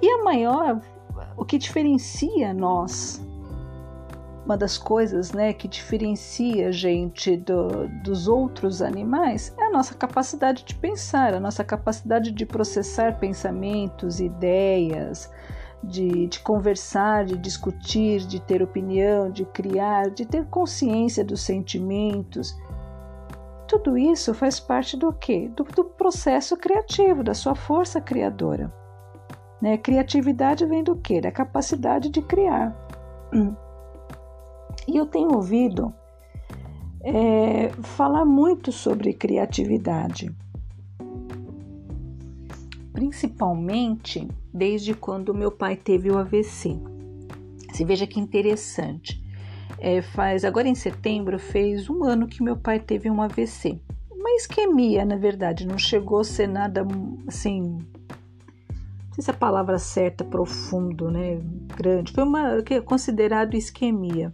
E 0.00 0.08
a 0.08 0.22
maior, 0.22 0.80
o 1.38 1.44
que 1.44 1.56
diferencia 1.56 2.52
nós 2.52 3.24
uma 4.48 4.56
das 4.56 4.78
coisas 4.78 5.30
né, 5.32 5.52
que 5.52 5.68
diferencia 5.68 6.68
a 6.68 6.72
gente 6.72 7.36
do, 7.36 7.86
dos 8.02 8.26
outros 8.26 8.80
animais 8.80 9.54
é 9.58 9.64
a 9.66 9.70
nossa 9.70 9.94
capacidade 9.94 10.64
de 10.64 10.74
pensar, 10.74 11.34
a 11.34 11.40
nossa 11.40 11.62
capacidade 11.62 12.32
de 12.32 12.46
processar 12.46 13.18
pensamentos, 13.18 14.20
ideias, 14.20 15.30
de, 15.84 16.28
de 16.28 16.40
conversar, 16.40 17.26
de 17.26 17.36
discutir, 17.36 18.20
de 18.20 18.40
ter 18.40 18.62
opinião, 18.62 19.30
de 19.30 19.44
criar, 19.44 20.08
de 20.08 20.24
ter 20.24 20.46
consciência 20.46 21.22
dos 21.22 21.42
sentimentos. 21.42 22.56
Tudo 23.66 23.98
isso 23.98 24.32
faz 24.32 24.58
parte 24.58 24.96
do 24.96 25.12
quê? 25.12 25.50
Do, 25.54 25.62
do 25.62 25.84
processo 25.84 26.56
criativo, 26.56 27.22
da 27.22 27.34
sua 27.34 27.54
força 27.54 28.00
criadora. 28.00 28.72
Né? 29.60 29.76
Criatividade 29.76 30.64
vem 30.66 30.84
do 30.84 30.96
quê? 30.96 31.20
Da 31.20 31.32
capacidade 31.32 32.08
de 32.10 32.22
criar. 32.22 32.76
E 34.86 34.96
eu 34.96 35.06
tenho 35.06 35.34
ouvido 35.34 35.92
é, 37.02 37.68
falar 37.82 38.24
muito 38.24 38.72
sobre 38.72 39.12
criatividade, 39.12 40.34
principalmente 42.92 44.26
desde 44.52 44.94
quando 44.94 45.34
meu 45.34 45.50
pai 45.50 45.76
teve 45.76 46.10
o 46.10 46.18
AVC. 46.18 46.78
Você 47.70 47.84
veja 47.84 48.06
que 48.06 48.18
interessante. 48.18 49.22
É, 49.78 50.02
faz 50.02 50.44
agora 50.44 50.66
em 50.66 50.74
setembro 50.74 51.38
fez 51.38 51.88
um 51.88 52.02
ano 52.02 52.26
que 52.26 52.42
meu 52.42 52.56
pai 52.56 52.80
teve 52.80 53.10
um 53.10 53.22
AVC. 53.22 53.78
Uma 54.10 54.30
isquemia, 54.30 55.04
na 55.04 55.16
verdade, 55.16 55.66
não 55.66 55.78
chegou 55.78 56.20
a 56.20 56.24
ser 56.24 56.48
nada 56.48 56.84
assim. 57.26 57.78
Sei 59.18 59.24
se 59.24 59.30
é 59.32 59.34
a 59.34 59.36
palavra 59.36 59.80
certa, 59.80 60.24
profundo, 60.24 61.10
né? 61.10 61.40
Grande. 61.76 62.12
Foi 62.12 62.22
uma 62.22 62.62
que 62.62 62.74
é 62.74 62.80
considerado 62.80 63.54
isquemia. 63.54 64.32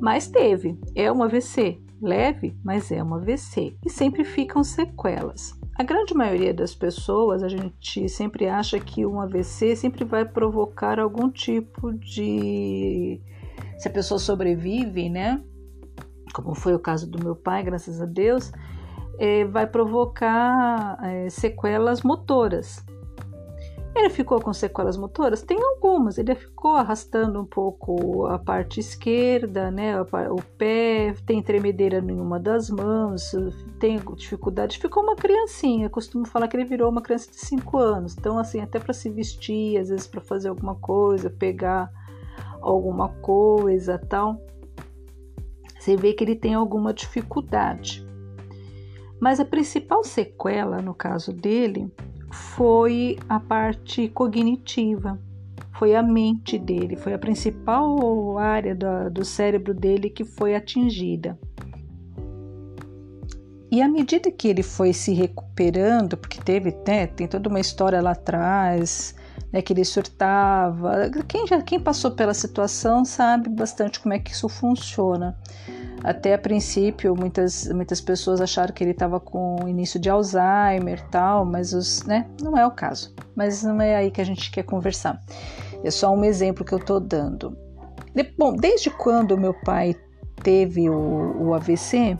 Mas 0.00 0.26
teve, 0.26 0.76
é 0.92 1.10
um 1.12 1.22
AVC, 1.22 1.80
leve, 2.02 2.58
mas 2.64 2.90
é 2.90 3.00
um 3.04 3.14
AVC 3.14 3.76
e 3.86 3.88
sempre 3.88 4.24
ficam 4.24 4.64
sequelas. 4.64 5.56
A 5.78 5.84
grande 5.84 6.14
maioria 6.14 6.52
das 6.52 6.74
pessoas, 6.74 7.44
a 7.44 7.48
gente 7.48 8.08
sempre 8.08 8.48
acha 8.48 8.80
que 8.80 9.06
um 9.06 9.20
AVC 9.20 9.76
sempre 9.76 10.04
vai 10.04 10.24
provocar 10.24 10.98
algum 10.98 11.30
tipo 11.30 11.92
de. 11.92 13.20
Se 13.78 13.86
a 13.86 13.92
pessoa 13.92 14.18
sobrevive, 14.18 15.08
né? 15.08 15.40
Como 16.34 16.56
foi 16.56 16.74
o 16.74 16.80
caso 16.80 17.08
do 17.08 17.22
meu 17.22 17.36
pai, 17.36 17.62
graças 17.62 18.02
a 18.02 18.04
Deus, 18.04 18.50
é, 19.16 19.44
vai 19.44 19.64
provocar 19.64 20.98
é, 21.04 21.30
sequelas 21.30 22.02
motoras. 22.02 22.84
Ele 23.98 24.10
ficou 24.10 24.40
com 24.40 24.52
sequelas 24.52 24.98
motoras? 24.98 25.42
Tem 25.42 25.58
algumas. 25.58 26.18
Ele 26.18 26.34
ficou 26.34 26.76
arrastando 26.76 27.40
um 27.40 27.46
pouco 27.46 28.26
a 28.26 28.38
parte 28.38 28.78
esquerda, 28.78 29.70
né? 29.70 29.98
O 30.00 30.42
pé, 30.58 31.14
tem 31.24 31.42
tremedeira 31.42 31.98
em 31.98 32.20
uma 32.20 32.38
das 32.38 32.68
mãos, 32.68 33.32
tem 33.80 33.98
dificuldade. 34.14 34.78
Ficou 34.78 35.02
uma 35.02 35.16
criancinha. 35.16 35.86
Eu 35.86 35.90
costumo 35.90 36.26
falar 36.26 36.46
que 36.46 36.56
ele 36.56 36.66
virou 36.66 36.90
uma 36.90 37.00
criança 37.00 37.30
de 37.30 37.38
5 37.38 37.78
anos. 37.78 38.14
Então, 38.18 38.38
assim, 38.38 38.60
até 38.60 38.78
para 38.78 38.92
se 38.92 39.08
vestir, 39.08 39.78
às 39.78 39.88
vezes 39.88 40.06
para 40.06 40.20
fazer 40.20 40.50
alguma 40.50 40.74
coisa, 40.74 41.30
pegar 41.30 41.90
alguma 42.60 43.08
coisa 43.08 43.98
tal. 43.98 44.38
Você 45.78 45.96
vê 45.96 46.12
que 46.12 46.22
ele 46.22 46.36
tem 46.36 46.52
alguma 46.52 46.92
dificuldade. 46.92 48.06
Mas 49.18 49.40
a 49.40 49.44
principal 49.44 50.04
sequela, 50.04 50.82
no 50.82 50.92
caso 50.92 51.32
dele, 51.32 51.90
foi 52.36 53.18
a 53.28 53.40
parte 53.40 54.08
cognitiva, 54.08 55.18
foi 55.78 55.94
a 55.94 56.02
mente 56.02 56.58
dele, 56.58 56.96
foi 56.96 57.14
a 57.14 57.18
principal 57.18 58.38
área 58.38 58.74
do, 58.74 59.10
do 59.10 59.24
cérebro 59.24 59.72
dele 59.72 60.10
que 60.10 60.24
foi 60.24 60.54
atingida. 60.54 61.38
E 63.70 63.82
à 63.82 63.88
medida 63.88 64.30
que 64.30 64.48
ele 64.48 64.62
foi 64.62 64.92
se 64.92 65.12
recuperando, 65.12 66.16
porque 66.16 66.40
teve, 66.40 66.76
né, 66.86 67.06
tem 67.06 67.26
toda 67.26 67.48
uma 67.48 67.58
história 67.58 68.00
lá 68.00 68.12
atrás, 68.12 69.14
né, 69.52 69.60
que 69.60 69.72
ele 69.72 69.84
surtava. 69.84 71.10
Quem 71.26 71.46
já 71.46 71.60
quem 71.62 71.80
passou 71.80 72.12
pela 72.12 72.34
situação 72.34 73.04
sabe 73.04 73.48
bastante 73.48 73.98
como 73.98 74.14
é 74.14 74.18
que 74.18 74.30
isso 74.30 74.48
funciona. 74.48 75.36
Até 76.04 76.34
a 76.34 76.38
princípio, 76.38 77.16
muitas, 77.16 77.66
muitas 77.68 78.00
pessoas 78.00 78.40
acharam 78.40 78.72
que 78.72 78.84
ele 78.84 78.92
estava 78.92 79.18
com 79.18 79.66
início 79.66 79.98
de 79.98 80.08
Alzheimer 80.08 81.04
tal, 81.10 81.44
mas 81.44 81.72
os, 81.72 82.04
né, 82.04 82.26
não 82.40 82.56
é 82.56 82.66
o 82.66 82.70
caso. 82.70 83.14
Mas 83.34 83.62
não 83.62 83.80
é 83.80 83.96
aí 83.96 84.10
que 84.10 84.20
a 84.20 84.24
gente 84.24 84.50
quer 84.50 84.62
conversar. 84.62 85.20
É 85.82 85.90
só 85.90 86.14
um 86.14 86.24
exemplo 86.24 86.64
que 86.64 86.72
eu 86.72 86.78
estou 86.78 87.00
dando. 87.00 87.56
De, 88.14 88.22
bom, 88.38 88.54
desde 88.54 88.90
quando 88.90 89.36
meu 89.36 89.54
pai 89.54 89.94
teve 90.42 90.88
o, 90.88 91.48
o 91.48 91.54
AVC, 91.54 92.18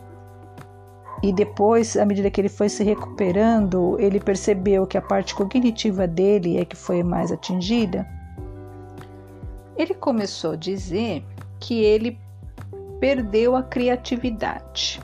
e 1.23 1.33
depois, 1.33 1.97
à 1.97 2.05
medida 2.05 2.31
que 2.31 2.41
ele 2.41 2.49
foi 2.49 2.69
se 2.69 2.85
recuperando, 2.85 3.97
ele 3.99 4.21
percebeu 4.21 4.87
que 4.87 4.99
a 4.99 5.03
parte 5.03 5.35
cognitiva 5.35 6.07
dele 6.07 6.59
é 6.59 6.65
que 6.65 6.77
foi 6.77 7.03
mais 7.03 7.33
atingida. 7.33 8.07
Ele 9.77 9.95
começou 9.95 10.53
a 10.53 10.57
dizer 10.57 11.25
que 11.59 11.83
ele 11.83 12.19
perdeu 13.01 13.57
a 13.57 13.63
criatividade. 13.63 15.01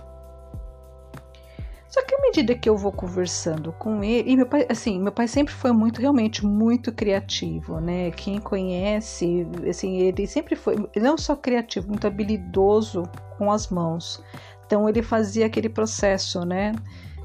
Só 1.93 2.03
que 2.07 2.15
à 2.15 2.21
medida 2.23 2.55
que 2.55 2.71
eu 2.71 2.75
vou 2.75 2.91
conversando 2.91 3.71
com 3.75 4.03
ele, 4.03 4.31
e 4.31 4.35
meu 4.35 4.47
pai, 4.47 4.67
assim, 4.71 4.99
meu 4.99 5.13
pai 5.13 5.29
sempre 5.29 5.53
foi 5.53 5.73
muito, 5.73 6.01
realmente 6.01 6.43
muito 6.43 6.91
criativo, 6.91 7.81
né? 7.81 8.11
Quem 8.13 8.41
conhece, 8.41 9.47
assim, 9.69 9.99
ele 9.99 10.27
sempre 10.27 10.57
foi, 10.57 10.77
não 10.97 11.19
só 11.19 11.37
criativo, 11.37 11.89
muito 11.89 12.07
habilidoso 12.07 13.03
com 13.37 13.53
as 13.53 13.69
mãos. 13.69 14.25
Então 14.65 14.89
ele 14.89 15.03
fazia 15.03 15.45
aquele 15.45 15.69
processo, 15.69 16.47
né, 16.47 16.73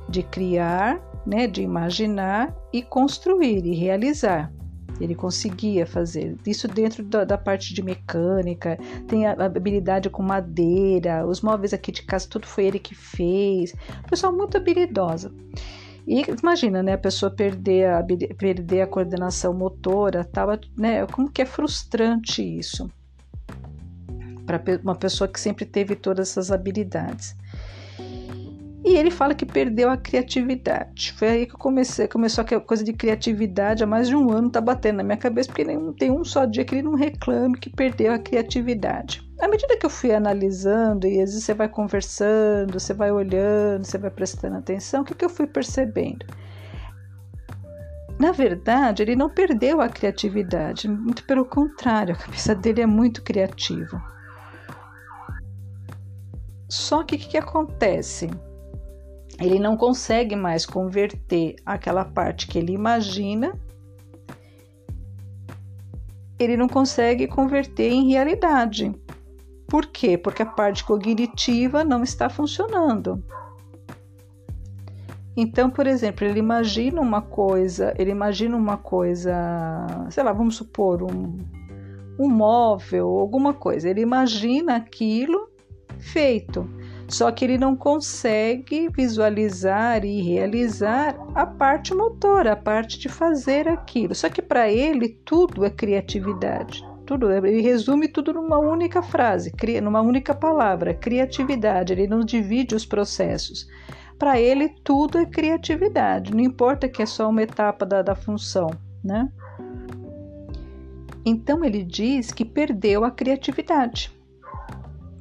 de 0.10 0.22
criar, 0.22 1.00
né, 1.26 1.48
de 1.48 1.62
imaginar 1.62 2.54
e 2.74 2.82
construir 2.82 3.66
e 3.66 3.74
realizar. 3.74 4.52
Ele 5.00 5.16
conseguia 5.16 5.86
fazer 5.86 6.36
isso 6.46 6.68
dentro 6.68 7.04
da, 7.04 7.24
da, 7.24 7.38
parte 7.38 7.74
de 7.74 7.84
mecânica, 7.84 8.78
tem 9.08 9.28
a 9.28 9.34
habilidade 9.34 10.10
com 10.10 10.24
madeira, 10.24 11.26
os 11.26 11.42
móveis 11.42 11.74
aqui 11.74 11.92
de 11.92 12.04
casa, 12.04 12.28
tudo 12.28 12.48
foi 12.48 12.66
ele 12.66 12.80
que 12.80 12.96
fez. 12.96 13.74
Pessoa 14.10 14.32
muito 14.32 14.58
habilidosa. 14.58 15.32
E 16.08 16.22
imagina, 16.42 16.82
né, 16.82 16.94
a 16.94 16.98
pessoa 16.98 17.30
perder 17.30 17.90
a, 17.90 18.04
perder 18.38 18.82
a 18.82 18.88
coordenação 18.88 19.54
motora, 19.54 20.24
tava, 20.24 20.60
né, 20.78 21.06
como 21.08 21.30
que 21.30 21.42
é 21.42 21.46
frustrante 21.46 22.42
isso 22.42 22.90
para 24.48 24.62
uma 24.82 24.96
pessoa 24.96 25.28
que 25.28 25.40
sempre 25.40 25.66
teve 25.66 25.94
todas 25.94 26.30
essas 26.30 26.52
habilidades. 26.52 27.36
E 28.88 28.96
ele 28.96 29.12
fala 29.12 29.36
que 29.36 29.46
perdeu 29.46 29.90
a 29.90 29.98
criatividade. 29.98 31.12
Foi 31.18 31.28
aí 31.28 31.46
que 31.46 31.56
eu 31.56 31.60
comecei, 31.60 32.08
começou 32.08 32.46
a 32.46 32.60
coisa 32.62 32.86
de 32.86 32.94
criatividade 32.94 33.84
há 33.84 33.86
mais 33.86 34.08
de 34.08 34.16
um 34.16 34.32
ano, 34.32 34.50
tá 34.50 34.62
batendo 34.62 34.96
na 34.96 35.04
minha 35.04 35.18
cabeça, 35.18 35.50
porque 35.50 35.66
não 35.66 35.92
tem 35.92 36.10
um 36.10 36.24
só 36.24 36.46
dia 36.46 36.64
que 36.64 36.74
ele 36.74 36.84
não 36.84 36.96
reclame 36.96 37.60
que 37.60 37.70
perdeu 37.70 38.14
a 38.14 38.18
criatividade. 38.18 39.30
À 39.42 39.50
medida 39.50 39.76
que 39.76 39.86
eu 39.86 39.90
fui 39.90 40.14
analisando, 40.14 41.06
e 41.06 41.20
às 41.22 41.32
vezes 41.32 41.44
você 41.44 41.54
vai 41.54 41.68
conversando, 41.68 42.80
você 42.80 42.94
vai 42.94 43.12
olhando, 43.12 43.84
você 43.84 43.98
vai 43.98 44.10
prestando 44.10 44.56
atenção, 44.56 45.02
o 45.02 45.04
que, 45.04 45.14
que 45.14 45.26
eu 45.26 45.30
fui 45.30 45.48
percebendo? 45.48 46.26
Na 48.18 48.32
verdade, 48.32 49.04
ele 49.04 49.18
não 49.18 49.30
perdeu 49.30 49.82
a 49.82 49.90
criatividade, 49.90 50.88
muito 50.88 51.26
pelo 51.26 51.44
contrário, 51.44 52.16
a 52.16 52.18
cabeça 52.18 52.56
dele 52.56 52.84
é 52.84 52.88
muito 52.88 53.22
criativa. 53.22 54.02
Só 56.70 57.04
que 57.04 57.16
o 57.16 57.20
que, 57.20 57.28
que 57.28 57.38
acontece? 57.38 58.30
Ele 59.40 59.60
não 59.60 59.78
consegue 59.78 60.36
mais 60.36 60.66
converter 60.66 61.56
aquela 61.66 62.04
parte 62.04 62.48
que 62.48 62.58
ele 62.58 62.74
imagina, 62.74 63.54
ele 66.40 66.58
não 66.58 66.68
consegue 66.68 67.28
converter 67.28 67.92
em 67.92 68.10
realidade. 68.10 68.94
Por 69.68 69.86
quê? 69.88 70.18
Porque 70.18 70.42
a 70.42 70.46
parte 70.46 70.84
cognitiva 70.84 71.84
não 71.84 72.04
está 72.04 72.30
funcionando. 72.30 73.24
Então, 75.36 75.70
por 75.70 75.86
exemplo, 75.86 76.26
ele 76.26 76.40
imagina 76.40 77.00
uma 77.00 77.22
coisa, 77.22 77.94
ele 77.98 78.10
imagina 78.10 78.58
uma 78.58 78.78
coisa, 78.78 79.36
sei 80.10 80.24
lá, 80.24 80.34
vamos 80.34 80.56
supor, 80.56 81.04
um, 81.04 81.38
um 82.18 82.28
móvel, 82.28 83.08
alguma 83.08 83.54
coisa. 83.54 83.88
Ele 83.88 84.02
imagina 84.02 84.78
aquilo 84.78 85.48
feito 86.00 86.68
só 87.08 87.32
que 87.32 87.46
ele 87.46 87.58
não 87.58 87.76
consegue 87.76 88.90
visualizar 88.90 90.04
e 90.04 90.22
realizar 90.22 91.16
a 91.34 91.46
parte 91.46 91.94
motora, 91.94 92.52
a 92.52 92.56
parte 92.56 93.00
de 93.00 93.08
fazer 93.08 93.68
aquilo. 93.68 94.14
Só 94.14 94.30
que 94.30 94.42
para 94.42 94.70
ele 94.70 95.10
tudo 95.24 95.64
é 95.64 95.70
criatividade. 95.70 96.86
Tudo, 97.06 97.32
ele 97.32 97.62
resume 97.62 98.10
tudo 98.10 98.34
numa 98.34 98.58
única 98.58 99.02
frase, 99.02 99.54
numa 99.82 100.02
única 100.02 100.36
palavra, 100.36 100.94
criatividade. 100.94 101.94
Ele 101.94 102.06
não 102.06 102.20
divide 102.20 102.76
os 102.76 102.86
processos. 102.86 103.66
Para 104.20 104.40
ele 104.42 104.70
tudo 104.84 105.18
é 105.18 105.26
criatividade, 105.26 106.34
não 106.34 106.42
importa 106.42 106.90
que 106.90 107.04
é 107.04 107.06
só 107.06 107.30
uma 107.30 107.44
etapa 107.44 107.86
da, 107.86 108.02
da 108.02 108.16
função, 108.16 108.70
né? 109.04 109.32
Então 111.24 111.64
ele 111.64 111.84
diz 111.84 112.32
que 112.32 112.44
perdeu 112.44 113.06
a 113.06 113.12
criatividade. 113.12 114.12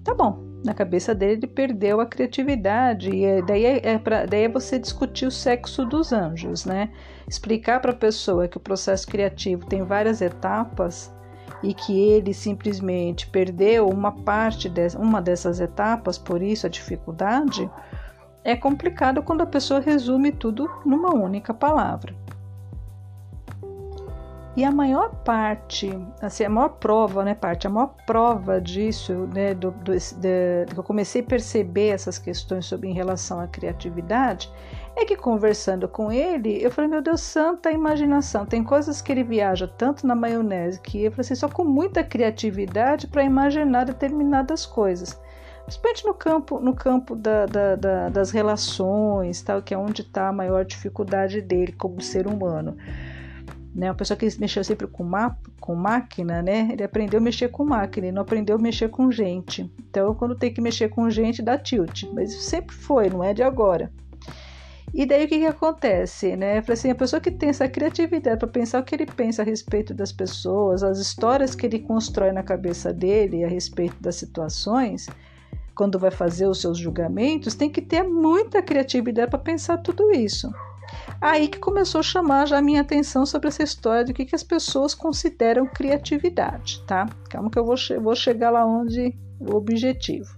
Tá 0.03 0.15
bom, 0.15 0.46
na 0.67 0.75
cabeça 0.75 1.15
dele 1.15 1.35
ele 1.35 1.47
perdeu 1.47 2.01
a 2.01 2.07
criatividade 2.07 3.09
e 3.11 3.25
é, 3.25 3.41
daí 3.41 3.65
é, 3.65 3.89
é 3.95 3.99
pra, 3.99 4.27
daí 4.27 4.43
é 4.43 4.49
você 4.49 4.79
discutir 4.79 5.25
o 5.25 5.31
sexo 5.31 5.85
dos 5.85 6.13
anjos, 6.13 6.65
né? 6.65 6.91
Explicar 7.27 7.81
para 7.81 7.93
a 7.93 7.97
pessoa 7.97 8.49
que 8.49 8.57
o 8.57 8.61
processo 8.61 9.07
criativo 9.07 9.65
tem 9.65 9.85
várias 9.85 10.21
etapas 10.21 11.15
e 11.63 11.73
que 11.73 11.97
ele 11.99 12.35
simplesmente 12.35 13.29
perdeu 13.29 13.89
uma 13.89 14.11
parte 14.11 14.69
de, 14.69 14.89
uma 14.99 15.23
dessas 15.23 15.61
etapas, 15.61 16.19
por 16.19 16.43
isso 16.43 16.67
a 16.67 16.71
dificuldade, 16.71 17.71
é 18.43 18.57
complicado 18.57 19.23
quando 19.23 19.43
a 19.43 19.47
pessoa 19.47 19.81
resume 19.81 20.33
tudo 20.33 20.69
numa 20.85 21.15
única 21.15 21.55
palavra. 21.55 22.15
E 24.57 24.65
a 24.65 24.73
maior 24.73 25.15
parte, 25.17 25.91
assim, 26.19 26.43
a 26.45 26.49
maior 26.49 26.71
prova, 26.71 27.23
né, 27.23 27.35
parte, 27.35 27.67
a 27.67 27.71
maior 27.71 27.95
prova 28.07 28.59
disso, 28.59 29.29
né, 29.35 29.53
do, 29.53 29.71
do, 29.71 29.93
de, 29.93 30.65
que 30.73 30.79
eu 30.79 30.83
comecei 30.83 31.21
a 31.21 31.25
perceber 31.25 31.89
essas 31.89 32.19
questões 32.19 32.65
sobre 32.65 32.89
em 32.89 32.95
relação 32.95 33.39
à 33.39 33.47
criatividade, 33.47 34.51
é 34.97 35.05
que 35.05 35.15
conversando 35.15 35.87
com 35.87 36.11
ele, 36.11 36.59
eu 36.65 36.71
falei, 36.71 36.89
meu 36.91 37.03
Deus, 37.03 37.21
santa 37.21 37.71
imaginação. 37.71 38.47
Tem 38.47 38.65
coisas 38.65 39.03
que 39.03 39.13
ele 39.13 39.23
viaja 39.23 39.69
tanto 39.69 40.07
na 40.07 40.15
maionese 40.15 40.81
que 40.81 41.05
eu 41.05 41.11
falei 41.11 41.21
assim, 41.21 41.35
só 41.35 41.51
com 41.51 41.63
muita 41.63 42.03
criatividade 42.03 43.09
para 43.09 43.23
imaginar 43.23 43.85
determinadas 43.85 44.65
coisas. 44.65 45.21
Principalmente 45.67 46.07
no 46.07 46.15
campo, 46.15 46.61
no 46.61 46.75
campo 46.75 47.15
da, 47.15 47.45
da, 47.45 47.77
da, 47.77 48.09
das 48.09 48.31
relações, 48.31 49.43
tal, 49.43 49.61
que 49.61 49.75
é 49.75 49.77
onde 49.77 50.01
está 50.01 50.29
a 50.29 50.33
maior 50.33 50.65
dificuldade 50.65 51.43
dele 51.43 51.73
como 51.73 52.01
ser 52.01 52.27
humano 52.27 52.75
né? 53.77 53.91
Uma 53.91 53.95
pessoa 53.95 54.17
que 54.17 54.27
mexeu 54.41 54.65
sempre 54.65 54.87
com, 54.87 55.05
ma 55.05 55.37
com 55.61 55.75
máquina, 55.75 56.41
né? 56.41 56.71
Ele 56.73 56.83
aprendeu 56.83 57.21
a 57.21 57.23
mexer 57.23 57.49
com 57.49 57.65
máquina, 57.65 58.07
ele 58.07 58.15
não 58.15 58.23
aprendeu 58.23 58.57
a 58.57 58.59
mexer 58.59 58.89
com 58.89 59.11
gente. 59.11 59.71
Então, 59.91 60.15
quando 60.15 60.35
tem 60.35 60.53
que 60.53 60.61
mexer 60.61 60.89
com 60.89 61.09
gente, 61.11 61.43
dá 61.43 61.59
tilt. 61.59 62.05
Mas 62.15 62.33
isso 62.33 62.43
sempre 62.43 62.75
foi, 62.75 63.11
não 63.11 63.23
é 63.23 63.35
de 63.35 63.43
agora. 63.43 63.93
E 64.95 65.05
daí 65.05 65.27
o 65.27 65.29
que, 65.29 65.41
que 65.41 65.47
acontece, 65.47 66.37
né? 66.37 66.63
Assim, 66.67 66.91
a 66.91 66.95
pessoa 66.95 67.21
que 67.21 67.31
tem 67.31 67.51
essa 67.51 67.69
criatividade 67.69 68.39
para 68.39 68.49
pensar 68.49 68.81
o 68.81 68.85
que 68.85 68.95
ele 68.95 69.05
pensa 69.05 69.43
a 69.43 69.45
respeito 69.45 69.93
das 69.93 70.11
pessoas, 70.11 70.83
as 70.83 70.99
histórias 70.99 71.55
que 71.55 71.67
ele 71.67 71.81
constrói 71.81 72.33
na 72.33 72.43
cabeça 72.43 72.95
dele 72.95 73.45
a 73.45 73.49
respeito 73.49 73.97
das 74.01 74.17
situações, 74.17 75.07
quando 75.75 75.99
vai 75.99 76.11
fazer 76.11 76.47
os 76.47 76.63
seus 76.63 76.79
julgamentos, 76.79 77.55
tem 77.55 77.69
que 77.69 77.83
ter 77.83 78.03
muita 78.05 78.63
criatividade 78.63 79.29
para 79.29 79.39
pensar 79.39 79.77
tudo 79.79 80.11
isso. 80.13 80.51
Aí 81.21 81.49
que 81.49 81.59
começou 81.59 82.01
a 82.01 82.03
chamar 82.03 82.47
já 82.47 82.59
a 82.59 82.63
minha 82.63 82.81
atenção 82.81 83.25
sobre 83.25 83.49
essa 83.49 83.63
história 83.63 84.05
do 84.05 84.13
que, 84.13 84.25
que 84.25 84.35
as 84.35 84.43
pessoas 84.43 84.95
consideram 84.95 85.67
criatividade, 85.67 86.83
tá? 86.87 87.09
Calma 87.31 87.51
que 87.51 87.59
eu 87.59 87.65
vou, 87.65 87.77
che 87.77 87.99
vou 87.99 88.15
chegar 88.15 88.51
lá 88.51 88.65
onde 88.65 89.15
o 89.41 89.55
objetivo. 89.57 90.37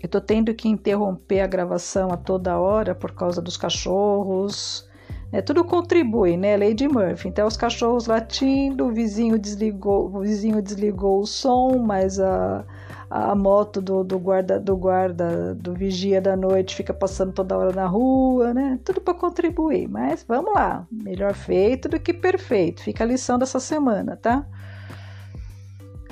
Eu 0.00 0.08
tô 0.08 0.20
tendo 0.20 0.54
que 0.54 0.68
interromper 0.68 1.40
a 1.40 1.46
gravação 1.46 2.10
a 2.12 2.16
toda 2.16 2.58
hora 2.58 2.94
por 2.94 3.12
causa 3.12 3.42
dos 3.42 3.56
cachorros. 3.56 4.88
É, 5.32 5.42
tudo 5.42 5.64
contribui, 5.64 6.36
né? 6.36 6.56
Lady 6.56 6.88
Murphy. 6.88 7.28
Então, 7.28 7.46
os 7.46 7.56
cachorros 7.56 8.06
latindo, 8.06 8.86
o 8.86 8.92
vizinho 8.92 9.38
desligou, 9.38 10.06
o 10.06 10.20
vizinho 10.20 10.62
desligou 10.62 11.20
o 11.20 11.26
som, 11.26 11.78
mas 11.78 12.18
a 12.18 12.64
a 13.10 13.34
moto 13.34 13.80
do, 13.80 14.04
do 14.04 14.18
guarda 14.18 14.60
do 14.60 14.76
guarda 14.76 15.54
do 15.54 15.72
vigia 15.72 16.20
da 16.20 16.36
noite 16.36 16.76
fica 16.76 16.92
passando 16.92 17.32
toda 17.32 17.56
hora 17.56 17.72
na 17.72 17.86
rua, 17.86 18.52
né? 18.52 18.78
Tudo 18.84 19.00
para 19.00 19.14
contribuir, 19.14 19.88
mas 19.88 20.24
vamos 20.28 20.52
lá, 20.52 20.86
melhor 20.90 21.34
feito 21.34 21.88
do 21.88 21.98
que 21.98 22.12
perfeito. 22.12 22.82
Fica 22.82 23.04
a 23.04 23.06
lição 23.06 23.38
dessa 23.38 23.58
semana, 23.58 24.16
tá? 24.16 24.46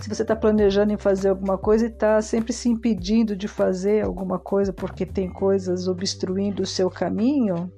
Se 0.01 0.09
você 0.09 0.23
está 0.23 0.37
planejando 0.37 0.93
em 0.93 0.97
fazer 0.97 1.31
alguma 1.31 1.59
coisa 1.59 1.87
e 1.87 1.89
está 1.89 2.21
sempre 2.21 2.53
se 2.53 2.69
impedindo 2.69 3.35
de 3.35 3.49
fazer 3.49 4.05
alguma 4.05 4.39
coisa 4.39 4.73
porque 4.73 5.07
tem 5.07 5.31
coisas 5.31 5.89
obstruindo 5.89 6.63
o 6.63 6.67
seu 6.67 6.91
caminho, 6.91 7.71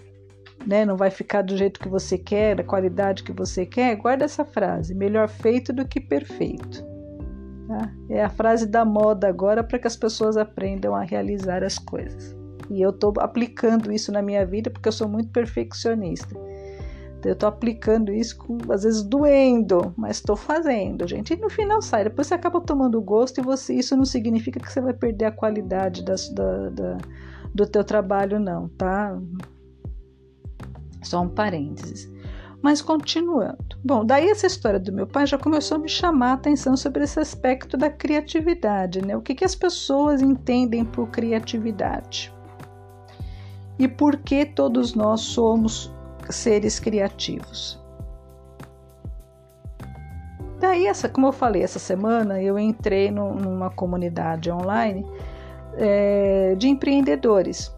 né? 0.67 0.85
Não 0.85 0.97
vai 0.97 1.11
ficar 1.11 1.43
do 1.43 1.57
jeito 1.57 1.81
que 1.81 1.89
você 1.89 2.17
quer, 2.19 2.57
da 2.57 2.65
qualidade 2.65 3.25
que 3.25 3.33
você 3.33 3.67
quer. 3.67 3.97
Guarda 3.97 4.25
essa 4.25 4.45
frase: 4.45 4.95
melhor 4.95 5.29
feito 5.29 5.73
do 5.73 5.87
que 5.87 6.01
perfeito. 6.01 6.98
Tá? 7.69 7.93
É 8.09 8.25
a 8.25 8.31
frase 8.31 8.67
da 8.67 8.83
moda 8.83 9.29
agora 9.29 9.63
para 9.63 9.79
que 9.79 9.87
as 9.87 9.95
pessoas 9.95 10.39
aprendam 10.39 10.95
a 10.95 11.03
realizar 11.03 11.63
as 11.63 11.79
coisas. 11.79 12.35
E 12.71 12.81
eu 12.81 12.91
estou 12.91 13.13
aplicando 13.19 13.93
isso 13.93 14.11
na 14.11 14.23
minha 14.23 14.45
vida 14.47 14.71
porque 14.71 14.89
eu 14.89 14.93
sou 14.93 15.07
muito 15.07 15.31
perfeccionista. 15.31 16.35
Eu 17.25 17.33
estou 17.33 17.49
aplicando 17.49 18.11
isso, 18.11 18.39
com, 18.39 18.57
às 18.73 18.85
vezes 18.85 19.03
doendo, 19.03 19.93
mas 19.99 20.17
estou 20.17 20.37
fazendo, 20.37 21.07
gente. 21.07 21.35
E 21.35 21.37
no 21.37 21.51
final 21.51 21.83
sai. 21.83 22.05
Depois 22.05 22.27
você 22.27 22.35
acaba 22.35 22.59
tomando 22.61 23.01
gosto 23.03 23.39
e 23.39 23.43
você, 23.43 23.75
isso 23.75 23.95
não 23.97 24.05
significa 24.05 24.59
que 24.59 24.73
você 24.73 24.81
vai 24.81 24.95
perder 24.95 25.27
a 25.27 25.33
qualidade 25.33 26.03
das, 26.05 26.31
da, 26.31 26.71
da, 26.71 26.97
do 27.55 27.67
teu 27.67 27.85
trabalho, 27.85 28.39
não, 28.39 28.69
tá? 28.69 29.21
Só 31.03 31.21
um 31.21 31.29
parênteses. 31.29 32.11
Mas 32.63 32.83
continuando. 32.83 33.79
Bom, 33.85 34.05
daí 34.05 34.29
essa 34.29 34.47
história 34.47 34.81
do 34.81 34.93
meu 34.93 35.07
pai 35.07 35.27
já 35.27 35.39
começou 35.39 35.77
a 35.77 35.81
me 35.81 35.89
chamar 35.89 36.31
a 36.31 36.35
atenção 36.35 36.77
sobre 36.77 37.05
esse 37.05 37.21
aspecto 37.21 37.77
da 37.77 37.89
criatividade, 37.89 39.05
né? 39.05 39.17
O 39.17 39.21
que, 39.21 39.35
que 39.35 39.45
as 39.45 39.55
pessoas 39.55 40.21
entendem 40.21 40.85
por 40.85 41.09
criatividade? 41.09 42.35
E 43.79 43.87
por 43.87 44.17
que 44.17 44.45
todos 44.45 44.95
nós 44.95 45.21
somos 45.21 45.95
seres 46.29 46.81
criativos? 46.81 47.81
Daí, 50.59 50.87
essa, 50.87 51.09
como 51.09 51.29
eu 51.29 51.33
falei, 51.33 51.63
essa 51.63 51.79
semana 51.79 52.43
eu 52.43 52.59
entrei 52.59 53.13
no, 53.13 53.33
numa 53.35 53.71
comunidade 53.71 54.51
online 54.51 55.07
é, 55.77 56.57
de 56.57 56.69
empreendedores. 56.69 57.73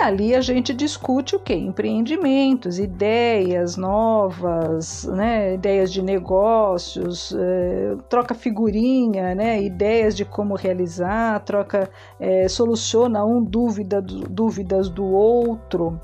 Ali 0.00 0.34
a 0.34 0.40
gente 0.40 0.72
discute 0.72 1.36
o 1.36 1.38
que? 1.38 1.54
Empreendimentos, 1.54 2.78
ideias 2.78 3.76
novas, 3.76 5.04
né? 5.04 5.54
ideias 5.54 5.92
de 5.92 6.00
negócios, 6.00 7.34
é, 7.36 7.96
troca 8.08 8.34
figurinha, 8.34 9.34
né? 9.34 9.62
ideias 9.62 10.16
de 10.16 10.24
como 10.24 10.54
realizar, 10.54 11.40
troca, 11.40 11.90
é, 12.18 12.48
soluciona 12.48 13.24
um 13.24 13.44
dúvida, 13.44 14.00
dúvidas 14.00 14.88
do 14.88 15.04
outro 15.04 16.00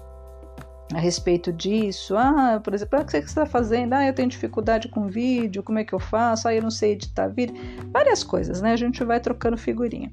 a 0.94 0.98
respeito 0.98 1.52
disso. 1.52 2.16
Ah, 2.16 2.60
por 2.62 2.74
exemplo, 2.74 2.98
ah, 2.98 3.02
o 3.02 3.04
que 3.04 3.12
você 3.12 3.18
está 3.18 3.46
fazendo? 3.46 3.94
Ah, 3.94 4.06
eu 4.06 4.14
tenho 4.14 4.28
dificuldade 4.28 4.88
com 4.88 5.08
vídeo, 5.08 5.62
como 5.62 5.78
é 5.78 5.84
que 5.84 5.92
eu 5.92 5.98
faço? 5.98 6.46
Ah, 6.46 6.54
eu 6.54 6.62
não 6.62 6.70
sei 6.70 6.92
editar 6.92 7.28
vídeo. 7.28 7.54
Várias 7.92 8.22
coisas, 8.22 8.60
né? 8.60 8.72
A 8.72 8.76
gente 8.76 9.02
vai 9.04 9.18
trocando 9.18 9.56
figurinha. 9.56 10.12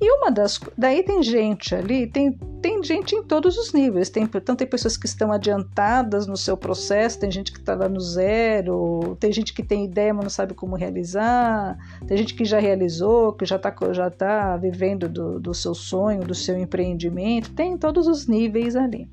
E 0.00 0.10
uma 0.10 0.30
das. 0.30 0.58
Daí 0.78 1.02
tem 1.02 1.22
gente 1.22 1.74
ali, 1.74 2.06
tem, 2.06 2.32
tem 2.62 2.82
gente 2.82 3.14
em 3.14 3.22
todos 3.22 3.58
os 3.58 3.74
níveis. 3.74 4.08
Tem, 4.08 4.22
então, 4.22 4.56
tem 4.56 4.66
pessoas 4.66 4.96
que 4.96 5.04
estão 5.04 5.30
adiantadas 5.30 6.26
no 6.26 6.38
seu 6.38 6.56
processo, 6.56 7.20
tem 7.20 7.30
gente 7.30 7.52
que 7.52 7.58
está 7.58 7.74
lá 7.74 7.86
no 7.86 8.00
zero, 8.00 9.14
tem 9.20 9.30
gente 9.30 9.52
que 9.52 9.62
tem 9.62 9.84
ideia, 9.84 10.14
mas 10.14 10.24
não 10.24 10.30
sabe 10.30 10.54
como 10.54 10.74
realizar, 10.74 11.76
tem 12.06 12.16
gente 12.16 12.34
que 12.34 12.46
já 12.46 12.58
realizou, 12.58 13.34
que 13.34 13.44
já 13.44 13.56
está 13.56 13.74
já 13.92 14.10
tá 14.10 14.56
vivendo 14.56 15.06
do, 15.06 15.38
do 15.38 15.52
seu 15.52 15.74
sonho, 15.74 16.24
do 16.24 16.34
seu 16.34 16.58
empreendimento. 16.58 17.52
Tem 17.52 17.74
em 17.74 17.78
todos 17.78 18.06
os 18.06 18.26
níveis 18.26 18.76
ali. 18.76 19.06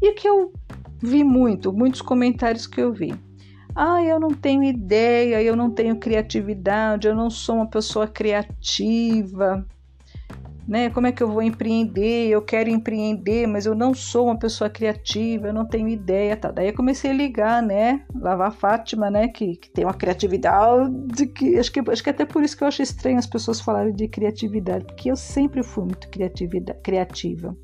E 0.00 0.10
o 0.10 0.14
que 0.14 0.26
eu 0.26 0.50
vi 1.02 1.22
muito, 1.22 1.72
muitos 1.74 2.00
comentários 2.00 2.66
que 2.66 2.80
eu 2.80 2.90
vi. 2.90 3.14
Ah, 3.80 4.02
eu 4.02 4.18
não 4.18 4.30
tenho 4.30 4.64
ideia, 4.64 5.40
eu 5.40 5.54
não 5.54 5.70
tenho 5.70 5.94
criatividade, 5.94 7.06
eu 7.06 7.14
não 7.14 7.30
sou 7.30 7.54
uma 7.54 7.66
pessoa 7.70 8.08
criativa. 8.08 9.64
Né? 10.66 10.90
Como 10.90 11.06
é 11.06 11.12
que 11.12 11.22
eu 11.22 11.30
vou 11.30 11.40
empreender? 11.40 12.28
Eu 12.28 12.42
quero 12.42 12.68
empreender, 12.68 13.46
mas 13.46 13.66
eu 13.66 13.76
não 13.76 13.94
sou 13.94 14.26
uma 14.26 14.36
pessoa 14.36 14.68
criativa, 14.68 15.46
eu 15.46 15.54
não 15.54 15.64
tenho 15.64 15.86
ideia, 15.86 16.36
tá? 16.36 16.50
Daí 16.50 16.66
eu 16.66 16.74
comecei 16.74 17.12
a 17.12 17.14
ligar, 17.14 17.62
né? 17.62 18.04
Lavar 18.16 18.50
Fátima, 18.50 19.08
né? 19.12 19.28
Que, 19.28 19.54
que 19.56 19.70
tem 19.70 19.84
uma 19.84 19.94
criatividade 19.94 21.28
que 21.28 21.56
acho 21.56 21.70
que 21.70 21.80
acho 21.88 22.02
que 22.02 22.10
até 22.10 22.24
por 22.24 22.42
isso 22.42 22.56
que 22.56 22.64
eu 22.64 22.68
acho 22.68 22.82
estranho 22.82 23.16
as 23.16 23.26
pessoas 23.26 23.60
falarem 23.60 23.94
de 23.94 24.08
criatividade, 24.08 24.86
porque 24.86 25.08
eu 25.08 25.16
sempre 25.16 25.62
fui 25.62 25.84
muito 25.84 26.08
criativa. 26.82 27.56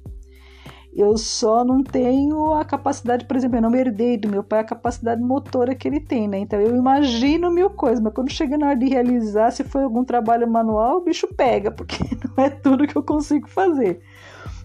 Eu 0.97 1.19
só 1.19 1.65
não 1.65 1.83
tenho 1.83 2.55
a 2.55 2.65
capacidade, 2.65 3.25
por 3.25 3.37
exemplo, 3.37 3.57
eu 3.59 3.63
não 3.63 3.75
herdei 3.75 4.17
do 4.17 4.29
meu 4.29 4.45
pai 4.45 4.61
a 4.61 4.65
capacidade 4.65 5.21
motora 5.21 5.75
que 5.75 5.89
ele 5.89 5.99
tem, 5.99 6.29
né? 6.29 6.39
Então 6.39 6.61
eu 6.61 6.77
imagino 6.77 7.51
mil 7.51 7.69
coisas, 7.69 7.99
mas 7.99 8.15
quando 8.15 8.31
chega 8.31 8.57
na 8.57 8.69
hora 8.69 8.77
de 8.77 8.87
realizar, 8.87 9.51
se 9.51 9.65
foi 9.65 9.83
algum 9.83 10.05
trabalho 10.05 10.49
manual, 10.49 10.99
o 10.99 11.05
bicho 11.05 11.27
pega, 11.35 11.73
porque 11.73 11.97
não 12.37 12.45
é 12.45 12.49
tudo 12.49 12.87
que 12.87 12.95
eu 12.97 13.03
consigo 13.03 13.49
fazer. 13.49 14.01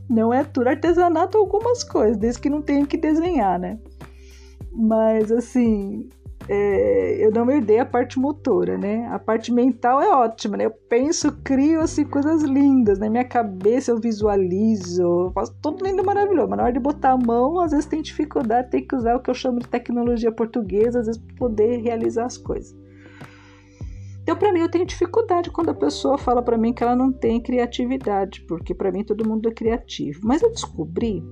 Não 0.07 0.31
é 0.31 0.43
tudo 0.43 0.67
artesanato, 0.67 1.37
algumas 1.37 1.83
coisas, 1.83 2.17
desde 2.17 2.39
que 2.39 2.49
não 2.49 2.61
tenho 2.61 2.85
que 2.85 2.97
desenhar, 2.97 3.57
né? 3.57 3.79
Mas 4.71 5.31
assim, 5.31 6.09
é, 6.47 7.23
eu 7.23 7.31
não 7.31 7.49
herdei 7.49 7.79
a 7.79 7.85
parte 7.85 8.19
motora, 8.19 8.77
né? 8.77 9.07
A 9.11 9.19
parte 9.19 9.51
mental 9.51 10.01
é 10.01 10.09
ótima, 10.09 10.57
né? 10.57 10.65
Eu 10.65 10.71
penso, 10.71 11.31
crio 11.43 11.81
assim 11.81 12.05
coisas 12.05 12.43
lindas, 12.43 12.97
na 12.97 13.05
né? 13.05 13.09
minha 13.09 13.25
cabeça 13.25 13.91
eu 13.91 13.99
visualizo, 13.99 15.31
faço 15.33 15.55
tudo 15.61 15.85
lindo, 15.85 16.03
maravilhoso. 16.03 16.49
Mas 16.49 16.57
na 16.57 16.63
hora 16.63 16.73
de 16.73 16.79
botar 16.79 17.11
a 17.11 17.17
mão, 17.17 17.59
às 17.59 17.71
vezes 17.71 17.85
tem 17.85 18.01
dificuldade, 18.01 18.69
tem 18.69 18.85
que 18.85 18.95
usar 18.95 19.15
o 19.15 19.19
que 19.19 19.29
eu 19.29 19.35
chamo 19.35 19.59
de 19.59 19.67
tecnologia 19.67 20.31
portuguesa, 20.31 20.99
às 20.99 21.05
vezes 21.07 21.21
para 21.21 21.35
poder 21.35 21.81
realizar 21.81 22.25
as 22.25 22.37
coisas. 22.37 22.75
Então, 24.23 24.37
para 24.37 24.53
mim, 24.53 24.59
eu 24.59 24.69
tenho 24.69 24.85
dificuldade 24.85 25.49
quando 25.49 25.69
a 25.69 25.73
pessoa 25.73 26.17
fala 26.17 26.41
para 26.41 26.57
mim 26.57 26.71
que 26.71 26.83
ela 26.83 26.95
não 26.95 27.11
tem 27.11 27.41
criatividade, 27.41 28.41
porque 28.47 28.75
para 28.75 28.91
mim 28.91 29.03
todo 29.03 29.27
mundo 29.27 29.49
é 29.49 29.51
criativo. 29.51 30.21
Mas 30.23 30.41
eu 30.43 30.51
descobri 30.51 31.23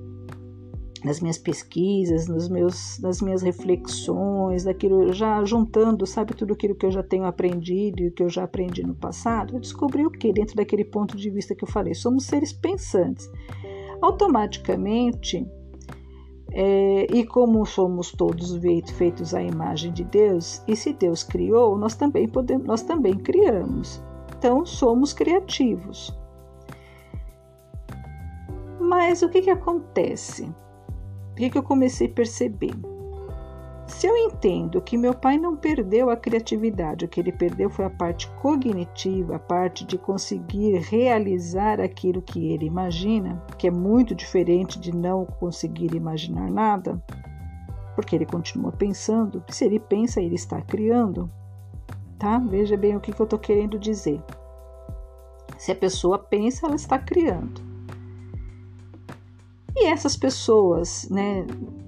nas 1.07 1.21
minhas 1.21 1.37
pesquisas, 1.37 2.27
nos 2.27 2.49
meus, 2.49 2.99
nas 2.99 3.21
minhas 3.21 3.41
reflexões, 3.41 4.65
daquilo 4.65 5.13
já 5.13 5.43
juntando, 5.45 6.05
sabe, 6.05 6.35
tudo 6.35 6.53
aquilo 6.53 6.75
que 6.75 6.85
eu 6.85 6.91
já 6.91 7.01
tenho 7.01 7.25
aprendido 7.25 8.03
e 8.03 8.11
que 8.11 8.21
eu 8.21 8.29
já 8.29 8.43
aprendi 8.43 8.85
no 8.85 8.93
passado, 8.93 9.55
eu 9.55 9.59
descobri 9.59 10.05
o 10.05 10.11
que 10.11 10.33
dentro 10.33 10.55
daquele 10.55 10.83
ponto 10.83 11.15
de 11.15 11.29
vista 11.29 11.55
que 11.55 11.63
eu 11.63 11.67
falei. 11.67 11.95
Somos 11.95 12.25
seres 12.25 12.51
pensantes. 12.51 13.29
Automaticamente, 14.01 15.47
é, 16.51 17.07
e 17.11 17.25
como 17.25 17.65
somos 17.65 18.11
todos 18.11 18.55
feitos 18.91 19.33
à 19.33 19.41
imagem 19.41 19.93
de 19.93 20.03
Deus, 20.03 20.61
e 20.67 20.75
se 20.75 20.91
Deus 20.93 21.23
criou, 21.23 21.77
nós 21.77 21.95
também 21.95 22.27
podemos, 22.27 22.67
nós 22.67 22.83
também 22.83 23.15
criamos. 23.15 24.03
Então 24.37 24.65
somos 24.65 25.13
criativos. 25.13 26.15
Mas 28.79 29.21
o 29.21 29.29
que, 29.29 29.41
que 29.41 29.49
acontece? 29.49 30.53
O 31.37 31.39
que, 31.39 31.51
que 31.51 31.57
eu 31.59 31.61
comecei 31.61 32.07
a 32.07 32.11
perceber? 32.11 32.73
Se 33.85 34.07
eu 34.07 34.17
entendo 34.17 34.81
que 34.81 34.97
meu 34.97 35.13
pai 35.13 35.37
não 35.37 35.55
perdeu 35.55 36.09
a 36.09 36.17
criatividade, 36.17 37.05
o 37.05 37.07
que 37.07 37.19
ele 37.19 37.31
perdeu 37.31 37.69
foi 37.69 37.85
a 37.85 37.91
parte 37.91 38.27
cognitiva, 38.41 39.35
a 39.35 39.39
parte 39.39 39.85
de 39.85 39.99
conseguir 39.99 40.79
realizar 40.79 41.79
aquilo 41.79 42.23
que 42.23 42.51
ele 42.51 42.65
imagina, 42.65 43.39
que 43.55 43.67
é 43.67 43.71
muito 43.71 44.15
diferente 44.15 44.79
de 44.79 44.91
não 44.91 45.27
conseguir 45.27 45.93
imaginar 45.93 46.49
nada, 46.49 46.99
porque 47.93 48.15
ele 48.15 48.25
continua 48.25 48.71
pensando. 48.71 49.43
Se 49.47 49.63
ele 49.63 49.79
pensa, 49.79 50.19
ele 50.19 50.33
está 50.33 50.59
criando. 50.59 51.29
Tá? 52.17 52.39
Veja 52.39 52.75
bem 52.75 52.95
o 52.95 52.99
que, 52.99 53.13
que 53.13 53.21
eu 53.21 53.25
estou 53.25 53.37
querendo 53.37 53.77
dizer. 53.77 54.19
Se 55.55 55.71
a 55.71 55.75
pessoa 55.75 56.17
pensa, 56.17 56.65
ela 56.65 56.75
está 56.75 56.97
criando. 56.97 57.66
E 59.79 59.85
essas 59.85 60.17
pessoas, 60.17 61.07
né, 61.07 61.45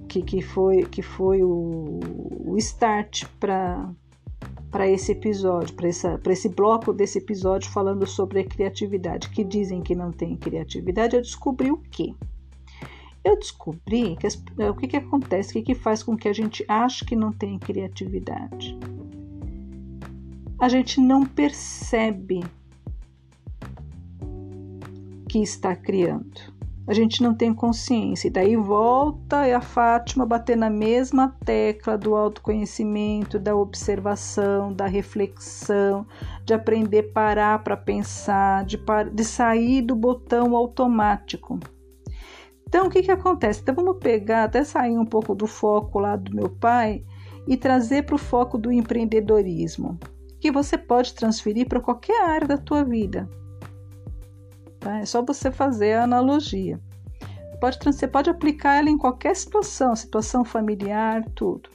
que, 0.08 0.22
que 0.22 0.40
foi, 0.40 0.84
que 0.84 1.02
foi 1.02 1.42
o, 1.42 1.98
o 2.46 2.56
start 2.56 3.24
para 3.40 3.90
para 4.70 4.88
esse 4.88 5.10
episódio, 5.10 5.74
para 5.74 6.32
esse 6.32 6.48
bloco 6.48 6.92
desse 6.92 7.18
episódio 7.18 7.68
falando 7.72 8.06
sobre 8.06 8.38
a 8.38 8.44
criatividade, 8.44 9.28
que 9.28 9.42
dizem 9.42 9.82
que 9.82 9.96
não 9.96 10.12
tem 10.12 10.36
criatividade, 10.36 11.16
eu 11.16 11.22
descobri 11.22 11.72
o 11.72 11.78
quê? 11.78 12.14
Eu 13.24 13.36
descobri 13.36 14.14
que 14.14 14.28
as, 14.28 14.36
o 14.36 14.74
que, 14.76 14.86
que 14.86 14.96
acontece, 14.96 15.50
o 15.50 15.52
que, 15.54 15.62
que 15.62 15.74
faz 15.74 16.04
com 16.04 16.16
que 16.16 16.28
a 16.28 16.32
gente 16.32 16.64
ache 16.68 17.04
que 17.04 17.16
não 17.16 17.32
tem 17.32 17.58
criatividade. 17.58 18.78
A 20.56 20.68
gente 20.68 21.00
não 21.00 21.26
percebe 21.26 22.44
que 25.28 25.42
está 25.42 25.74
criando 25.74 26.49
a 26.90 26.92
gente 26.92 27.22
não 27.22 27.32
tem 27.32 27.54
consciência. 27.54 28.26
E 28.26 28.32
daí 28.32 28.56
volta 28.56 29.56
a 29.56 29.60
Fátima 29.60 30.26
bater 30.26 30.56
na 30.56 30.68
mesma 30.68 31.28
tecla 31.44 31.96
do 31.96 32.16
autoconhecimento, 32.16 33.38
da 33.38 33.54
observação, 33.54 34.72
da 34.72 34.86
reflexão, 34.86 36.04
de 36.44 36.52
aprender 36.52 37.10
a 37.10 37.12
parar 37.12 37.62
para 37.62 37.76
pensar, 37.76 38.64
de, 38.64 38.76
de 39.12 39.24
sair 39.24 39.82
do 39.82 39.94
botão 39.94 40.56
automático. 40.56 41.60
Então, 42.66 42.88
o 42.88 42.90
que, 42.90 43.04
que 43.04 43.12
acontece? 43.12 43.60
Então, 43.60 43.76
vamos 43.76 43.98
pegar, 43.98 44.42
até 44.42 44.64
sair 44.64 44.98
um 44.98 45.06
pouco 45.06 45.32
do 45.32 45.46
foco 45.46 46.00
lá 46.00 46.16
do 46.16 46.34
meu 46.34 46.48
pai 46.48 47.04
e 47.46 47.56
trazer 47.56 48.02
para 48.02 48.16
o 48.16 48.18
foco 48.18 48.58
do 48.58 48.72
empreendedorismo, 48.72 49.96
que 50.40 50.50
você 50.50 50.76
pode 50.76 51.14
transferir 51.14 51.68
para 51.68 51.80
qualquer 51.80 52.20
área 52.28 52.48
da 52.48 52.58
tua 52.58 52.82
vida. 52.82 53.30
Tá? 54.80 54.98
É 54.98 55.06
só 55.06 55.22
você 55.22 55.52
fazer 55.52 55.94
a 55.94 56.04
analogia. 56.04 56.80
Pode, 57.60 57.78
você 57.84 58.08
pode 58.08 58.30
aplicar 58.30 58.78
ela 58.78 58.88
em 58.88 58.96
qualquer 58.96 59.36
situação, 59.36 59.94
situação 59.94 60.44
familiar, 60.44 61.22
tudo. 61.34 61.68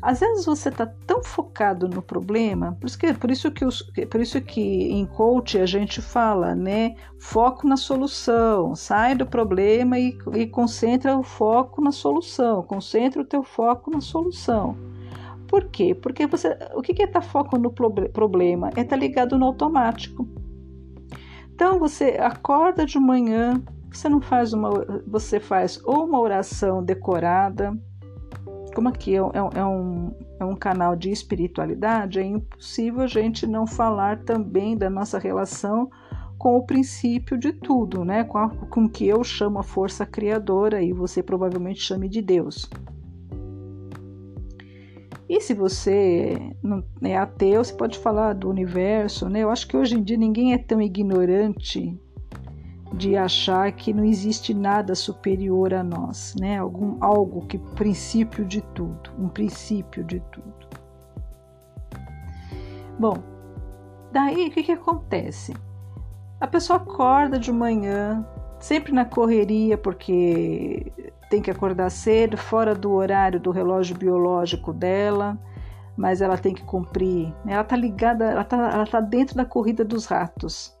Às 0.00 0.20
vezes 0.20 0.46
você 0.46 0.70
está 0.70 0.86
tão 0.86 1.22
focado 1.22 1.86
no 1.86 2.00
problema, 2.00 2.74
por 2.80 2.86
isso 2.86 2.98
que, 2.98 3.12
por 3.12 3.30
isso 3.30 3.50
que, 3.50 3.64
os, 3.66 3.82
por 4.08 4.20
isso 4.20 4.40
que 4.40 4.60
em 4.60 5.04
coach 5.04 5.58
a 5.58 5.66
gente 5.66 6.00
fala, 6.00 6.54
né? 6.54 6.94
Foco 7.18 7.68
na 7.68 7.76
solução, 7.76 8.74
sai 8.74 9.14
do 9.14 9.26
problema 9.26 9.98
e, 9.98 10.16
e 10.34 10.46
concentra 10.46 11.18
o 11.18 11.22
foco 11.22 11.82
na 11.82 11.92
solução, 11.92 12.62
concentra 12.62 13.20
o 13.20 13.26
teu 13.26 13.42
foco 13.42 13.90
na 13.90 14.00
solução. 14.00 14.74
Por 15.46 15.64
quê? 15.64 15.94
Porque 15.94 16.26
você, 16.26 16.56
o 16.74 16.80
que 16.80 16.92
é 17.02 17.04
estar 17.04 17.20
tá 17.20 17.26
foco 17.26 17.58
no 17.58 17.70
problema? 17.70 18.68
É 18.68 18.80
estar 18.80 18.84
tá 18.90 18.96
ligado 18.96 19.36
no 19.36 19.46
automático. 19.46 20.26
Então 21.60 21.78
você 21.78 22.16
acorda 22.18 22.86
de 22.86 22.98
manhã, 22.98 23.62
você 23.92 24.08
não 24.08 24.18
faz 24.18 24.54
uma, 24.54 24.70
você 25.06 25.38
faz 25.38 25.78
ou 25.84 26.06
uma 26.06 26.18
oração 26.18 26.82
decorada, 26.82 27.78
como 28.74 28.88
aqui 28.88 29.14
é, 29.14 29.18
é, 29.18 29.58
é, 29.60 29.64
um, 29.66 30.10
é 30.40 30.44
um 30.46 30.56
canal 30.56 30.96
de 30.96 31.10
espiritualidade, 31.10 32.18
é 32.18 32.24
impossível 32.24 33.02
a 33.02 33.06
gente 33.06 33.46
não 33.46 33.66
falar 33.66 34.20
também 34.20 34.74
da 34.74 34.88
nossa 34.88 35.18
relação 35.18 35.90
com 36.38 36.56
o 36.56 36.64
princípio 36.64 37.36
de 37.36 37.52
tudo, 37.52 38.06
né? 38.06 38.24
Com, 38.24 38.38
a, 38.38 38.48
com 38.48 38.88
que 38.88 39.06
eu 39.06 39.22
chamo 39.22 39.58
a 39.58 39.62
força 39.62 40.06
criadora 40.06 40.82
e 40.82 40.94
você 40.94 41.22
provavelmente 41.22 41.82
chame 41.82 42.08
de 42.08 42.22
Deus. 42.22 42.70
E 45.30 45.40
se 45.40 45.54
você 45.54 46.36
não 46.60 46.82
é 47.00 47.16
ateu, 47.16 47.62
você 47.62 47.72
pode 47.72 47.96
falar 48.00 48.32
do 48.32 48.50
universo, 48.50 49.28
né? 49.28 49.44
Eu 49.44 49.50
acho 49.50 49.68
que 49.68 49.76
hoje 49.76 49.94
em 49.94 50.02
dia 50.02 50.16
ninguém 50.16 50.52
é 50.52 50.58
tão 50.58 50.82
ignorante 50.82 51.96
de 52.92 53.16
achar 53.16 53.70
que 53.70 53.92
não 53.92 54.04
existe 54.04 54.52
nada 54.52 54.92
superior 54.96 55.72
a 55.72 55.84
nós, 55.84 56.34
né? 56.40 56.58
Algum 56.58 56.96
algo 57.00 57.46
que 57.46 57.58
princípio 57.58 58.44
de 58.44 58.60
tudo, 58.74 59.12
um 59.16 59.28
princípio 59.28 60.02
de 60.02 60.18
tudo. 60.32 60.68
Bom, 62.98 63.14
daí 64.10 64.48
o 64.48 64.50
que, 64.50 64.64
que 64.64 64.72
acontece? 64.72 65.54
A 66.40 66.46
pessoa 66.48 66.78
acorda 66.80 67.38
de 67.38 67.52
manhã, 67.52 68.26
sempre 68.60 68.92
na 68.92 69.04
correria, 69.04 69.76
porque 69.76 70.92
tem 71.30 71.40
que 71.40 71.50
acordar 71.50 71.90
cedo, 71.90 72.36
fora 72.36 72.74
do 72.74 72.92
horário 72.92 73.40
do 73.40 73.50
relógio 73.50 73.96
biológico 73.96 74.72
dela, 74.72 75.38
mas 75.96 76.20
ela 76.20 76.36
tem 76.36 76.54
que 76.54 76.62
cumprir. 76.64 77.34
Né? 77.44 77.54
Ela 77.54 77.62
está 77.62 77.76
ligada, 77.76 78.26
ela 78.26 78.42
está 78.42 78.84
tá 78.84 79.00
dentro 79.00 79.36
da 79.36 79.44
corrida 79.44 79.84
dos 79.84 80.06
ratos. 80.06 80.78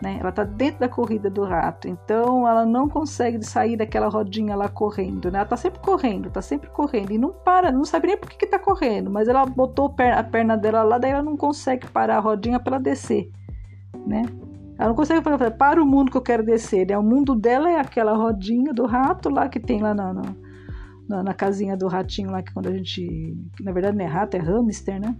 Né? 0.00 0.18
Ela 0.20 0.28
está 0.28 0.44
dentro 0.44 0.80
da 0.80 0.88
corrida 0.88 1.28
do 1.28 1.44
rato, 1.44 1.88
então 1.88 2.46
ela 2.46 2.64
não 2.64 2.88
consegue 2.88 3.44
sair 3.44 3.76
daquela 3.76 4.08
rodinha 4.08 4.54
lá 4.54 4.68
correndo. 4.68 5.30
Né? 5.30 5.38
Ela 5.38 5.44
está 5.44 5.56
sempre 5.56 5.80
correndo, 5.80 6.28
está 6.28 6.42
sempre 6.42 6.70
correndo 6.70 7.12
e 7.12 7.18
não 7.18 7.30
para, 7.30 7.72
não 7.72 7.84
sabe 7.84 8.08
nem 8.08 8.16
por 8.16 8.30
que 8.30 8.44
está 8.44 8.58
correndo, 8.58 9.10
mas 9.10 9.28
ela 9.28 9.44
botou 9.44 9.94
a 9.98 10.22
perna 10.22 10.56
dela 10.56 10.82
lá, 10.82 10.98
daí 10.98 11.10
ela 11.10 11.22
não 11.22 11.36
consegue 11.36 11.88
parar 11.88 12.18
a 12.18 12.20
rodinha 12.20 12.60
para 12.60 12.78
descer. 12.78 13.30
Né? 14.06 14.24
Ela 14.82 14.88
não 14.88 14.96
consegue 14.96 15.22
falar, 15.22 15.48
para 15.52 15.80
o 15.80 15.86
mundo 15.86 16.10
que 16.10 16.16
eu 16.16 16.22
quero 16.22 16.44
descer. 16.44 16.88
Né? 16.88 16.98
O 16.98 17.04
mundo 17.04 17.36
dela 17.36 17.70
é 17.70 17.78
aquela 17.78 18.16
rodinha 18.16 18.74
do 18.74 18.84
rato 18.84 19.30
lá 19.30 19.48
que 19.48 19.60
tem 19.60 19.80
lá 19.80 19.94
na, 19.94 20.12
na, 21.08 21.22
na 21.22 21.32
casinha 21.32 21.76
do 21.76 21.86
ratinho 21.86 22.32
lá, 22.32 22.42
que 22.42 22.52
quando 22.52 22.66
a 22.66 22.72
gente. 22.72 23.32
Na 23.60 23.70
verdade 23.70 23.96
não 23.96 24.04
é 24.04 24.08
rato, 24.08 24.36
é 24.36 24.40
hamster, 24.40 25.00
né? 25.00 25.16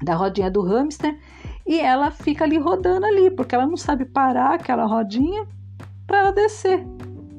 Da 0.00 0.14
rodinha 0.14 0.48
do 0.48 0.62
hamster. 0.62 1.18
E 1.66 1.80
ela 1.80 2.12
fica 2.12 2.44
ali 2.44 2.58
rodando 2.58 3.06
ali, 3.06 3.28
porque 3.28 3.56
ela 3.56 3.66
não 3.66 3.76
sabe 3.76 4.04
parar 4.04 4.54
aquela 4.54 4.84
rodinha 4.84 5.44
para 6.06 6.18
ela 6.18 6.30
descer 6.30 6.86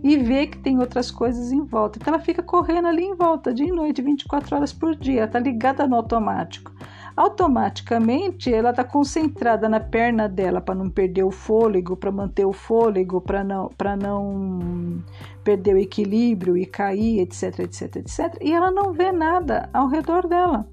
e 0.03 0.17
ver 0.17 0.47
que 0.47 0.57
tem 0.57 0.79
outras 0.79 1.09
coisas 1.09 1.53
em 1.53 1.63
volta. 1.63 1.97
Então 1.97 2.13
ela 2.13 2.21
fica 2.21 2.43
correndo 2.43 2.89
ali 2.89 3.05
em 3.05 3.15
volta, 3.15 3.53
dia 3.53 3.69
e 3.69 3.71
noite, 3.71 4.01
24 4.01 4.53
horas 4.53 4.73
por 4.73 4.97
dia, 4.97 5.29
tá 5.29 5.39
ligada 5.39 5.87
no 5.87 5.95
automático 5.95 6.73
automaticamente 7.19 8.53
ela 8.53 8.69
está 8.69 8.81
concentrada 8.81 9.67
na 9.67 9.81
perna 9.81 10.29
dela 10.29 10.61
para 10.61 10.73
não 10.73 10.89
perder 10.89 11.25
o 11.25 11.31
fôlego, 11.31 11.97
para 11.97 12.13
manter 12.13 12.45
o 12.45 12.53
fôlego, 12.53 13.19
para 13.19 13.43
não, 13.43 13.69
não 14.01 15.03
perder 15.43 15.75
o 15.75 15.77
equilíbrio 15.77 16.55
e 16.55 16.65
cair, 16.65 17.19
etc, 17.19 17.59
etc, 17.59 17.97
etc. 17.97 18.37
E 18.41 18.53
ela 18.53 18.71
não 18.71 18.93
vê 18.93 19.11
nada 19.11 19.69
ao 19.73 19.89
redor 19.89 20.27
dela. 20.27 20.65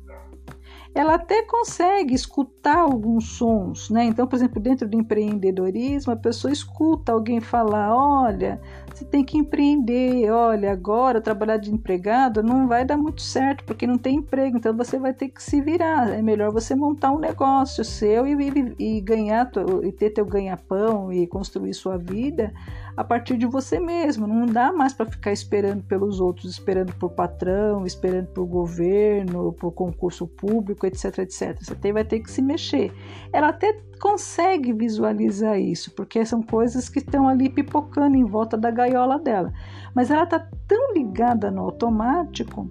Ela 0.94 1.16
até 1.16 1.42
consegue 1.42 2.14
escutar 2.14 2.78
alguns 2.78 3.36
sons, 3.36 3.90
né? 3.90 4.04
Então, 4.04 4.24
por 4.24 4.36
exemplo, 4.36 4.62
dentro 4.62 4.88
do 4.88 4.96
empreendedorismo, 4.96 6.12
a 6.12 6.16
pessoa 6.16 6.52
escuta 6.52 7.10
alguém 7.10 7.40
falar: 7.40 7.92
olha, 7.92 8.60
você 8.96 9.04
tem 9.04 9.22
que 9.22 9.36
empreender. 9.36 10.30
Olha, 10.30 10.72
agora 10.72 11.20
trabalhar 11.20 11.58
de 11.58 11.70
empregado 11.70 12.42
não 12.42 12.66
vai 12.66 12.84
dar 12.84 12.96
muito 12.96 13.20
certo 13.20 13.62
porque 13.64 13.86
não 13.86 13.98
tem 13.98 14.16
emprego, 14.16 14.56
então 14.56 14.74
você 14.74 14.98
vai 14.98 15.12
ter 15.12 15.28
que 15.28 15.42
se 15.42 15.60
virar. 15.60 16.08
É 16.08 16.22
melhor 16.22 16.50
você 16.50 16.74
montar 16.74 17.12
um 17.12 17.18
negócio 17.18 17.84
seu 17.84 18.26
e, 18.26 18.32
e, 18.78 18.96
e 18.96 19.00
ganhar 19.02 19.50
e 19.82 19.92
ter 19.92 20.10
teu 20.10 20.24
ganha-pão 20.24 21.12
e 21.12 21.26
construir 21.26 21.74
sua 21.74 21.98
vida 21.98 22.52
a 22.96 23.04
partir 23.04 23.36
de 23.36 23.46
você 23.46 23.78
mesmo. 23.78 24.26
Não 24.26 24.46
dá 24.46 24.72
mais 24.72 24.92
para 24.94 25.06
ficar 25.06 25.32
esperando 25.32 25.82
pelos 25.84 26.20
outros, 26.20 26.50
esperando 26.50 26.94
por 26.94 27.10
patrão, 27.10 27.84
esperando 27.84 28.28
por 28.28 28.46
governo, 28.46 29.52
por 29.52 29.72
concurso 29.72 30.26
público, 30.26 30.86
etc, 30.86 31.18
etc. 31.18 31.58
Você 31.60 31.92
vai 31.92 32.04
ter 32.04 32.20
que 32.20 32.30
se 32.30 32.40
mexer. 32.40 32.92
Ela 33.32 33.48
até 33.48 33.78
consegue 34.00 34.72
visualizar 34.72 35.58
isso, 35.58 35.90
porque 35.94 36.24
são 36.24 36.42
coisas 36.42 36.88
que 36.88 36.98
estão 36.98 37.28
ali 37.28 37.48
pipocando 37.48 38.16
em 38.16 38.24
volta 38.24 38.56
da 38.56 38.70
gaiola 38.70 39.18
dela. 39.18 39.52
Mas 39.94 40.10
ela 40.10 40.24
está 40.24 40.38
tão 40.66 40.94
ligada 40.94 41.50
no 41.50 41.62
automático 41.62 42.68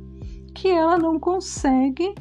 que 0.54 0.70
ela 0.70 0.98
não 0.98 1.20
consegue 1.20 2.16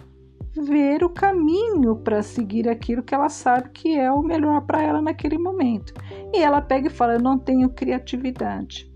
ver 0.57 1.03
o 1.03 1.11
caminho 1.11 1.97
para 1.97 2.23
seguir 2.23 2.69
aquilo 2.69 3.03
que 3.03 3.15
ela 3.15 3.29
sabe 3.29 3.71
que 3.71 3.99
é 3.99 4.11
o 4.11 4.23
melhor 4.23 4.63
para 4.63 4.83
ela 4.83 5.03
naquele 5.03 5.39
momento. 5.39 5.93
E 6.33 6.39
ela 6.39 6.61
pega 6.61 6.89
e 6.89 6.91
fala: 6.91 7.15
Eu 7.15 7.23
não 7.23 7.39
tenho 7.39 7.69
criatividade. 7.71 8.93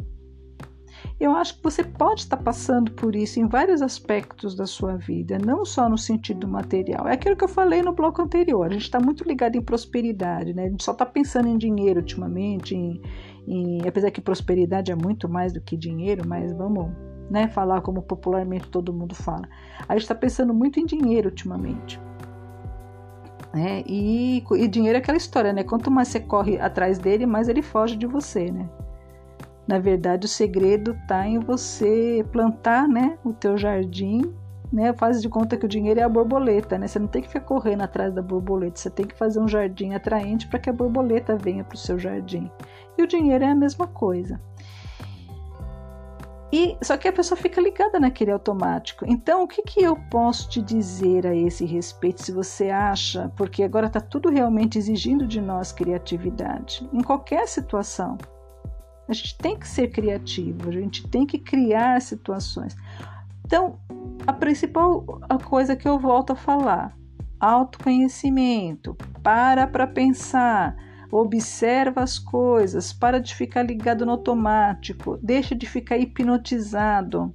Eu 1.21 1.33
acho 1.35 1.57
que 1.57 1.65
você 1.65 1.83
pode 1.83 2.21
estar 2.21 2.37
passando 2.37 2.93
por 2.93 3.17
isso 3.17 3.41
em 3.41 3.49
vários 3.49 3.83
aspectos 3.83 4.55
da 4.55 4.67
sua 4.67 4.97
vida, 4.97 5.37
não 5.37 5.65
só 5.65 5.89
no 5.89 5.99
sentido 5.99 6.47
material. 6.47 7.09
É 7.09 7.15
aquilo 7.15 7.37
que 7.37 7.43
eu 7.43 7.49
falei 7.49 7.83
no 7.83 7.93
bloco 7.93 8.23
anterior. 8.23 8.67
A 8.67 8.73
gente 8.73 8.83
está 8.83 9.01
muito 9.01 9.25
ligado 9.25 9.57
em 9.57 9.63
prosperidade, 9.63 10.55
né? 10.55 10.67
A 10.67 10.69
gente 10.69 10.85
só 10.85 10.93
está 10.93 11.05
pensando 11.05 11.49
em 11.49 11.59
dinheiro 11.59 11.99
ultimamente, 11.99 12.77
em, 12.77 13.03
em, 13.49 13.81
apesar 13.89 14.13
que 14.13 14.21
prosperidade 14.21 14.93
é 14.93 14.95
muito 14.95 15.29
mais 15.29 15.53
do 15.53 15.61
que 15.61 15.77
dinheiro, 15.77 16.23
mas 16.25 16.53
vamos 16.57 16.93
né, 17.31 17.49
falar 17.49 17.81
como 17.81 18.03
popularmente 18.03 18.69
todo 18.69 18.93
mundo 18.93 19.15
fala. 19.15 19.49
A 19.89 19.93
gente 19.93 20.03
está 20.03 20.15
pensando 20.15 20.55
muito 20.55 20.81
em 20.81 20.87
dinheiro 20.87 21.29
ultimamente. 21.29 22.01
Né? 23.53 23.83
E, 23.87 24.45
e 24.53 24.69
dinheiro 24.69 24.99
é 24.99 25.01
aquela 25.01 25.17
história, 25.17 25.53
né? 25.53 25.65
Quanto 25.65 25.91
mais 25.91 26.09
você 26.09 26.21
corre 26.21 26.61
atrás 26.61 26.99
dele, 26.99 27.27
mais 27.27 27.49
ele 27.49 27.63
foge 27.63 27.97
de 27.97 28.07
você, 28.07 28.51
né? 28.51 28.69
Na 29.67 29.79
verdade, 29.79 30.27
o 30.27 30.29
segredo 30.29 30.93
está 30.93 31.27
em 31.27 31.39
você 31.39 32.25
plantar, 32.33 32.89
né, 32.89 33.19
o 33.23 33.35
teu 33.35 33.59
jardim, 33.59 34.23
né? 34.73 34.93
Faz 34.95 35.21
de 35.21 35.29
conta 35.29 35.57
que 35.57 35.67
o 35.67 35.69
dinheiro 35.69 36.01
é 36.01 36.03
a 36.03 36.09
borboleta, 36.09 36.79
né? 36.79 36.87
Você 36.87 36.99
não 36.99 37.07
tem 37.07 37.23
que 37.23 37.29
ficar 37.29 37.41
correndo 37.41 37.83
atrás 37.83 38.13
da 38.15 38.23
borboleta, 38.23 38.79
você 38.79 38.91
tem 38.91 39.07
que 39.07 39.15
fazer 39.15 39.41
um 39.41 39.49
jardim 39.49 39.95
atraente 39.95 40.47
para 40.49 40.59
que 40.59 40.71
a 40.71 40.73
borboleta 40.73 41.37
venha 41.37 41.65
para 41.65 41.75
o 41.75 41.79
seu 41.79 41.99
jardim. 41.99 42.51
E 42.97 43.03
o 43.03 43.07
dinheiro 43.07 43.45
é 43.45 43.49
a 43.49 43.55
mesma 43.55 43.87
coisa. 43.87 44.41
E 46.51 46.79
só 46.83 46.97
que 46.97 47.07
a 47.07 47.13
pessoa 47.13 47.39
fica 47.39 47.61
ligada 47.61 48.01
naquele 48.01 48.31
automático. 48.31 49.05
Então, 49.07 49.43
o 49.43 49.49
que, 49.49 49.63
que 49.63 49.83
eu 49.83 49.95
posso 50.11 50.49
te 50.49 50.63
dizer 50.63 51.27
a 51.27 51.35
esse 51.35 51.67
respeito? 51.67 52.23
Se 52.23 52.33
você 52.33 52.71
acha, 52.71 53.31
porque 53.37 53.63
agora 53.63 53.87
está 53.87 54.01
tudo 54.01 54.31
realmente 54.31 54.79
exigindo 54.79 55.27
de 55.27 55.41
nós 55.41 55.73
criatividade, 55.73 56.89
em 56.93 57.03
qualquer 57.03 57.47
situação. 57.47 58.17
A 59.07 59.13
gente 59.13 59.37
tem 59.39 59.59
que 59.59 59.69
ser 59.69 59.89
criativo, 59.89 60.69
a 60.69 60.73
gente 60.73 61.07
tem 61.09 61.27
que 61.27 61.39
criar 61.39 62.01
situações. 62.01 62.75
Então, 63.45 63.79
a 64.27 64.33
principal 64.33 65.03
coisa 65.45 65.77
que 65.77 65.89
eu 65.89 65.99
volto 65.99 66.33
a 66.33 66.37
falar, 66.37 66.97
autoconhecimento, 67.41 68.97
para 69.23 69.67
para 69.67 69.87
pensar, 69.87 70.77
observa 71.11 72.03
as 72.03 72.19
coisas, 72.19 72.93
para 72.93 73.21
de 73.21 73.35
ficar 73.35 73.63
ligado 73.63 74.05
no 74.05 74.13
automático, 74.13 75.19
deixa 75.23 75.55
de 75.55 75.67
ficar 75.67 75.99
hipnotizado. 75.99 77.35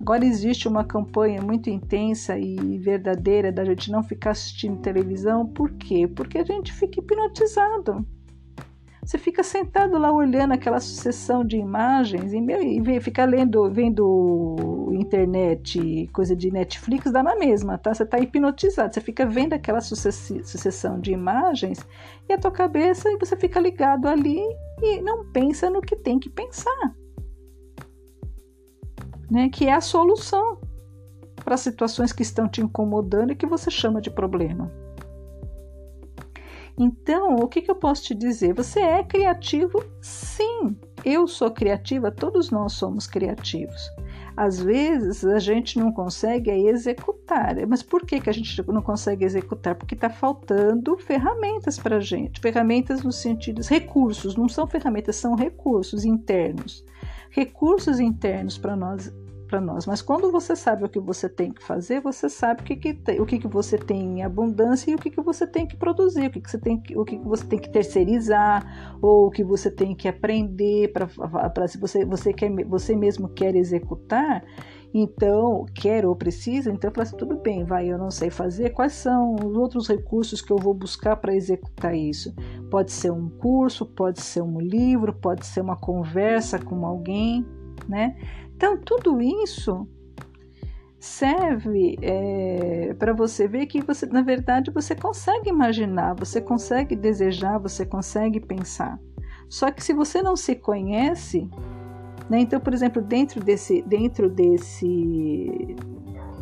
Agora 0.00 0.24
existe 0.24 0.68
uma 0.68 0.84
campanha 0.84 1.40
muito 1.40 1.70
intensa 1.70 2.38
e 2.38 2.78
verdadeira 2.78 3.50
da 3.50 3.64
gente 3.64 3.90
não 3.90 4.02
ficar 4.02 4.32
assistindo 4.32 4.80
televisão, 4.80 5.46
por 5.46 5.72
quê? 5.72 6.06
Porque 6.06 6.38
a 6.38 6.44
gente 6.44 6.72
fica 6.72 7.00
hipnotizado. 7.00 8.06
Você 9.06 9.18
fica 9.18 9.44
sentado 9.44 9.96
lá 9.98 10.10
olhando 10.10 10.52
aquela 10.52 10.80
sucessão 10.80 11.44
de 11.44 11.56
imagens 11.56 12.32
e, 12.32 12.40
meu, 12.40 12.60
e 12.60 13.00
fica 13.00 13.24
lendo, 13.24 13.70
vendo 13.70 14.90
internet, 14.94 16.10
coisa 16.12 16.34
de 16.34 16.50
Netflix, 16.50 17.12
dá 17.12 17.22
na 17.22 17.36
mesma, 17.36 17.78
tá? 17.78 17.94
Você 17.94 18.02
está 18.02 18.18
hipnotizado, 18.18 18.92
você 18.92 19.00
fica 19.00 19.24
vendo 19.24 19.52
aquela 19.52 19.80
sucessão 19.80 20.98
de 20.98 21.12
imagens 21.12 21.86
e 22.28 22.32
a 22.32 22.38
tua 22.38 22.50
cabeça 22.50 23.08
e 23.08 23.16
você 23.16 23.36
fica 23.36 23.60
ligado 23.60 24.08
ali 24.08 24.40
e 24.82 25.00
não 25.00 25.30
pensa 25.30 25.70
no 25.70 25.80
que 25.80 25.94
tem 25.94 26.18
que 26.18 26.28
pensar, 26.28 26.96
né? 29.30 29.48
Que 29.50 29.68
é 29.68 29.72
a 29.72 29.80
solução 29.80 30.58
para 31.44 31.56
situações 31.56 32.12
que 32.12 32.22
estão 32.22 32.48
te 32.48 32.60
incomodando 32.60 33.30
e 33.30 33.36
que 33.36 33.46
você 33.46 33.70
chama 33.70 34.00
de 34.00 34.10
problema. 34.10 34.68
Então, 36.78 37.36
o 37.36 37.48
que, 37.48 37.62
que 37.62 37.70
eu 37.70 37.74
posso 37.74 38.04
te 38.04 38.14
dizer? 38.14 38.52
Você 38.54 38.80
é 38.80 39.02
criativo? 39.02 39.82
Sim, 40.02 40.76
eu 41.04 41.26
sou 41.26 41.50
criativa, 41.50 42.10
todos 42.10 42.50
nós 42.50 42.74
somos 42.74 43.06
criativos. 43.06 43.90
Às 44.36 44.60
vezes 44.60 45.24
a 45.24 45.38
gente 45.38 45.78
não 45.78 45.90
consegue 45.90 46.50
executar. 46.50 47.54
Mas 47.66 47.82
por 47.82 48.04
que, 48.04 48.20
que 48.20 48.28
a 48.28 48.32
gente 48.32 48.62
não 48.68 48.82
consegue 48.82 49.24
executar? 49.24 49.74
Porque 49.74 49.94
está 49.94 50.10
faltando 50.10 50.98
ferramentas 50.98 51.78
para 51.78 51.96
a 51.96 52.00
gente. 52.00 52.40
Ferramentas 52.40 53.02
no 53.02 53.10
sentido, 53.10 53.62
recursos, 53.62 54.36
não 54.36 54.48
são 54.48 54.66
ferramentas, 54.66 55.16
são 55.16 55.34
recursos 55.34 56.04
internos. 56.04 56.84
Recursos 57.30 57.98
internos 57.98 58.58
para 58.58 58.76
nós 58.76 59.10
para 59.46 59.60
nós. 59.60 59.86
Mas 59.86 60.02
quando 60.02 60.30
você 60.30 60.54
sabe 60.54 60.84
o 60.84 60.88
que 60.88 60.98
você 60.98 61.28
tem 61.28 61.52
que 61.52 61.62
fazer, 61.62 62.00
você 62.00 62.28
sabe 62.28 62.62
o 62.62 62.64
que, 62.64 62.76
que, 62.76 62.94
tem, 62.94 63.20
o 63.20 63.26
que, 63.26 63.38
que 63.38 63.48
você 63.48 63.78
tem 63.78 64.18
em 64.18 64.22
abundância 64.22 64.90
e 64.90 64.94
o 64.94 64.98
que, 64.98 65.10
que 65.10 65.20
você 65.20 65.46
tem 65.46 65.66
que 65.66 65.76
produzir, 65.76 66.26
o 66.26 66.30
que, 66.30 66.40
que, 66.40 66.50
você, 66.50 66.58
tem 66.58 66.80
que, 66.80 66.96
o 66.98 67.04
que, 67.04 67.18
que 67.18 67.24
você 67.24 67.44
tem 67.44 67.58
que 67.58 67.70
terceirizar, 67.70 68.98
ou 69.00 69.26
o 69.26 69.30
que 69.30 69.44
você 69.44 69.70
tem 69.70 69.94
que 69.94 70.08
aprender 70.08 70.92
para 70.92 71.68
se 71.68 71.78
você, 71.78 72.04
você, 72.04 72.32
quer, 72.32 72.50
você 72.64 72.96
mesmo 72.96 73.28
quer 73.28 73.54
executar. 73.54 74.44
Então, 74.98 75.66
quer 75.74 76.06
ou 76.06 76.16
precisa, 76.16 76.70
então 76.70 76.90
fala 76.90 77.02
assim, 77.02 77.16
tudo 77.18 77.36
bem, 77.36 77.64
vai, 77.64 77.86
eu 77.86 77.98
não 77.98 78.10
sei 78.10 78.30
fazer, 78.30 78.70
quais 78.70 78.94
são 78.94 79.34
os 79.34 79.54
outros 79.54 79.88
recursos 79.88 80.40
que 80.40 80.50
eu 80.50 80.56
vou 80.56 80.72
buscar 80.72 81.16
para 81.16 81.34
executar 81.34 81.94
isso? 81.94 82.34
Pode 82.70 82.92
ser 82.92 83.10
um 83.10 83.28
curso, 83.28 83.84
pode 83.84 84.22
ser 84.22 84.40
um 84.40 84.58
livro, 84.58 85.12
pode 85.12 85.44
ser 85.44 85.60
uma 85.60 85.76
conversa 85.76 86.58
com 86.58 86.86
alguém, 86.86 87.44
né? 87.86 88.16
Então, 88.56 88.78
tudo 88.78 89.20
isso 89.20 89.86
serve 90.98 91.98
é, 92.00 92.94
para 92.98 93.12
você 93.12 93.46
ver 93.46 93.66
que 93.66 93.82
você, 93.82 94.06
na 94.06 94.22
verdade, 94.22 94.70
você 94.70 94.94
consegue 94.94 95.50
imaginar, 95.50 96.14
você 96.14 96.40
consegue 96.40 96.96
desejar, 96.96 97.58
você 97.58 97.84
consegue 97.84 98.40
pensar. 98.40 98.98
Só 99.46 99.70
que 99.70 99.84
se 99.84 99.92
você 99.92 100.22
não 100.22 100.34
se 100.34 100.56
conhece, 100.56 101.48
né, 102.30 102.40
então, 102.40 102.58
por 102.58 102.72
exemplo, 102.72 103.02
dentro 103.02 103.44
desse, 103.44 103.82
dentro 103.82 104.30
desse 104.30 105.76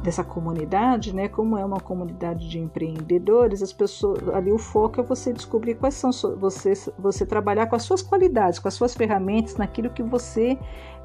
dessa 0.04 0.22
comunidade, 0.22 1.14
né? 1.14 1.28
Como 1.28 1.56
é 1.56 1.64
uma 1.64 1.80
comunidade 1.80 2.46
de 2.46 2.58
empreendedores, 2.58 3.62
as 3.62 3.72
pessoas 3.72 4.28
ali 4.34 4.52
o 4.52 4.58
foco 4.58 5.00
é 5.00 5.02
você 5.02 5.32
descobrir 5.32 5.76
quais 5.76 5.94
são 5.94 6.10
você 6.38 6.74
você 6.98 7.24
trabalhar 7.24 7.66
com 7.68 7.74
as 7.74 7.84
suas 7.84 8.02
qualidades, 8.02 8.58
com 8.58 8.68
as 8.68 8.74
suas 8.74 8.94
ferramentas, 8.94 9.56
naquilo 9.56 9.88
que 9.88 10.02
você 10.02 10.58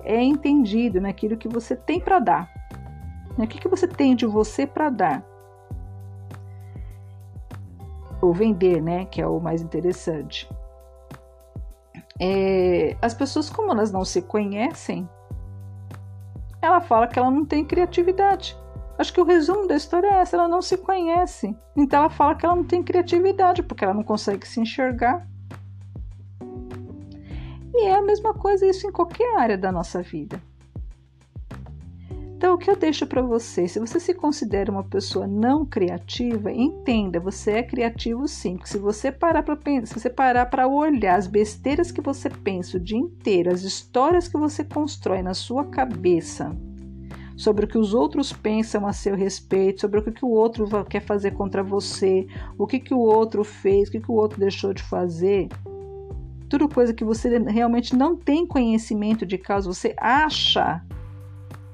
é 0.04 0.22
entendido, 0.22 1.02
naquilo 1.02 1.38
que 1.38 1.48
você 1.48 1.76
tem 1.76 2.00
para 2.00 2.20
dar. 2.20 2.50
Né? 3.38 3.46
O 3.46 3.48
que, 3.48 3.60
que 3.60 3.68
você 3.68 3.88
tem 3.88 4.16
de 4.16 4.26
você 4.26 4.68
para 4.68 4.90
dar? 4.90 5.26
Ou 8.22 8.34
vender, 8.34 8.82
né? 8.82 9.06
Que 9.06 9.22
é 9.22 9.28
o 9.28 9.40
mais 9.40 9.62
interessante. 9.62 10.50
É, 12.20 12.98
as 13.02 13.14
pessoas, 13.14 13.50
como 13.50 13.72
elas 13.72 13.92
não 13.92 14.04
se 14.04 14.22
conhecem, 14.22 15.10
ela 16.62 16.82
fala 16.82 17.08
que 17.08 17.18
ela 17.18 17.32
não 17.32 17.46
tem 17.46 17.64
criatividade. 17.64 18.58
Acho 18.98 19.14
que 19.14 19.22
o 19.22 19.26
resumo 19.26 19.66
da 19.66 19.76
história 19.76 20.08
é 20.08 20.16
essa: 20.16 20.36
ela 20.36 20.48
não 20.50 20.62
se 20.62 20.78
conhece. 20.78 21.58
Então 21.76 22.02
ela 22.02 22.10
fala 22.10 22.36
que 22.36 22.46
ela 22.46 22.56
não 22.56 22.66
tem 22.66 22.84
criatividade, 22.84 23.64
porque 23.64 23.86
ela 23.86 23.94
não 23.94 24.04
consegue 24.04 24.46
se 24.46 24.60
enxergar. 24.60 25.26
E 27.82 27.86
é 27.86 27.96
a 27.96 28.02
mesma 28.02 28.34
coisa 28.34 28.68
isso 28.68 28.86
em 28.86 28.92
qualquer 28.92 29.38
área 29.38 29.58
da 29.58 29.72
nossa 29.72 30.02
vida. 30.02 30.42
Então, 32.36 32.56
o 32.56 32.58
que 32.58 32.70
eu 32.70 32.76
deixo 32.76 33.08
para 33.08 33.22
você, 33.22 33.70
se 33.70 33.80
você 33.80 34.02
se 34.02 34.14
considera 34.14 34.70
uma 34.70 34.84
pessoa 34.84 35.26
não 35.26 35.66
criativa, 35.66 36.52
entenda, 36.52 37.22
você 37.22 37.52
é 37.52 37.64
criativo 37.64 38.28
sim. 38.28 38.60
Se 38.66 38.78
você 38.78 39.14
parar 39.14 39.44
para 39.44 39.58
se 39.86 39.94
você 39.94 40.10
parar 40.10 40.46
para 40.48 40.68
olhar 40.68 41.16
as 41.16 41.26
besteiras 41.26 41.90
que 41.90 42.02
você 42.02 42.30
pensa 42.30 42.76
o 42.76 42.80
dia 42.82 42.98
inteiro, 42.98 43.50
as 43.50 43.62
histórias 43.62 44.28
que 44.28 44.38
você 44.38 44.64
constrói 44.64 45.22
na 45.22 45.34
sua 45.34 45.66
cabeça, 45.66 46.54
sobre 47.38 47.64
o 47.64 47.68
que 47.68 47.78
os 47.78 47.94
outros 47.94 48.34
pensam 48.34 48.86
a 48.86 48.92
seu 48.92 49.16
respeito, 49.16 49.80
sobre 49.80 50.02
o 50.02 50.04
que 50.04 50.26
o 50.26 50.30
outro 50.30 50.68
quer 50.84 51.02
fazer 51.02 51.32
contra 51.32 51.64
você, 51.64 52.28
o 52.58 52.68
que, 52.68 52.80
que 52.80 52.94
o 52.94 53.00
outro 53.00 53.46
fez, 53.46 53.88
o 53.88 53.92
que, 53.94 54.02
que 54.02 54.12
o 54.12 54.16
outro 54.16 54.38
deixou 54.38 54.74
de 54.74 54.84
fazer. 54.84 55.48
Tudo 56.50 56.68
coisa 56.68 56.94
que 56.94 57.04
você 57.04 57.38
realmente 57.40 57.96
não 57.96 58.16
tem 58.16 58.46
conhecimento 58.46 59.26
de 59.26 59.38
causa, 59.38 59.72
você 59.72 59.94
acha 59.98 60.84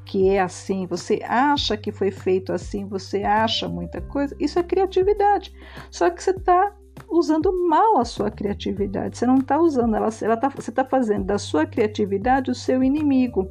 que 0.05 0.29
é 0.29 0.39
assim, 0.39 0.85
você 0.85 1.19
acha 1.23 1.75
que 1.75 1.91
foi 1.91 2.11
feito 2.11 2.53
assim, 2.53 2.85
você 2.85 3.23
acha 3.23 3.67
muita 3.67 3.99
coisa, 4.01 4.35
isso 4.39 4.59
é 4.59 4.63
criatividade. 4.63 5.53
Só 5.89 6.09
que 6.09 6.21
você 6.21 6.31
está 6.31 6.75
usando 7.09 7.51
mal 7.67 7.97
a 7.97 8.05
sua 8.05 8.29
criatividade, 8.29 9.17
você 9.17 9.25
não 9.25 9.37
está 9.37 9.59
usando 9.59 9.95
ela, 9.95 10.09
ela 10.21 10.37
tá, 10.37 10.49
você 10.49 10.69
está 10.69 10.85
fazendo 10.85 11.25
da 11.25 11.37
sua 11.37 11.65
criatividade 11.65 12.51
o 12.51 12.55
seu 12.55 12.83
inimigo. 12.83 13.49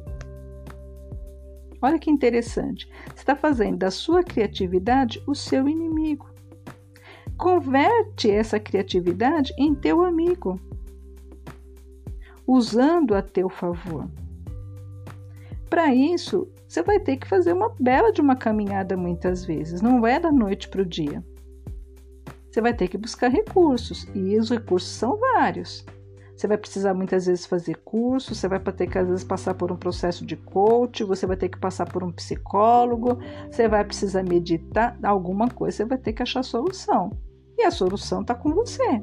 Olha 1.81 1.99
que 1.99 2.09
interessante. 2.09 2.89
Você 3.07 3.21
está 3.21 3.35
fazendo 3.35 3.77
da 3.77 3.91
sua 3.91 4.23
criatividade 4.23 5.21
o 5.27 5.35
seu 5.35 5.67
inimigo. 5.67 6.27
Converte 7.37 8.31
essa 8.31 8.59
criatividade 8.59 9.53
em 9.57 9.75
teu 9.75 10.03
amigo, 10.03 10.59
usando 12.47 13.15
a 13.15 13.21
teu 13.21 13.49
favor. 13.49 14.09
Para 15.69 15.93
isso, 15.93 16.47
você 16.67 16.81
vai 16.81 16.99
ter 16.99 17.17
que 17.17 17.27
fazer 17.27 17.53
uma 17.53 17.69
bela 17.79 18.11
de 18.11 18.21
uma 18.21 18.35
caminhada 18.35 18.95
muitas 18.95 19.45
vezes, 19.45 19.81
não 19.81 20.05
é 20.05 20.19
da 20.19 20.31
noite 20.31 20.69
para 20.69 20.81
o 20.81 20.85
dia. 20.85 21.23
Você 22.49 22.61
vai 22.61 22.73
ter 22.73 22.87
que 22.87 22.97
buscar 22.97 23.29
recursos 23.29 24.07
e 24.15 24.37
os 24.37 24.49
recursos 24.49 24.89
são 24.89 25.17
vários. 25.17 25.85
Você 26.35 26.47
vai 26.47 26.57
precisar 26.57 26.93
muitas 26.93 27.25
vezes 27.25 27.45
fazer 27.45 27.75
curso, 27.77 28.35
você 28.35 28.47
vai 28.47 28.59
ter 28.59 28.87
que 28.87 28.97
às 28.97 29.07
vezes 29.07 29.23
passar 29.23 29.53
por 29.53 29.71
um 29.71 29.77
processo 29.77 30.25
de 30.25 30.35
coach, 30.35 31.03
você 31.03 31.25
vai 31.25 31.37
ter 31.37 31.49
que 31.49 31.57
passar 31.57 31.85
por 31.85 32.03
um 32.03 32.11
psicólogo, 32.11 33.19
você 33.49 33.67
vai 33.69 33.85
precisar 33.85 34.23
meditar, 34.23 34.97
alguma 35.03 35.49
coisa, 35.49 35.77
você 35.77 35.85
vai 35.85 35.97
ter 35.97 36.13
que 36.13 36.23
achar 36.23 36.43
solução. 36.43 37.11
E 37.57 37.63
a 37.63 37.71
solução 37.71 38.21
está 38.21 38.35
com 38.35 38.53
você. 38.53 39.01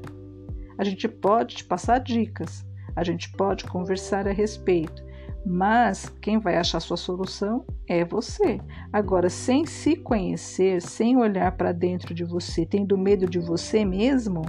A 0.76 0.84
gente 0.84 1.09
pode 1.09 1.57
te 1.57 1.64
passar 1.64 1.99
dicas, 2.01 2.66
a 2.95 3.05
gente 3.05 3.30
pode 3.32 3.64
conversar 3.64 4.26
a 4.26 4.32
respeito, 4.32 5.03
mas 5.45 6.09
quem 6.20 6.38
vai 6.38 6.57
achar 6.57 6.80
sua 6.80 6.97
solução 6.97 7.64
é 7.88 8.05
você. 8.05 8.61
Agora, 8.93 9.28
sem 9.28 9.66
se 9.66 9.97
conhecer, 9.97 10.80
sem 10.80 11.16
olhar 11.16 11.53
para 11.53 11.72
dentro 11.72 12.14
de 12.14 12.24
você, 12.24 12.64
tendo 12.64 12.97
medo 12.97 13.28
de 13.28 13.38
você 13.38 13.84
mesmo, 13.84 14.43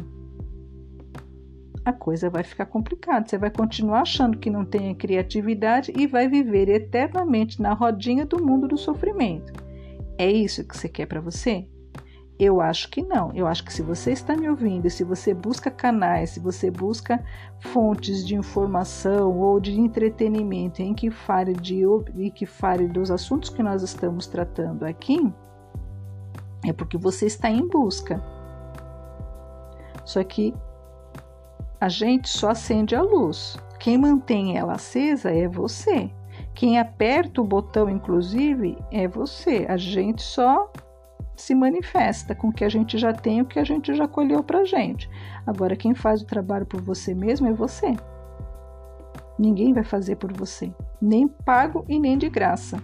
a 1.84 1.92
coisa 1.92 2.30
vai 2.30 2.44
ficar 2.44 2.68
complicada. 2.68 3.28
Você 3.28 3.38
vai 3.38 3.50
continuar 3.50 4.02
achando 4.02 4.38
que 4.38 4.50
não 4.50 4.64
tem 4.64 4.94
criatividade 4.96 5.92
e 5.96 6.08
vai 6.08 6.28
viver 6.28 6.70
eternamente 6.70 7.62
na 7.62 7.74
rodinha 7.74 8.26
do 8.26 8.44
mundo 8.44 8.68
do 8.68 8.78
sofrimento. 8.78 9.52
É 10.18 10.32
isso 10.32 10.66
que 10.66 10.78
você 10.78 10.88
quer 10.88 11.08
para 11.08 11.20
você? 11.20 11.68
Eu 12.40 12.60
acho 12.60 12.90
que 12.90 13.02
não. 13.02 13.32
Eu 13.34 13.46
acho 13.46 13.64
que 13.64 13.72
se 13.72 13.82
você 13.82 14.12
está 14.12 14.36
me 14.36 14.50
ouvindo, 14.50 14.90
se 14.90 15.04
você 15.04 15.34
busca 15.34 15.70
canais, 15.70 16.32
se 16.32 16.40
você 16.40 16.72
busca 16.72 17.24
fontes 17.60 18.26
de 18.26 18.36
informação 18.36 19.38
ou 19.38 19.60
de 19.60 19.80
entretenimento 19.80 20.82
em 20.82 20.94
que 20.94 21.12
fale, 21.12 21.54
de, 21.54 21.84
em 22.18 22.32
que 22.32 22.46
fale 22.46 22.88
dos 22.88 23.12
assuntos 23.12 23.50
que 23.50 23.62
nós 23.62 23.84
estamos 23.84 24.26
tratando 24.26 24.84
aqui, 24.84 25.32
é 26.66 26.74
porque 26.74 26.98
você 26.98 27.28
está 27.28 27.50
em 27.50 27.68
busca. 27.68 28.22
Só 30.04 30.24
que 30.24 30.54
a 31.80 31.88
gente 31.88 32.30
só 32.30 32.50
acende 32.50 32.96
a 32.96 33.02
luz. 33.02 33.58
Quem 33.80 33.98
mantém 33.98 34.58
ela 34.58 34.74
acesa 34.74 35.32
é 35.32 35.48
você. 35.48 36.10
Quem 36.54 36.80
aperta 36.80 37.42
o 37.42 37.46
botão, 37.46 37.90
inclusive, 37.90 38.78
é 38.92 39.08
você. 39.08 39.66
A 39.68 39.76
gente 39.76 40.22
só 40.22 40.72
se 41.36 41.56
manifesta 41.56 42.36
com 42.36 42.50
o 42.50 42.54
que 42.54 42.64
a 42.64 42.70
gente 42.70 42.98
já 42.98 43.14
tem, 43.14 43.42
o 43.42 43.46
que 43.46 43.60
a 43.60 43.64
gente 43.64 43.94
já 43.94 44.08
colheu 44.08 44.44
para 44.44 44.66
gente. 44.66 45.10
Agora, 45.46 45.76
quem 45.76 45.94
faz 45.94 46.22
o 46.22 46.26
trabalho 46.26 46.66
por 46.66 46.82
você 46.82 47.14
mesmo 47.14 47.48
é 47.48 47.54
você. 47.54 47.96
Ninguém 49.38 49.74
vai 49.74 49.84
fazer 49.84 50.16
por 50.18 50.32
você, 50.32 50.74
nem 51.02 51.28
pago 51.28 51.84
e 51.90 52.00
nem 52.00 52.18
de 52.18 52.30
graça. 52.30 52.78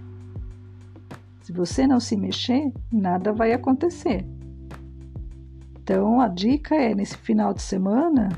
Se 1.41 1.53
você 1.53 1.87
não 1.87 1.99
se 1.99 2.15
mexer, 2.15 2.71
nada 2.91 3.31
vai 3.31 3.53
acontecer. 3.53 4.25
Então, 5.81 6.21
a 6.21 6.27
dica 6.27 6.75
é 6.75 6.93
nesse 6.93 7.17
final 7.17 7.53
de 7.53 7.61
semana, 7.61 8.29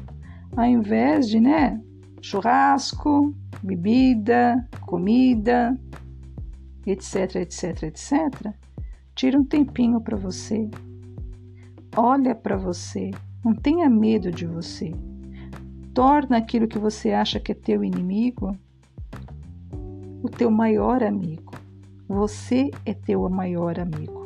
ao 0.55 0.65
invés 0.65 1.27
de, 1.27 1.39
né, 1.39 1.81
churrasco, 2.21 3.33
bebida, 3.61 4.67
comida, 4.85 5.77
etc, 6.85 7.35
etc, 7.35 7.83
etc, 7.83 8.53
tira 9.21 9.39
um 9.39 9.45
tempinho 9.45 10.01
para 10.01 10.17
você. 10.17 10.67
Olha 11.95 12.33
para 12.33 12.57
você, 12.57 13.11
não 13.45 13.53
tenha 13.53 13.87
medo 13.87 14.31
de 14.31 14.47
você. 14.47 14.91
Torna 15.93 16.37
aquilo 16.37 16.67
que 16.67 16.79
você 16.79 17.11
acha 17.11 17.39
que 17.39 17.51
é 17.51 17.55
teu 17.55 17.83
inimigo 17.83 18.57
o 20.23 20.27
teu 20.27 20.49
maior 20.49 21.03
amigo. 21.03 21.53
Você 22.07 22.71
é 22.83 22.95
teu 22.95 23.29
maior 23.29 23.79
amigo. 23.79 24.25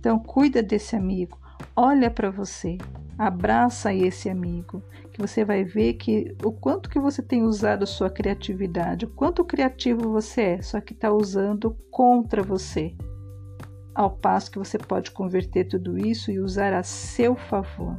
Então 0.00 0.18
cuida 0.18 0.62
desse 0.62 0.96
amigo, 0.96 1.38
olha 1.76 2.10
para 2.10 2.30
você, 2.30 2.78
abraça 3.18 3.92
esse 3.92 4.30
amigo, 4.30 4.82
que 5.12 5.20
você 5.20 5.44
vai 5.44 5.64
ver 5.64 5.94
que 5.94 6.34
o 6.42 6.50
quanto 6.50 6.88
que 6.88 6.98
você 6.98 7.20
tem 7.20 7.42
usado 7.42 7.86
sua 7.86 8.08
criatividade, 8.08 9.04
o 9.04 9.10
quanto 9.10 9.44
criativo 9.44 10.10
você 10.10 10.40
é, 10.40 10.62
só 10.62 10.80
que 10.80 10.94
está 10.94 11.12
usando 11.12 11.76
contra 11.90 12.42
você. 12.42 12.96
Ao 13.98 14.08
passo 14.08 14.52
que 14.52 14.60
você 14.60 14.78
pode 14.78 15.10
converter 15.10 15.64
tudo 15.64 15.98
isso 15.98 16.30
e 16.30 16.38
usar 16.38 16.72
a 16.72 16.84
seu 16.84 17.34
favor. 17.34 17.98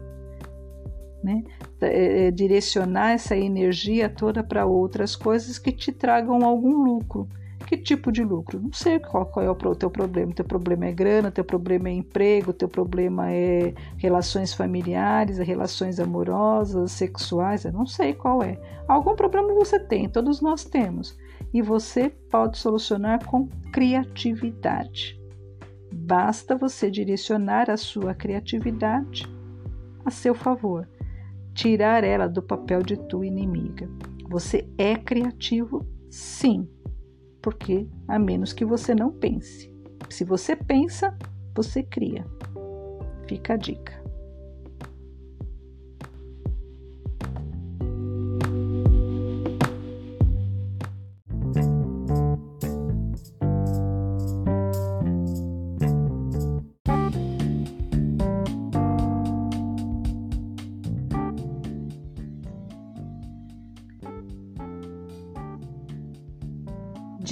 Né? 1.22 1.44
É, 1.82 2.28
é, 2.28 2.32
direcionar 2.32 3.12
essa 3.12 3.36
energia 3.36 4.08
toda 4.08 4.42
para 4.42 4.66
outras 4.66 5.14
coisas 5.14 5.60
que 5.60 5.74
te 5.74 5.92
tragam 5.92 6.46
algum 6.46 6.82
lucro. 6.82 7.28
Que 7.68 7.76
tipo 7.76 8.14
de 8.14 8.24
lucro? 8.24 8.62
Não 8.62 8.72
sei 8.72 8.98
qual, 8.98 9.26
qual 9.26 9.46
é 9.46 9.50
o 9.52 9.76
teu 9.76 9.90
problema. 9.90 10.32
Teu 10.34 10.46
problema 10.46 10.86
é 10.86 10.94
grana, 10.94 11.30
teu 11.32 11.44
problema 11.44 11.90
é 11.90 11.92
emprego, 11.92 12.54
teu 12.54 12.70
problema 12.70 13.30
é 13.30 13.74
relações 13.98 14.54
familiares, 14.54 15.38
relações 15.40 16.00
amorosas, 16.00 16.94
sexuais. 16.94 17.66
Eu 17.66 17.74
não 17.74 17.86
sei 17.86 18.14
qual 18.14 18.42
é. 18.42 18.58
Algum 18.88 19.18
problema 19.18 19.54
você 19.54 19.78
tem, 19.78 20.08
todos 20.08 20.40
nós 20.40 20.64
temos. 20.64 21.18
E 21.54 21.62
você 21.62 22.08
pode 22.32 22.58
solucionar 22.58 23.26
com 23.26 23.50
criatividade. 23.74 25.19
Basta 26.10 26.58
você 26.58 26.90
direcionar 26.90 27.70
a 27.70 27.78
sua 27.78 28.16
criatividade 28.16 29.32
a 30.04 30.10
seu 30.10 30.34
favor, 30.34 30.90
tirar 31.54 32.04
ela 32.04 32.28
do 32.28 32.42
papel 32.42 32.82
de 32.82 32.98
tua 32.98 33.28
inimiga. 33.28 33.88
Você 34.28 34.68
é 34.76 34.96
criativo, 34.96 35.86
sim 36.10 36.68
porque 37.44 37.88
a 38.08 38.18
menos 38.18 38.54
que 38.54 38.66
você 38.66 38.96
não 38.96 39.12
pense. 39.12 39.72
Se 40.10 40.24
você 40.24 40.56
pensa, 40.56 41.16
você 41.56 41.84
cria. 41.84 42.26
Fica 43.28 43.54
a 43.54 43.58
dica. 43.58 43.99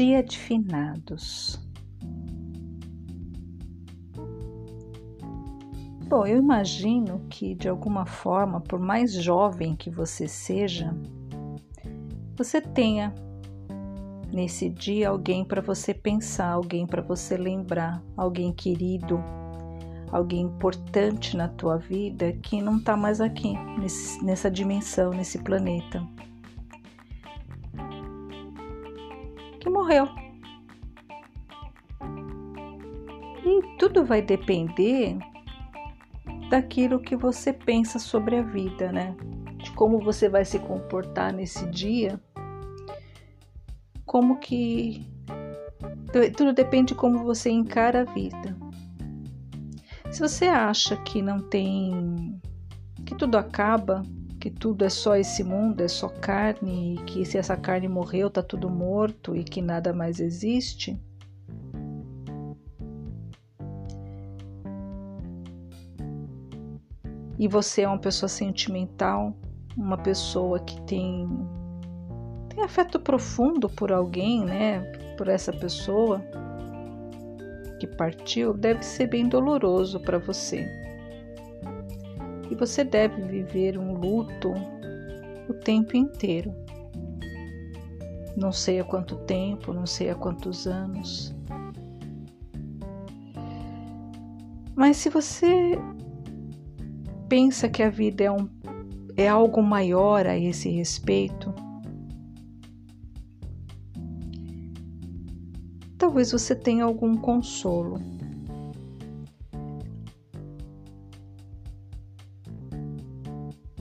Dia 0.08 0.24
de 0.24 0.40
Finados. 0.40 1.60
Bom, 6.08 6.26
eu 6.26 6.38
imagino 6.38 7.26
que 7.30 7.54
de 7.54 7.68
alguma 7.68 8.06
forma, 8.06 8.62
por 8.62 8.80
mais 8.80 9.12
jovem 9.12 9.76
que 9.76 9.90
você 9.90 10.26
seja, 10.26 10.96
você 12.38 12.62
tenha 12.62 13.14
nesse 14.32 14.70
dia 14.70 15.10
alguém 15.10 15.44
para 15.44 15.60
você 15.60 15.94
pensar, 15.94 16.52
alguém 16.52 16.88
para 16.88 17.02
você 17.02 17.36
lembrar, 17.36 18.02
alguém 18.16 18.54
querido, 18.54 19.22
alguém 20.10 20.44
importante 20.44 21.36
na 21.36 21.50
tua 21.50 21.76
vida 21.76 22.32
que 22.32 22.62
não 22.62 22.78
está 22.78 22.96
mais 22.96 23.20
aqui 23.20 23.58
nesse, 23.78 24.24
nessa 24.24 24.50
dimensão, 24.50 25.12
nesse 25.12 25.38
planeta. 25.40 26.02
Que 29.68 29.70
morreu. 29.70 30.08
E 33.46 33.78
tudo 33.78 34.06
vai 34.06 34.22
depender 34.22 35.18
daquilo 36.50 37.02
que 37.02 37.16
você 37.16 37.52
pensa 37.52 38.00
sobre 38.00 38.38
a 38.38 38.42
vida, 38.42 38.92
né? 38.92 39.16
De 39.58 39.72
como 39.72 40.00
você 40.00 40.30
vai 40.30 40.46
se 40.46 40.58
comportar 40.60 41.34
nesse 41.34 41.70
dia. 41.70 42.20
Como 44.06 44.40
que. 44.40 45.06
Tudo 46.38 46.54
depende 46.54 46.94
de 46.94 46.96
como 46.96 47.26
você 47.26 47.50
encara 47.50 48.02
a 48.02 48.14
vida. 48.14 48.56
Se 50.10 50.22
você 50.22 50.46
acha 50.46 50.96
que 50.96 51.22
não 51.22 51.40
tem. 51.40 52.40
que 53.06 53.16
tudo 53.16 53.38
acaba, 53.38 54.02
que 54.48 54.52
tudo 54.52 54.86
é 54.86 54.90
só 54.90 55.18
esse 55.18 55.44
mundo, 55.44 55.82
é 55.82 55.90
só 55.90 56.08
carne, 56.08 56.96
e 56.96 57.04
que 57.04 57.26
se 57.26 57.38
essa 57.38 57.58
carne 57.58 57.86
morreu, 57.90 58.30
tá 58.30 58.42
tudo 58.42 58.70
morto 58.70 59.36
e 59.36 59.44
que 59.44 59.62
nada 59.62 59.92
mais 59.92 60.22
existe. 60.22 60.98
E 67.38 67.46
você 67.46 67.82
é 67.82 67.88
uma 67.90 68.00
pessoa 68.00 68.30
sentimental, 68.30 69.36
uma 69.76 69.98
pessoa 69.98 70.62
que 70.62 70.80
tem 70.84 71.28
tem 72.48 72.64
afeto 72.64 73.02
profundo 73.02 73.70
por 73.70 73.92
alguém, 73.92 74.46
né? 74.46 74.80
Por 75.18 75.28
essa 75.28 75.52
pessoa 75.52 76.22
que 77.82 77.86
partiu, 77.86 78.54
deve 78.54 78.82
ser 78.82 79.08
bem 79.08 79.28
doloroso 79.28 80.00
para 80.00 80.18
você 80.18 80.88
e 82.50 82.56
você 82.56 82.84
deve 82.84 83.22
viver 83.22 83.78
um 83.78 83.94
luto 83.94 84.54
o 85.50 85.54
tempo 85.54 85.96
inteiro. 85.96 86.54
Não 88.36 88.52
sei 88.52 88.80
há 88.80 88.84
quanto 88.84 89.16
tempo, 89.16 89.74
não 89.74 89.86
sei 89.86 90.10
há 90.10 90.16
quantos 90.16 90.68
anos. 90.68 91.36
Mas 94.76 94.98
se 94.98 95.10
você 95.10 95.80
pensa 97.28 97.68
que 97.68 97.82
a 97.82 97.90
vida 97.90 98.24
é, 98.24 98.32
um, 98.32 98.48
é 99.16 99.28
algo 99.28 99.62
maior 99.64 100.28
a 100.28 100.38
esse 100.38 100.70
respeito, 100.70 101.52
talvez 105.98 106.32
você 106.32 106.56
tenha 106.56 106.84
algum 106.84 107.18
consolo. 107.18 108.17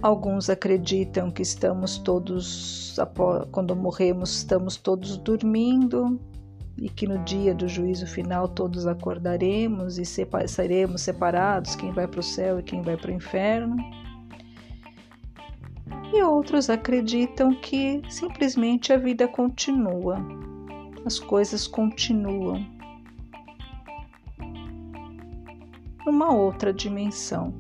Alguns 0.07 0.48
acreditam 0.48 1.32
que 1.32 1.42
estamos 1.42 1.98
todos, 1.98 2.96
quando 3.50 3.74
morremos, 3.74 4.36
estamos 4.36 4.76
todos 4.76 5.16
dormindo 5.16 6.20
e 6.78 6.88
que 6.88 7.09
no 7.09 7.18
dia 7.24 7.52
do 7.52 7.66
juízo 7.66 8.07
final 8.07 8.46
todos 8.46 8.86
acordaremos 8.86 9.98
e 9.98 10.04
seremos 10.04 11.00
separados, 11.00 11.74
quem 11.74 11.90
vai 11.90 12.07
para 12.07 12.20
o 12.20 12.22
céu 12.22 12.61
e 12.61 12.62
quem 12.62 12.82
vai 12.82 12.96
para 12.96 13.11
o 13.11 13.14
inferno. 13.14 13.76
E 16.14 16.22
outros 16.22 16.70
acreditam 16.70 17.52
que 17.57 18.00
simplesmente 18.09 18.92
a 18.92 18.96
vida 18.96 19.26
continua, 19.26 20.18
as 21.04 21.18
coisas 21.18 21.66
continuam. 21.66 22.64
numa 26.07 26.32
outra 26.32 26.72
dimensão. 26.72 27.52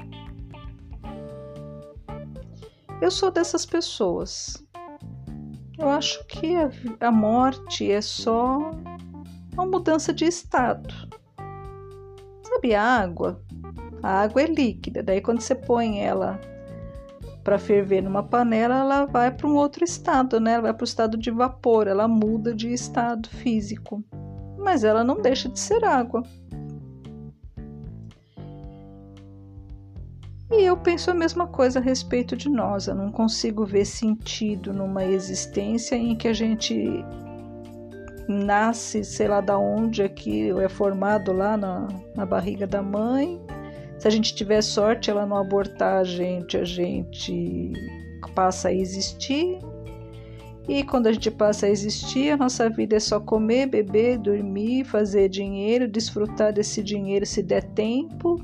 Eu 3.00 3.10
sou 3.10 3.30
dessas 3.30 3.66
pessoas. 3.66 4.56
Eu 5.78 5.88
acho 5.90 6.24
que 6.26 6.56
a, 6.56 6.70
a 7.00 7.12
morte 7.12 7.90
é 7.90 8.00
só 8.00 8.70
uma 9.52 9.66
mudança 9.66 10.14
de 10.14 10.24
estado. 10.24 10.94
Sabe 12.42 12.74
a 12.74 12.82
água? 12.82 13.42
A 14.02 14.22
água 14.22 14.42
é 14.42 14.46
líquida, 14.46 15.02
daí 15.02 15.20
quando 15.20 15.40
você 15.40 15.54
põe 15.54 16.00
ela 16.00 16.40
para 17.44 17.58
ferver 17.58 18.02
numa 18.02 18.22
panela, 18.22 18.76
ela 18.76 19.04
vai 19.04 19.30
para 19.30 19.46
um 19.46 19.54
outro 19.54 19.84
estado, 19.84 20.40
né? 20.40 20.54
Ela 20.54 20.62
vai 20.62 20.74
para 20.74 20.82
o 20.82 20.86
estado 20.86 21.16
de 21.18 21.30
vapor, 21.30 21.86
ela 21.86 22.08
muda 22.08 22.54
de 22.54 22.72
estado 22.72 23.28
físico. 23.28 24.02
Mas 24.58 24.84
ela 24.84 25.04
não 25.04 25.20
deixa 25.20 25.48
de 25.48 25.60
ser 25.60 25.84
água. 25.84 26.22
E 30.50 30.62
eu 30.62 30.76
penso 30.76 31.10
a 31.10 31.14
mesma 31.14 31.46
coisa 31.48 31.80
a 31.80 31.82
respeito 31.82 32.36
de 32.36 32.48
nós. 32.48 32.86
Eu 32.86 32.94
não 32.94 33.10
consigo 33.10 33.64
ver 33.64 33.84
sentido 33.84 34.72
numa 34.72 35.04
existência 35.04 35.96
em 35.96 36.14
que 36.14 36.28
a 36.28 36.32
gente 36.32 37.04
nasce, 38.28 39.04
sei 39.04 39.26
lá 39.26 39.40
da 39.40 39.58
onde 39.58 40.02
aqui, 40.02 40.50
é 40.50 40.68
formado 40.68 41.32
lá 41.32 41.56
na, 41.56 41.88
na 42.14 42.24
barriga 42.24 42.66
da 42.66 42.80
mãe. 42.80 43.40
Se 43.98 44.06
a 44.06 44.10
gente 44.10 44.34
tiver 44.34 44.62
sorte, 44.62 45.10
ela 45.10 45.26
não 45.26 45.36
abortar 45.36 46.00
a 46.00 46.04
gente, 46.04 46.56
a 46.56 46.64
gente 46.64 47.72
passa 48.34 48.68
a 48.68 48.74
existir. 48.74 49.58
E 50.68 50.84
quando 50.84 51.06
a 51.06 51.12
gente 51.12 51.30
passa 51.30 51.66
a 51.66 51.70
existir, 51.70 52.30
a 52.30 52.36
nossa 52.36 52.68
vida 52.68 52.96
é 52.96 53.00
só 53.00 53.18
comer, 53.18 53.66
beber, 53.66 54.18
dormir, 54.18 54.84
fazer 54.84 55.28
dinheiro, 55.28 55.88
desfrutar 55.88 56.52
desse 56.52 56.82
dinheiro 56.82 57.24
se 57.24 57.42
der 57.42 57.62
tempo 57.62 58.40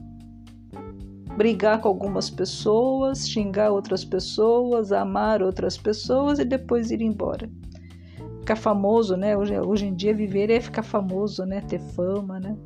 brigar 1.37 1.80
com 1.80 1.89
algumas 1.89 2.28
pessoas, 2.28 3.28
xingar 3.28 3.70
outras 3.70 4.05
pessoas, 4.05 4.93
amar 4.93 5.43
outras 5.43 5.76
pessoas 5.76 6.39
e 6.39 6.45
depois 6.45 6.91
ir 6.91 7.01
embora. 7.01 7.51
Ficar 8.41 8.57
famoso, 8.57 9.16
né? 9.16 9.37
Hoje, 9.37 9.59
hoje 9.59 9.87
em 9.87 9.95
dia 9.95 10.14
viver 10.14 10.51
é 10.51 10.61
ficar 10.61 10.83
famoso, 10.83 11.45
né? 11.45 11.61
Ter 11.61 11.78
fama, 11.78 12.41
né? 12.41 12.57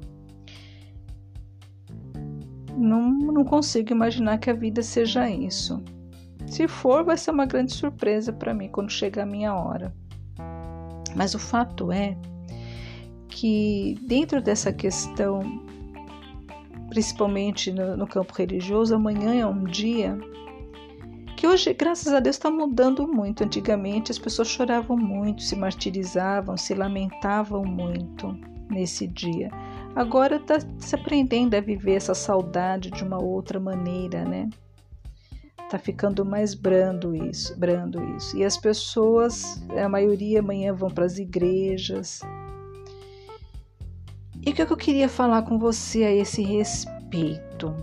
Não, 2.77 3.11
não 3.11 3.45
consigo 3.45 3.93
imaginar 3.93 4.39
que 4.39 4.51
a 4.51 4.55
vida 4.55 4.83
seja 4.83 5.29
isso. 5.31 5.83
Se 6.47 6.69
for, 6.69 7.05
vai 7.05 7.17
ser 7.17 7.31
uma 7.31 7.47
grande 7.47 7.73
surpresa 7.73 8.33
para 8.33 8.55
mim 8.55 8.69
quando 8.69 8.91
chegar 8.91 9.23
a 9.23 9.27
minha 9.27 9.55
hora. 9.55 9.95
Mas 11.15 11.35
o 11.35 11.39
fato 11.39 11.91
é 11.91 12.17
que 13.29 13.99
dentro 14.07 14.41
dessa 14.41 14.73
questão 14.73 15.66
principalmente 16.97 17.71
no, 17.71 17.95
no 17.95 18.07
campo 18.07 18.33
religioso, 18.33 18.95
amanhã 18.95 19.35
é 19.35 19.45
um 19.45 19.65
dia 19.65 20.19
que 21.37 21.47
hoje, 21.47 21.75
graças 21.75 22.11
a 22.11 22.21
Deus, 22.21 22.37
está 22.37 22.51
mudando 22.51 23.07
muito. 23.07 23.45
Antigamente 23.45 24.11
as 24.11 24.19
pessoas 24.19 24.49
choravam 24.49 24.97
muito, 24.97 25.43
se 25.43 25.55
martirizavam, 25.55 26.57
se 26.57 26.73
lamentavam 26.73 27.63
muito 27.67 28.35
nesse 28.71 29.07
dia. 29.07 29.51
Agora 29.95 30.37
está 30.37 30.57
se 30.79 30.95
aprendendo 30.95 31.55
a 31.55 31.61
viver 31.61 31.97
essa 31.97 32.15
saudade 32.15 32.91
de 32.91 33.05
uma 33.05 33.23
outra 33.23 33.61
maneira, 33.61 34.25
né? 34.25 34.49
Tá 35.69 35.79
ficando 35.79 36.25
mais 36.25 36.55
brando 36.55 37.15
isso, 37.15 37.55
brando 37.59 38.03
isso. 38.17 38.39
E 38.39 38.43
as 38.43 38.57
pessoas, 38.57 39.63
a 39.69 39.87
maioria 39.87 40.41
amanhã 40.41 40.73
vão 40.73 40.89
para 40.89 41.05
as 41.05 41.19
igrejas, 41.19 42.23
e 44.47 44.53
o 44.53 44.55
que 44.55 44.63
eu 44.63 44.77
queria 44.77 45.09
falar 45.09 45.43
com 45.43 45.59
você 45.59 46.05
a 46.05 46.15
esse 46.15 46.41
respeito? 46.41 47.75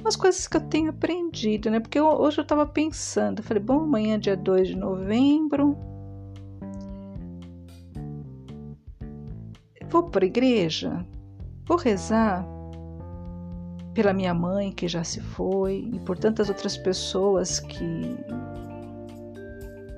Umas 0.00 0.16
coisas 0.16 0.48
que 0.48 0.56
eu 0.56 0.60
tenho 0.60 0.90
aprendido, 0.90 1.70
né? 1.70 1.78
Porque 1.78 1.98
eu, 1.98 2.06
hoje 2.06 2.38
eu 2.38 2.42
estava 2.42 2.66
pensando, 2.66 3.40
falei, 3.40 3.62
bom, 3.62 3.84
amanhã 3.84 4.16
é 4.16 4.18
dia 4.18 4.36
2 4.36 4.68
de 4.68 4.76
novembro. 4.76 5.78
Vou 9.88 10.10
para 10.10 10.24
a 10.24 10.26
igreja, 10.26 11.06
vou 11.64 11.76
rezar 11.76 12.44
pela 13.94 14.12
minha 14.12 14.34
mãe 14.34 14.72
que 14.72 14.88
já 14.88 15.04
se 15.04 15.20
foi 15.20 15.88
e 15.92 16.00
por 16.00 16.18
tantas 16.18 16.48
outras 16.48 16.76
pessoas 16.76 17.60
que 17.60 18.16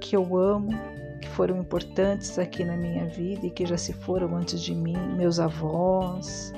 que 0.01 0.15
eu 0.15 0.37
amo 0.37 0.71
foram 1.39 1.57
importantes 1.61 2.37
aqui 2.37 2.65
na 2.65 2.77
minha 2.77 3.07
vida 3.07 3.47
e 3.47 3.51
que 3.53 3.65
já 3.65 3.79
se 3.79 3.93
foram 3.93 4.35
antes 4.35 4.61
de 4.61 4.75
mim, 4.75 4.99
meus 5.17 5.39
avós, 5.39 6.53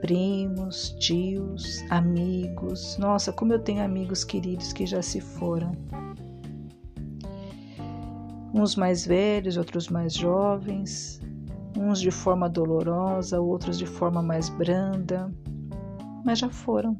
primos, 0.00 0.90
tios, 1.00 1.82
amigos. 1.90 2.96
Nossa, 2.96 3.32
como 3.32 3.52
eu 3.52 3.58
tenho 3.58 3.82
amigos 3.82 4.22
queridos 4.22 4.72
que 4.72 4.86
já 4.86 5.02
se 5.02 5.20
foram. 5.20 5.72
Uns 8.54 8.76
mais 8.76 9.04
velhos, 9.04 9.56
outros 9.56 9.88
mais 9.88 10.14
jovens, 10.14 11.20
uns 11.76 12.00
de 12.00 12.12
forma 12.12 12.48
dolorosa, 12.48 13.40
outros 13.40 13.76
de 13.76 13.86
forma 13.86 14.22
mais 14.22 14.48
branda, 14.48 15.28
mas 16.24 16.38
já 16.38 16.48
foram. 16.48 16.96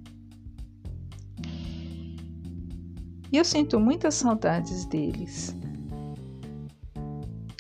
E 3.31 3.37
eu 3.37 3.45
sinto 3.45 3.79
muitas 3.79 4.17
saudades 4.17 4.85
deles. 4.87 5.62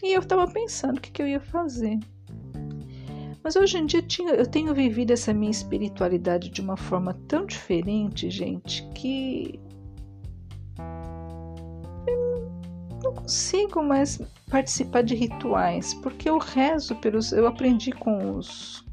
E 0.03 0.12
eu 0.12 0.20
estava 0.20 0.50
pensando 0.50 0.98
o 0.98 1.00
que, 1.00 1.12
que 1.12 1.22
eu 1.22 1.28
ia 1.28 1.40
fazer. 1.40 2.00
Mas 3.42 3.55
hoje 3.55 3.78
em 3.78 3.86
dia 3.86 4.05
eu 4.36 4.46
tenho 4.46 4.74
vivido 4.74 5.12
essa 5.12 5.32
minha 5.32 5.50
espiritualidade 5.50 6.50
de 6.50 6.61
uma 6.61 6.76
forma 6.76 7.14
tão 7.28 7.46
diferente, 7.46 8.30
gente, 8.30 8.82
que 8.94 9.61
eu 12.07 13.03
não 13.03 13.14
consigo 13.14 13.82
mais 13.82 14.20
participar 14.50 15.03
de 15.03 15.14
rituais, 15.14 15.94
porque 15.94 16.28
eu 16.28 16.38
rezo 16.38 16.96
pelos. 16.96 17.32
Eu 17.32 17.46
aprendi 17.46 17.92
com 17.92 18.36
os, 18.36 18.84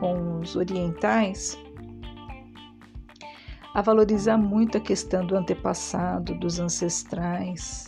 com 0.00 0.40
os 0.40 0.54
orientais 0.54 1.58
a 3.74 3.82
valorizar 3.82 4.38
muito 4.38 4.78
a 4.78 4.80
questão 4.80 5.24
do 5.26 5.36
antepassado, 5.36 6.34
dos 6.34 6.58
ancestrais 6.58 7.86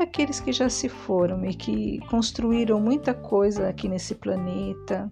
aqueles 0.00 0.40
que 0.40 0.52
já 0.52 0.68
se 0.68 0.88
foram 0.88 1.44
e 1.44 1.54
que 1.54 1.98
construíram 2.08 2.80
muita 2.80 3.14
coisa 3.14 3.68
aqui 3.68 3.88
nesse 3.88 4.14
planeta. 4.14 5.10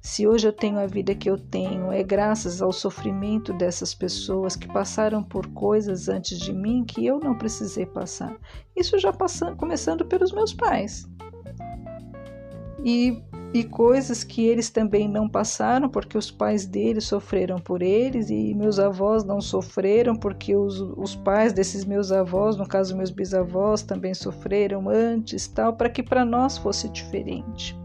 Se 0.00 0.26
hoje 0.26 0.48
eu 0.48 0.52
tenho 0.52 0.78
a 0.78 0.86
vida 0.86 1.14
que 1.14 1.30
eu 1.30 1.38
tenho, 1.38 1.92
é 1.92 2.02
graças 2.02 2.60
ao 2.60 2.72
sofrimento 2.72 3.52
dessas 3.52 3.94
pessoas 3.94 4.56
que 4.56 4.66
passaram 4.66 5.22
por 5.22 5.46
coisas 5.48 6.08
antes 6.08 6.40
de 6.40 6.52
mim 6.52 6.84
que 6.84 7.06
eu 7.06 7.20
não 7.20 7.38
precisei 7.38 7.86
passar. 7.86 8.36
Isso 8.76 8.98
já 8.98 9.12
passando, 9.12 9.56
começando 9.56 10.04
pelos 10.04 10.32
meus 10.32 10.52
pais. 10.52 11.08
E 12.84 13.22
e 13.54 13.62
coisas 13.62 14.24
que 14.24 14.46
eles 14.46 14.70
também 14.70 15.08
não 15.08 15.28
passaram 15.28 15.88
porque 15.88 16.16
os 16.16 16.30
pais 16.30 16.64
deles 16.64 17.04
sofreram 17.04 17.58
por 17.58 17.82
eles 17.82 18.30
e 18.30 18.54
meus 18.54 18.78
avós 18.78 19.24
não 19.24 19.40
sofreram 19.40 20.16
porque 20.16 20.56
os, 20.56 20.80
os 20.80 21.14
pais 21.14 21.52
desses 21.52 21.84
meus 21.84 22.10
avós, 22.10 22.56
no 22.56 22.66
caso 22.66 22.96
meus 22.96 23.10
bisavós, 23.10 23.82
também 23.82 24.14
sofreram 24.14 24.88
antes, 24.88 25.46
tal, 25.46 25.74
para 25.74 25.90
que 25.90 26.02
para 26.02 26.24
nós 26.24 26.56
fosse 26.56 26.88
diferente. 26.88 27.76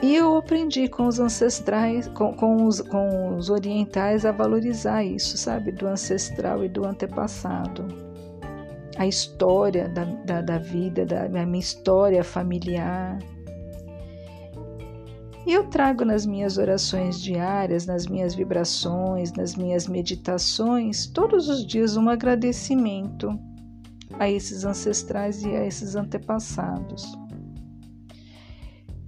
E 0.00 0.16
eu 0.16 0.36
aprendi 0.36 0.88
com 0.88 1.06
os 1.06 1.20
ancestrais, 1.20 2.08
com, 2.08 2.32
com, 2.34 2.66
os, 2.66 2.80
com 2.80 3.36
os 3.36 3.50
orientais 3.50 4.24
a 4.24 4.32
valorizar 4.32 5.04
isso, 5.04 5.36
sabe, 5.38 5.70
do 5.70 5.86
ancestral 5.86 6.64
e 6.64 6.68
do 6.68 6.84
antepassado 6.84 8.11
a 8.96 9.06
história 9.06 9.88
da, 9.88 10.04
da, 10.04 10.40
da 10.40 10.58
vida, 10.58 11.06
da 11.06 11.28
minha 11.28 11.58
história 11.58 12.22
familiar. 12.22 13.18
E 15.44 15.52
eu 15.52 15.66
trago 15.68 16.04
nas 16.04 16.24
minhas 16.24 16.56
orações 16.56 17.20
diárias, 17.20 17.86
nas 17.86 18.06
minhas 18.06 18.34
vibrações, 18.34 19.32
nas 19.32 19.56
minhas 19.56 19.88
meditações, 19.88 21.06
todos 21.06 21.48
os 21.48 21.66
dias 21.66 21.96
um 21.96 22.08
agradecimento 22.08 23.36
a 24.20 24.30
esses 24.30 24.64
ancestrais 24.64 25.42
e 25.42 25.48
a 25.48 25.66
esses 25.66 25.96
antepassados. 25.96 27.18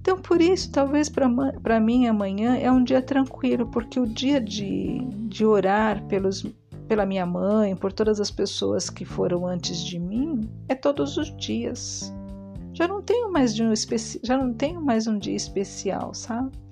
Então, 0.01 0.21
por 0.21 0.43
isso, 0.43 0.71
talvez 0.71 1.09
para 1.09 1.81
mim 1.81 2.07
amanhã 2.07 2.57
é 2.57 2.71
um 2.71 2.85
dia 2.85 3.01
tranquilo, 3.01 3.67
porque 3.71 3.99
o 3.99 4.07
dia 4.07 4.39
de, 4.41 4.99
de 5.29 5.47
orar 5.47 6.05
pelos 6.09 6.45
pela 6.89 7.07
minha 7.07 7.27
mãe, 7.27 7.75
por 7.75 7.93
todas 7.93 8.21
as 8.21 8.31
pessoas 8.31 8.91
que 8.91 9.05
foram 9.05 9.47
antes 9.47 9.83
de 9.83 9.99
mim, 9.99 10.49
é 10.69 10.75
todos 10.75 11.17
os 11.17 11.35
dias. 11.37 12.13
Já 12.73 12.89
não 12.89 13.01
tenho 13.01 13.31
mais 13.31 13.55
de 13.55 13.63
um 13.63 13.73
especi... 13.73 14.21
já 14.23 14.37
não 14.37 14.53
tenho 14.53 14.81
mais 14.81 15.07
um 15.07 15.19
dia 15.19 15.37
especial, 15.37 16.13
sabe? 16.13 16.65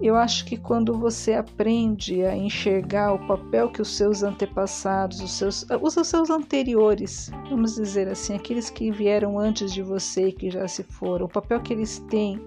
Eu 0.00 0.14
acho 0.14 0.44
que 0.44 0.58
quando 0.58 0.92
você 0.92 1.32
aprende 1.32 2.22
a 2.22 2.36
enxergar 2.36 3.14
o 3.14 3.26
papel 3.26 3.70
que 3.70 3.80
os 3.80 3.96
seus 3.96 4.22
antepassados, 4.22 5.22
os 5.22 5.32
seus, 5.32 5.66
os 5.80 6.06
seus 6.06 6.28
anteriores, 6.28 7.30
vamos 7.48 7.76
dizer 7.76 8.06
assim, 8.06 8.34
aqueles 8.34 8.68
que 8.68 8.90
vieram 8.90 9.38
antes 9.38 9.72
de 9.72 9.82
você 9.82 10.28
e 10.28 10.32
que 10.32 10.50
já 10.50 10.68
se 10.68 10.82
foram, 10.82 11.24
o 11.24 11.30
papel 11.30 11.60
que 11.60 11.72
eles 11.72 11.98
têm, 12.10 12.38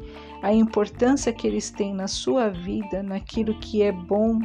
a 0.44 0.54
importância 0.54 1.34
que 1.34 1.48
eles 1.48 1.72
têm 1.72 1.92
na 1.92 2.08
sua 2.08 2.50
vida, 2.50 3.02
naquilo 3.02 3.58
que 3.60 3.82
é 3.82 3.92
bom 3.92 4.40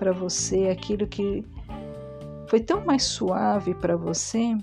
para 0.00 0.14
você, 0.14 0.70
aquilo 0.70 1.06
que 1.06 1.44
foi 2.48 2.58
tão 2.58 2.82
mais 2.86 3.04
suave 3.04 3.74
para 3.74 3.98
você, 3.98 4.56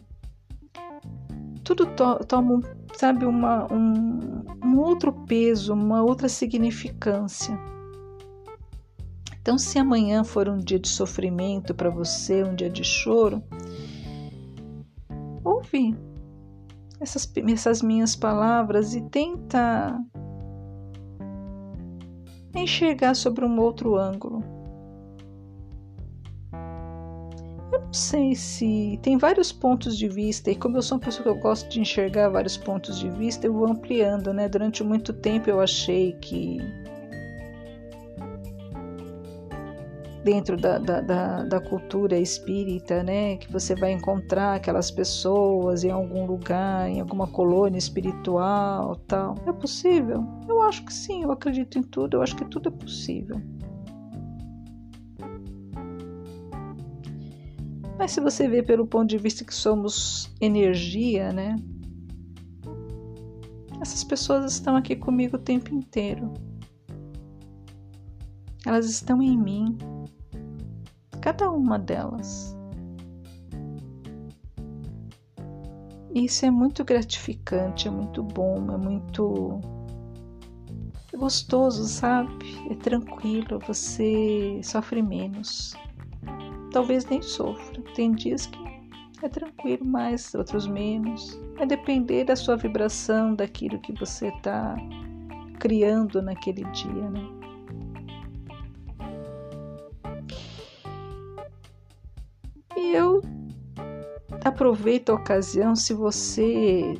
tudo 1.63 1.85
to 1.85 2.25
toma 2.25 2.59
sabe, 2.95 3.23
uma, 3.23 3.71
um, 3.71 4.43
um 4.65 4.79
outro 4.79 5.13
peso, 5.13 5.75
uma 5.75 6.01
outra 6.01 6.27
significância. 6.27 7.55
Então, 9.39 9.59
se 9.59 9.77
amanhã 9.77 10.23
for 10.23 10.49
um 10.49 10.57
dia 10.57 10.79
de 10.79 10.87
sofrimento 10.87 11.75
para 11.75 11.91
você, 11.91 12.43
um 12.43 12.55
dia 12.55 12.71
de 12.71 12.83
choro, 12.83 13.43
ouve 15.43 15.95
essas, 16.99 17.31
essas 17.47 17.83
minhas 17.83 18.15
palavras 18.15 18.95
e 18.95 19.01
tenta 19.01 20.03
enxergar 22.55 23.13
sobre 23.13 23.45
um 23.45 23.59
outro 23.59 23.95
ângulo. 23.95 24.56
Sei 27.91 28.35
se 28.35 28.99
tem 29.01 29.17
vários 29.17 29.51
pontos 29.51 29.97
de 29.97 30.07
vista, 30.07 30.51
e 30.51 30.55
como 30.55 30.77
eu 30.77 30.81
sou 30.81 30.97
uma 30.97 31.03
pessoa 31.03 31.23
que 31.23 31.29
eu 31.29 31.41
gosto 31.41 31.69
de 31.69 31.79
enxergar 31.79 32.29
vários 32.29 32.57
pontos 32.57 32.99
de 32.99 33.09
vista, 33.09 33.47
eu 33.47 33.53
vou 33.53 33.67
ampliando, 33.67 34.33
né? 34.33 34.49
Durante 34.49 34.83
muito 34.83 35.13
tempo 35.13 35.49
eu 35.49 35.59
achei 35.59 36.13
que 36.13 36.59
dentro 40.27 40.57
da, 40.57 40.77
da, 40.77 40.99
da, 40.99 41.43
da, 41.43 41.61
cultura 41.61 42.17
espírita, 42.19 43.01
né? 43.01 43.37
Que 43.37 43.49
você 43.49 43.73
vai 43.73 43.93
encontrar 43.93 44.55
aquelas 44.55 44.91
pessoas 44.91 45.85
em 45.85 45.89
algum 45.89 46.25
lugar, 46.25 46.89
em 46.89 46.99
alguma 46.99 47.27
colônia 47.27 47.77
espiritual, 47.77 48.97
tal. 49.07 49.35
É 49.47 49.53
possível? 49.53 50.25
Eu 50.45 50.61
acho 50.63 50.83
que 50.83 50.93
sim, 50.93 51.23
eu 51.23 51.31
acredito 51.31 51.79
em 51.79 51.81
tudo, 51.83 52.17
eu 52.17 52.21
acho 52.21 52.35
que 52.35 52.43
tudo 52.43 52.67
é 52.67 52.71
possível. 52.71 53.41
Mas 57.97 58.11
se 58.11 58.21
você 58.21 58.47
vê 58.47 58.61
pelo 58.61 58.85
ponto 58.85 59.09
de 59.09 59.17
vista 59.17 59.43
que 59.43 59.53
somos 59.53 60.31
energia, 60.39 61.33
né? 61.33 61.55
Essas 63.81 64.03
pessoas 64.03 64.53
estão 64.53 64.75
aqui 64.75 64.95
comigo 64.95 65.37
o 65.37 65.39
tempo 65.39 65.73
inteiro. 65.73 66.31
Elas 68.65 68.87
estão 68.87 69.21
em 69.21 69.35
mim. 69.35 69.77
Cada 71.21 71.49
uma 71.49 71.79
delas. 71.79 72.55
Isso 76.13 76.45
é 76.45 76.51
muito 76.51 76.83
gratificante, 76.83 77.87
é 77.87 77.91
muito 77.91 78.23
bom, 78.23 78.71
é 78.71 78.77
muito 78.77 79.59
é 81.13 81.17
gostoso, 81.17 81.85
sabe? 81.85 82.31
É 82.71 82.75
tranquilo, 82.75 83.59
você 83.59 84.59
sofre 84.63 85.01
menos 85.01 85.75
talvez 86.77 87.05
nem 87.05 87.23
sofra. 87.23 87.81
Tem 87.95 88.11
dias 88.11 88.45
que 88.45 88.59
é 89.23 89.27
tranquilo 89.27 89.83
mais, 89.83 90.35
outros 90.35 90.67
menos. 90.67 91.39
É 91.57 91.65
depender 91.65 92.23
da 92.23 92.35
sua 92.35 92.55
vibração, 92.55 93.33
daquilo 93.33 93.79
que 93.79 93.91
você 93.93 94.27
está 94.27 94.75
criando 95.59 96.21
naquele 96.21 96.63
dia, 96.65 97.09
né? 97.09 97.27
E 102.77 102.93
eu 102.93 103.23
aproveito 104.45 105.09
a 105.09 105.15
ocasião 105.15 105.75
se 105.75 105.95
você 105.95 106.93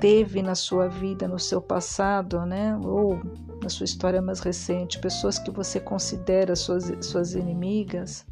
teve 0.00 0.40
na 0.40 0.54
sua 0.54 0.86
vida, 0.86 1.26
no 1.26 1.40
seu 1.40 1.60
passado, 1.60 2.46
né? 2.46 2.78
Ou 2.80 3.20
na 3.64 3.70
sua 3.70 3.84
história 3.84 4.20
mais 4.20 4.40
recente, 4.40 5.00
pessoas 5.00 5.38
que 5.38 5.50
você 5.50 5.80
considera 5.80 6.54
suas, 6.54 6.92
suas 7.00 7.34
inimigas 7.34 8.26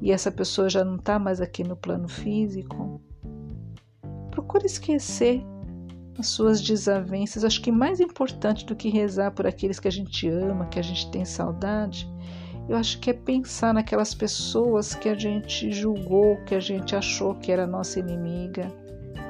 e 0.00 0.12
essa 0.12 0.30
pessoa 0.30 0.68
já 0.68 0.84
não 0.84 0.96
está 0.96 1.18
mais 1.18 1.40
aqui 1.40 1.64
no 1.64 1.76
plano 1.76 2.08
físico, 2.08 3.00
procure 4.30 4.66
esquecer 4.66 5.44
as 6.18 6.28
suas 6.28 6.60
desavenças. 6.60 7.44
Acho 7.44 7.60
que 7.60 7.72
mais 7.72 8.00
importante 8.00 8.64
do 8.64 8.76
que 8.76 8.88
rezar 8.88 9.32
por 9.32 9.46
aqueles 9.46 9.80
que 9.80 9.88
a 9.88 9.92
gente 9.92 10.28
ama, 10.28 10.66
que 10.66 10.78
a 10.78 10.82
gente 10.82 11.10
tem 11.10 11.24
saudade, 11.24 12.08
eu 12.68 12.76
acho 12.76 13.00
que 13.00 13.10
é 13.10 13.12
pensar 13.12 13.74
naquelas 13.74 14.14
pessoas 14.14 14.94
que 14.94 15.08
a 15.08 15.14
gente 15.16 15.70
julgou, 15.72 16.36
que 16.44 16.54
a 16.54 16.60
gente 16.60 16.94
achou 16.94 17.34
que 17.34 17.50
era 17.50 17.66
nossa 17.66 17.98
inimiga 17.98 18.72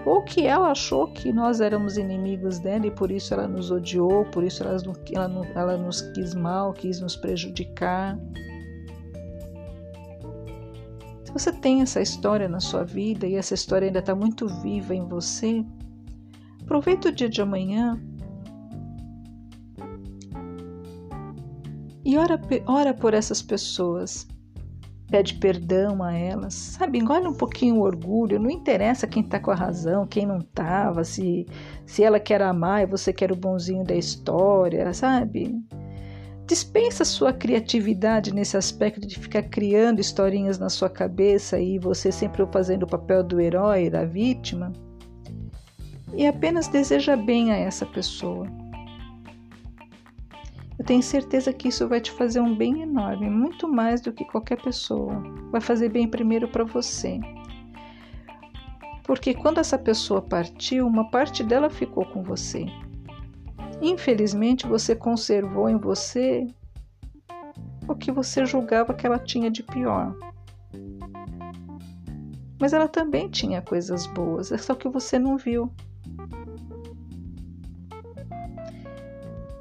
ou 0.05 0.23
que 0.23 0.47
ela 0.47 0.71
achou 0.71 1.07
que 1.09 1.33
nós 1.33 1.61
éramos 1.61 1.97
inimigos 1.97 2.59
dela 2.59 2.87
e 2.87 2.91
por 2.91 3.11
isso 3.11 3.33
ela 3.33 3.47
nos 3.47 3.71
odiou, 3.71 4.25
por 4.27 4.43
isso 4.43 4.63
ela, 4.63 4.77
ela, 5.13 5.47
ela 5.55 5.77
nos 5.77 6.01
quis 6.01 6.35
mal, 6.35 6.73
quis 6.73 7.01
nos 7.01 7.15
prejudicar. 7.15 8.19
Se 11.25 11.33
você 11.33 11.53
tem 11.53 11.83
essa 11.83 12.01
história 12.01 12.49
na 12.49 12.61
sua 12.61 12.85
vida 12.85 13.27
e 13.27 13.37
essa 13.37 13.55
história 13.55 13.87
ainda 13.87 14.01
está 14.01 14.15
muito 14.15 14.49
viva 14.61 14.95
em 14.95 15.07
você, 15.07 15.65
aproveita 16.63 17.09
o 17.09 17.13
dia 17.13 17.29
de 17.29 17.41
amanhã 17.41 18.01
e 22.05 22.19
ora, 22.19 22.41
ora 22.67 22.93
por 22.93 23.15
essas 23.15 23.41
pessoas 23.41 24.27
pede 25.13 25.35
perdão 25.35 26.03
a 26.03 26.15
elas, 26.15 26.55
sabe? 26.55 26.99
Engole 26.99 27.29
um 27.29 27.35
pouquinho 27.35 27.77
o 27.77 27.83
orgulho, 27.83 28.41
não 28.41 28.49
interessa 28.49 29.07
quem 29.07 29.23
tá 29.23 29.39
com 29.39 29.51
a 29.51 29.55
razão, 29.55 30.07
quem 30.07 30.25
não 30.25 30.41
tava, 30.41 31.05
se, 31.05 31.47
se 31.85 32.03
ela 32.03 32.19
quer 32.19 32.41
amar 32.41 32.83
e 32.83 32.87
você 32.87 33.13
quer 33.13 33.31
o 33.31 33.37
bonzinho 33.37 33.85
da 33.85 33.95
história, 33.95 34.95
sabe? 34.95 35.55
Dispensa 36.47 37.05
sua 37.05 37.31
criatividade 37.31 38.35
nesse 38.35 38.57
aspecto 38.57 39.07
de 39.07 39.19
ficar 39.19 39.43
criando 39.43 40.01
historinhas 40.01 40.59
na 40.59 40.71
sua 40.71 40.89
cabeça 40.89 41.61
e 41.61 41.79
você 41.79 42.11
sempre 42.11 42.47
fazendo 42.51 42.85
o 42.85 42.89
papel 42.89 43.23
do 43.23 43.39
herói, 43.39 43.91
da 43.91 44.07
vítima. 44.07 44.73
E 46.15 46.27
apenas 46.27 46.69
deseja 46.69 47.17
bem 47.17 47.53
a 47.53 47.57
essa 47.57 47.85
pessoa. 47.85 48.47
Eu 50.83 50.87
tenho 50.87 51.01
certeza 51.01 51.53
que 51.53 51.69
isso 51.69 51.87
vai 51.87 52.01
te 52.01 52.11
fazer 52.11 52.41
um 52.41 52.57
bem 52.57 52.83
enorme, 52.83 53.31
muito 53.31 53.69
mais 53.69 54.01
do 54.01 54.13
que 54.13 54.25
qualquer 54.25 54.61
pessoa. 54.61 55.23
Vai 55.53 55.61
fazer 55.61 55.89
bem 55.89 56.09
primeiro 56.09 56.49
para 56.49 56.65
você. 56.65 57.21
Porque 59.05 59.33
quando 59.33 59.59
essa 59.59 59.79
pessoa 59.79 60.21
partiu, 60.21 60.85
uma 60.85 61.09
parte 61.09 61.45
dela 61.45 61.71
ficou 61.71 62.05
com 62.05 62.25
você. 62.25 62.67
Infelizmente, 63.81 64.67
você 64.67 64.97
conservou 64.97 65.69
em 65.69 65.77
você 65.77 66.49
o 67.87 67.95
que 67.95 68.11
você 68.11 68.45
julgava 68.45 68.93
que 68.93 69.07
ela 69.07 69.21
tinha 69.21 69.53
de 69.53 69.63
pior. 69.63 70.13
Mas 72.61 72.73
ela 72.73 72.89
também 72.89 73.29
tinha 73.29 73.63
coisas 73.63 74.05
boas, 74.09 74.51
é 74.51 74.59
só 74.59 74.75
que 74.75 74.89
você 74.89 75.17
não 75.17 75.37
viu. 75.37 75.73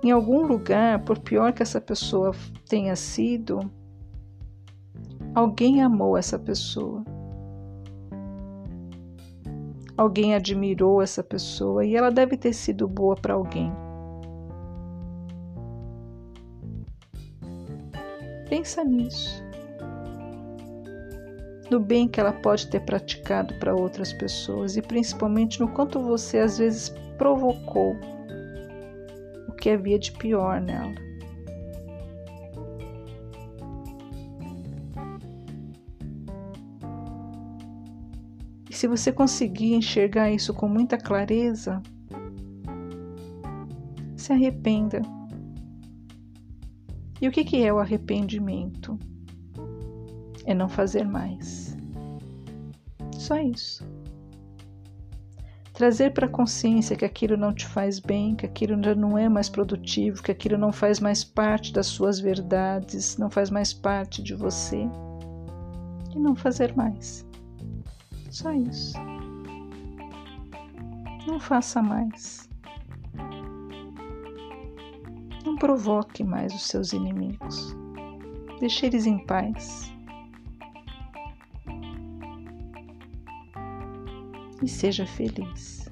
Em 0.03 0.10
algum 0.11 0.45
lugar, 0.45 1.03
por 1.03 1.19
pior 1.19 1.53
que 1.53 1.61
essa 1.61 1.80
pessoa 1.80 2.32
tenha 2.68 2.95
sido, 2.95 3.60
alguém 5.36 5.82
amou 5.82 6.18
essa 6.18 6.40
pessoa. 6.40 7.03
Alguém 9.95 10.34
admirou 10.34 11.02
essa 11.02 11.23
pessoa 11.23 11.86
e 11.86 11.95
ela 11.95 12.10
deve 12.10 12.36
ter 12.36 12.53
sido 12.53 12.88
boa 12.88 13.15
para 13.15 13.36
alguém. 13.36 13.72
Pensa 18.49 18.84
nisso. 18.84 19.44
No 21.69 21.80
bem 21.80 22.07
que 22.07 22.19
ela 22.19 22.34
pode 22.34 22.68
ter 22.68 22.82
praticado 22.82 23.53
para 23.60 23.76
outras 23.76 24.11
pessoas 24.11 24.76
e 24.76 24.82
principalmente 24.82 25.60
no 25.60 25.69
quanto 25.69 26.02
você 26.02 26.40
às 26.40 26.57
vezes 26.57 26.90
provocou 27.18 27.95
que 29.62 29.70
havia 29.70 30.00
de 30.00 30.12
pior 30.12 30.60
nela. 30.60 30.96
E 38.68 38.74
se 38.74 38.88
você 38.88 39.12
conseguir 39.12 39.76
enxergar 39.76 40.32
isso 40.32 40.52
com 40.52 40.68
muita 40.68 40.98
clareza, 40.98 41.82
se 44.18 44.34
arrependa. 44.34 45.04
E 47.22 47.28
o 47.28 47.32
que, 47.32 47.64
é 47.64 47.72
o 47.72 47.78
arrependimento? 47.78 48.98
É 50.44 50.56
não 50.56 50.68
fazer 50.68 51.06
mais. 51.06 51.78
Só 53.14 53.38
isso. 53.38 53.90
Trazer 55.82 56.14
para 56.14 56.28
a 56.28 56.30
consciência 56.30 56.95
que 56.95 57.03
aquilo 57.03 57.36
não 57.36 57.52
te 57.52 57.66
faz 57.66 57.98
bem, 57.98 58.36
que 58.36 58.45
aquilo 58.45 58.80
já 58.84 58.94
não 58.94 59.18
é 59.18 59.28
mais 59.28 59.49
produtivo, 59.49 60.22
que 60.22 60.32
aquilo 60.32 60.56
não 60.56 60.72
faz 60.72 60.99
mais 60.99 61.24
parte 61.24 61.74
das 61.74 61.88
suas 61.88 62.20
verdades, 62.20 63.18
não 63.18 63.32
faz 63.32 63.49
mais 63.49 63.74
parte 63.74 64.22
de 64.22 64.36
você. 64.36 64.88
E 66.14 66.20
não 66.20 66.36
fazer 66.36 66.76
mais. 66.76 67.26
Só 68.30 68.52
isso. 68.53 68.94
Não 71.26 71.40
faça 71.40 71.82
mais. 71.82 72.48
Não 75.44 75.56
provoque 75.56 76.24
mais 76.24 76.53
os 76.53 76.68
seus 76.68 76.94
inimigos. 76.94 77.76
Deixe 78.60 78.86
eles 78.86 79.08
em 79.08 79.18
paz. 79.26 79.91
E 84.62 84.68
seja 84.68 85.06
feliz. 85.06 85.88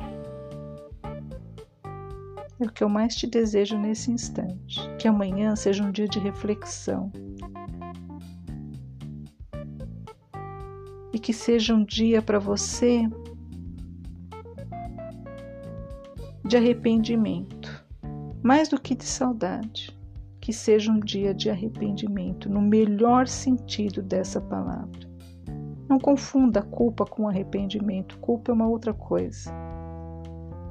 É 2.59 2.65
o 2.65 2.71
que 2.71 2.83
eu 2.83 2.89
mais 2.89 3.15
te 3.15 3.25
desejo 3.25 3.77
nesse 3.77 4.11
instante. 4.11 4.81
Que 4.97 5.07
amanhã 5.07 5.55
seja 5.55 5.83
um 5.83 5.91
dia 5.91 6.07
de 6.07 6.19
reflexão. 6.19 7.11
E 11.13 11.17
que 11.19 11.33
seja 11.33 11.73
um 11.73 11.83
dia 11.83 12.21
para 12.21 12.37
você 12.37 13.09
de 16.45 16.57
arrependimento, 16.57 17.85
mais 18.43 18.69
do 18.69 18.79
que 18.79 18.95
de 18.95 19.05
saudade 19.05 19.99
que 20.49 20.53
seja 20.53 20.91
um 20.91 20.99
dia 20.99 21.33
de 21.33 21.49
arrependimento, 21.49 22.49
no 22.49 22.61
melhor 22.61 23.27
sentido 23.27 24.01
dessa 24.01 24.41
palavra. 24.41 25.08
Não 25.89 25.97
confunda 25.97 26.61
culpa 26.61 27.03
com 27.03 27.27
arrependimento, 27.27 28.19
culpa 28.19 28.51
é 28.51 28.53
uma 28.53 28.67
outra 28.67 28.93
coisa. 28.93 29.51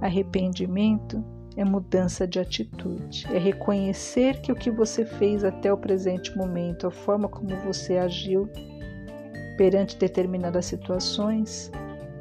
Arrependimento 0.00 1.24
é 1.56 1.64
mudança 1.64 2.24
de 2.24 2.38
atitude, 2.38 3.26
é 3.34 3.36
reconhecer 3.36 4.40
que 4.40 4.52
o 4.52 4.54
que 4.54 4.70
você 4.70 5.04
fez 5.04 5.42
até 5.42 5.72
o 5.72 5.76
presente 5.76 6.36
momento, 6.38 6.86
a 6.86 6.90
forma 6.92 7.28
como 7.28 7.48
você 7.64 7.98
agiu 7.98 8.48
perante 9.56 9.98
determinadas 9.98 10.66
situações, 10.66 11.72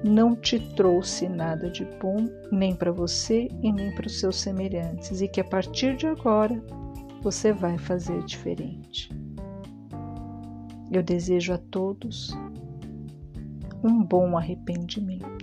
não 0.03 0.36
te 0.36 0.60
trouxe 0.76 1.30
nada 1.30 1.69
de 1.69 1.86
bom 2.02 2.28
nem 2.52 2.76
para 2.76 2.91
você 2.91 3.48
e 3.61 3.72
nem 3.72 3.94
para 3.94 4.07
os 4.07 4.19
seus 4.19 4.38
semelhantes, 4.38 5.22
e 5.22 5.28
que 5.28 5.40
a 5.40 5.45
partir 5.45 5.95
de 5.95 6.07
agora 6.07 6.60
você 7.22 7.53
vai 7.53 7.78
fazer 7.78 8.24
diferente. 8.24 9.11
Eu 10.91 11.03
desejo 11.03 11.53
a 11.53 11.60
todos 11.60 12.36
um 13.84 14.04
bom 14.04 14.38
arrependimento. 14.38 15.36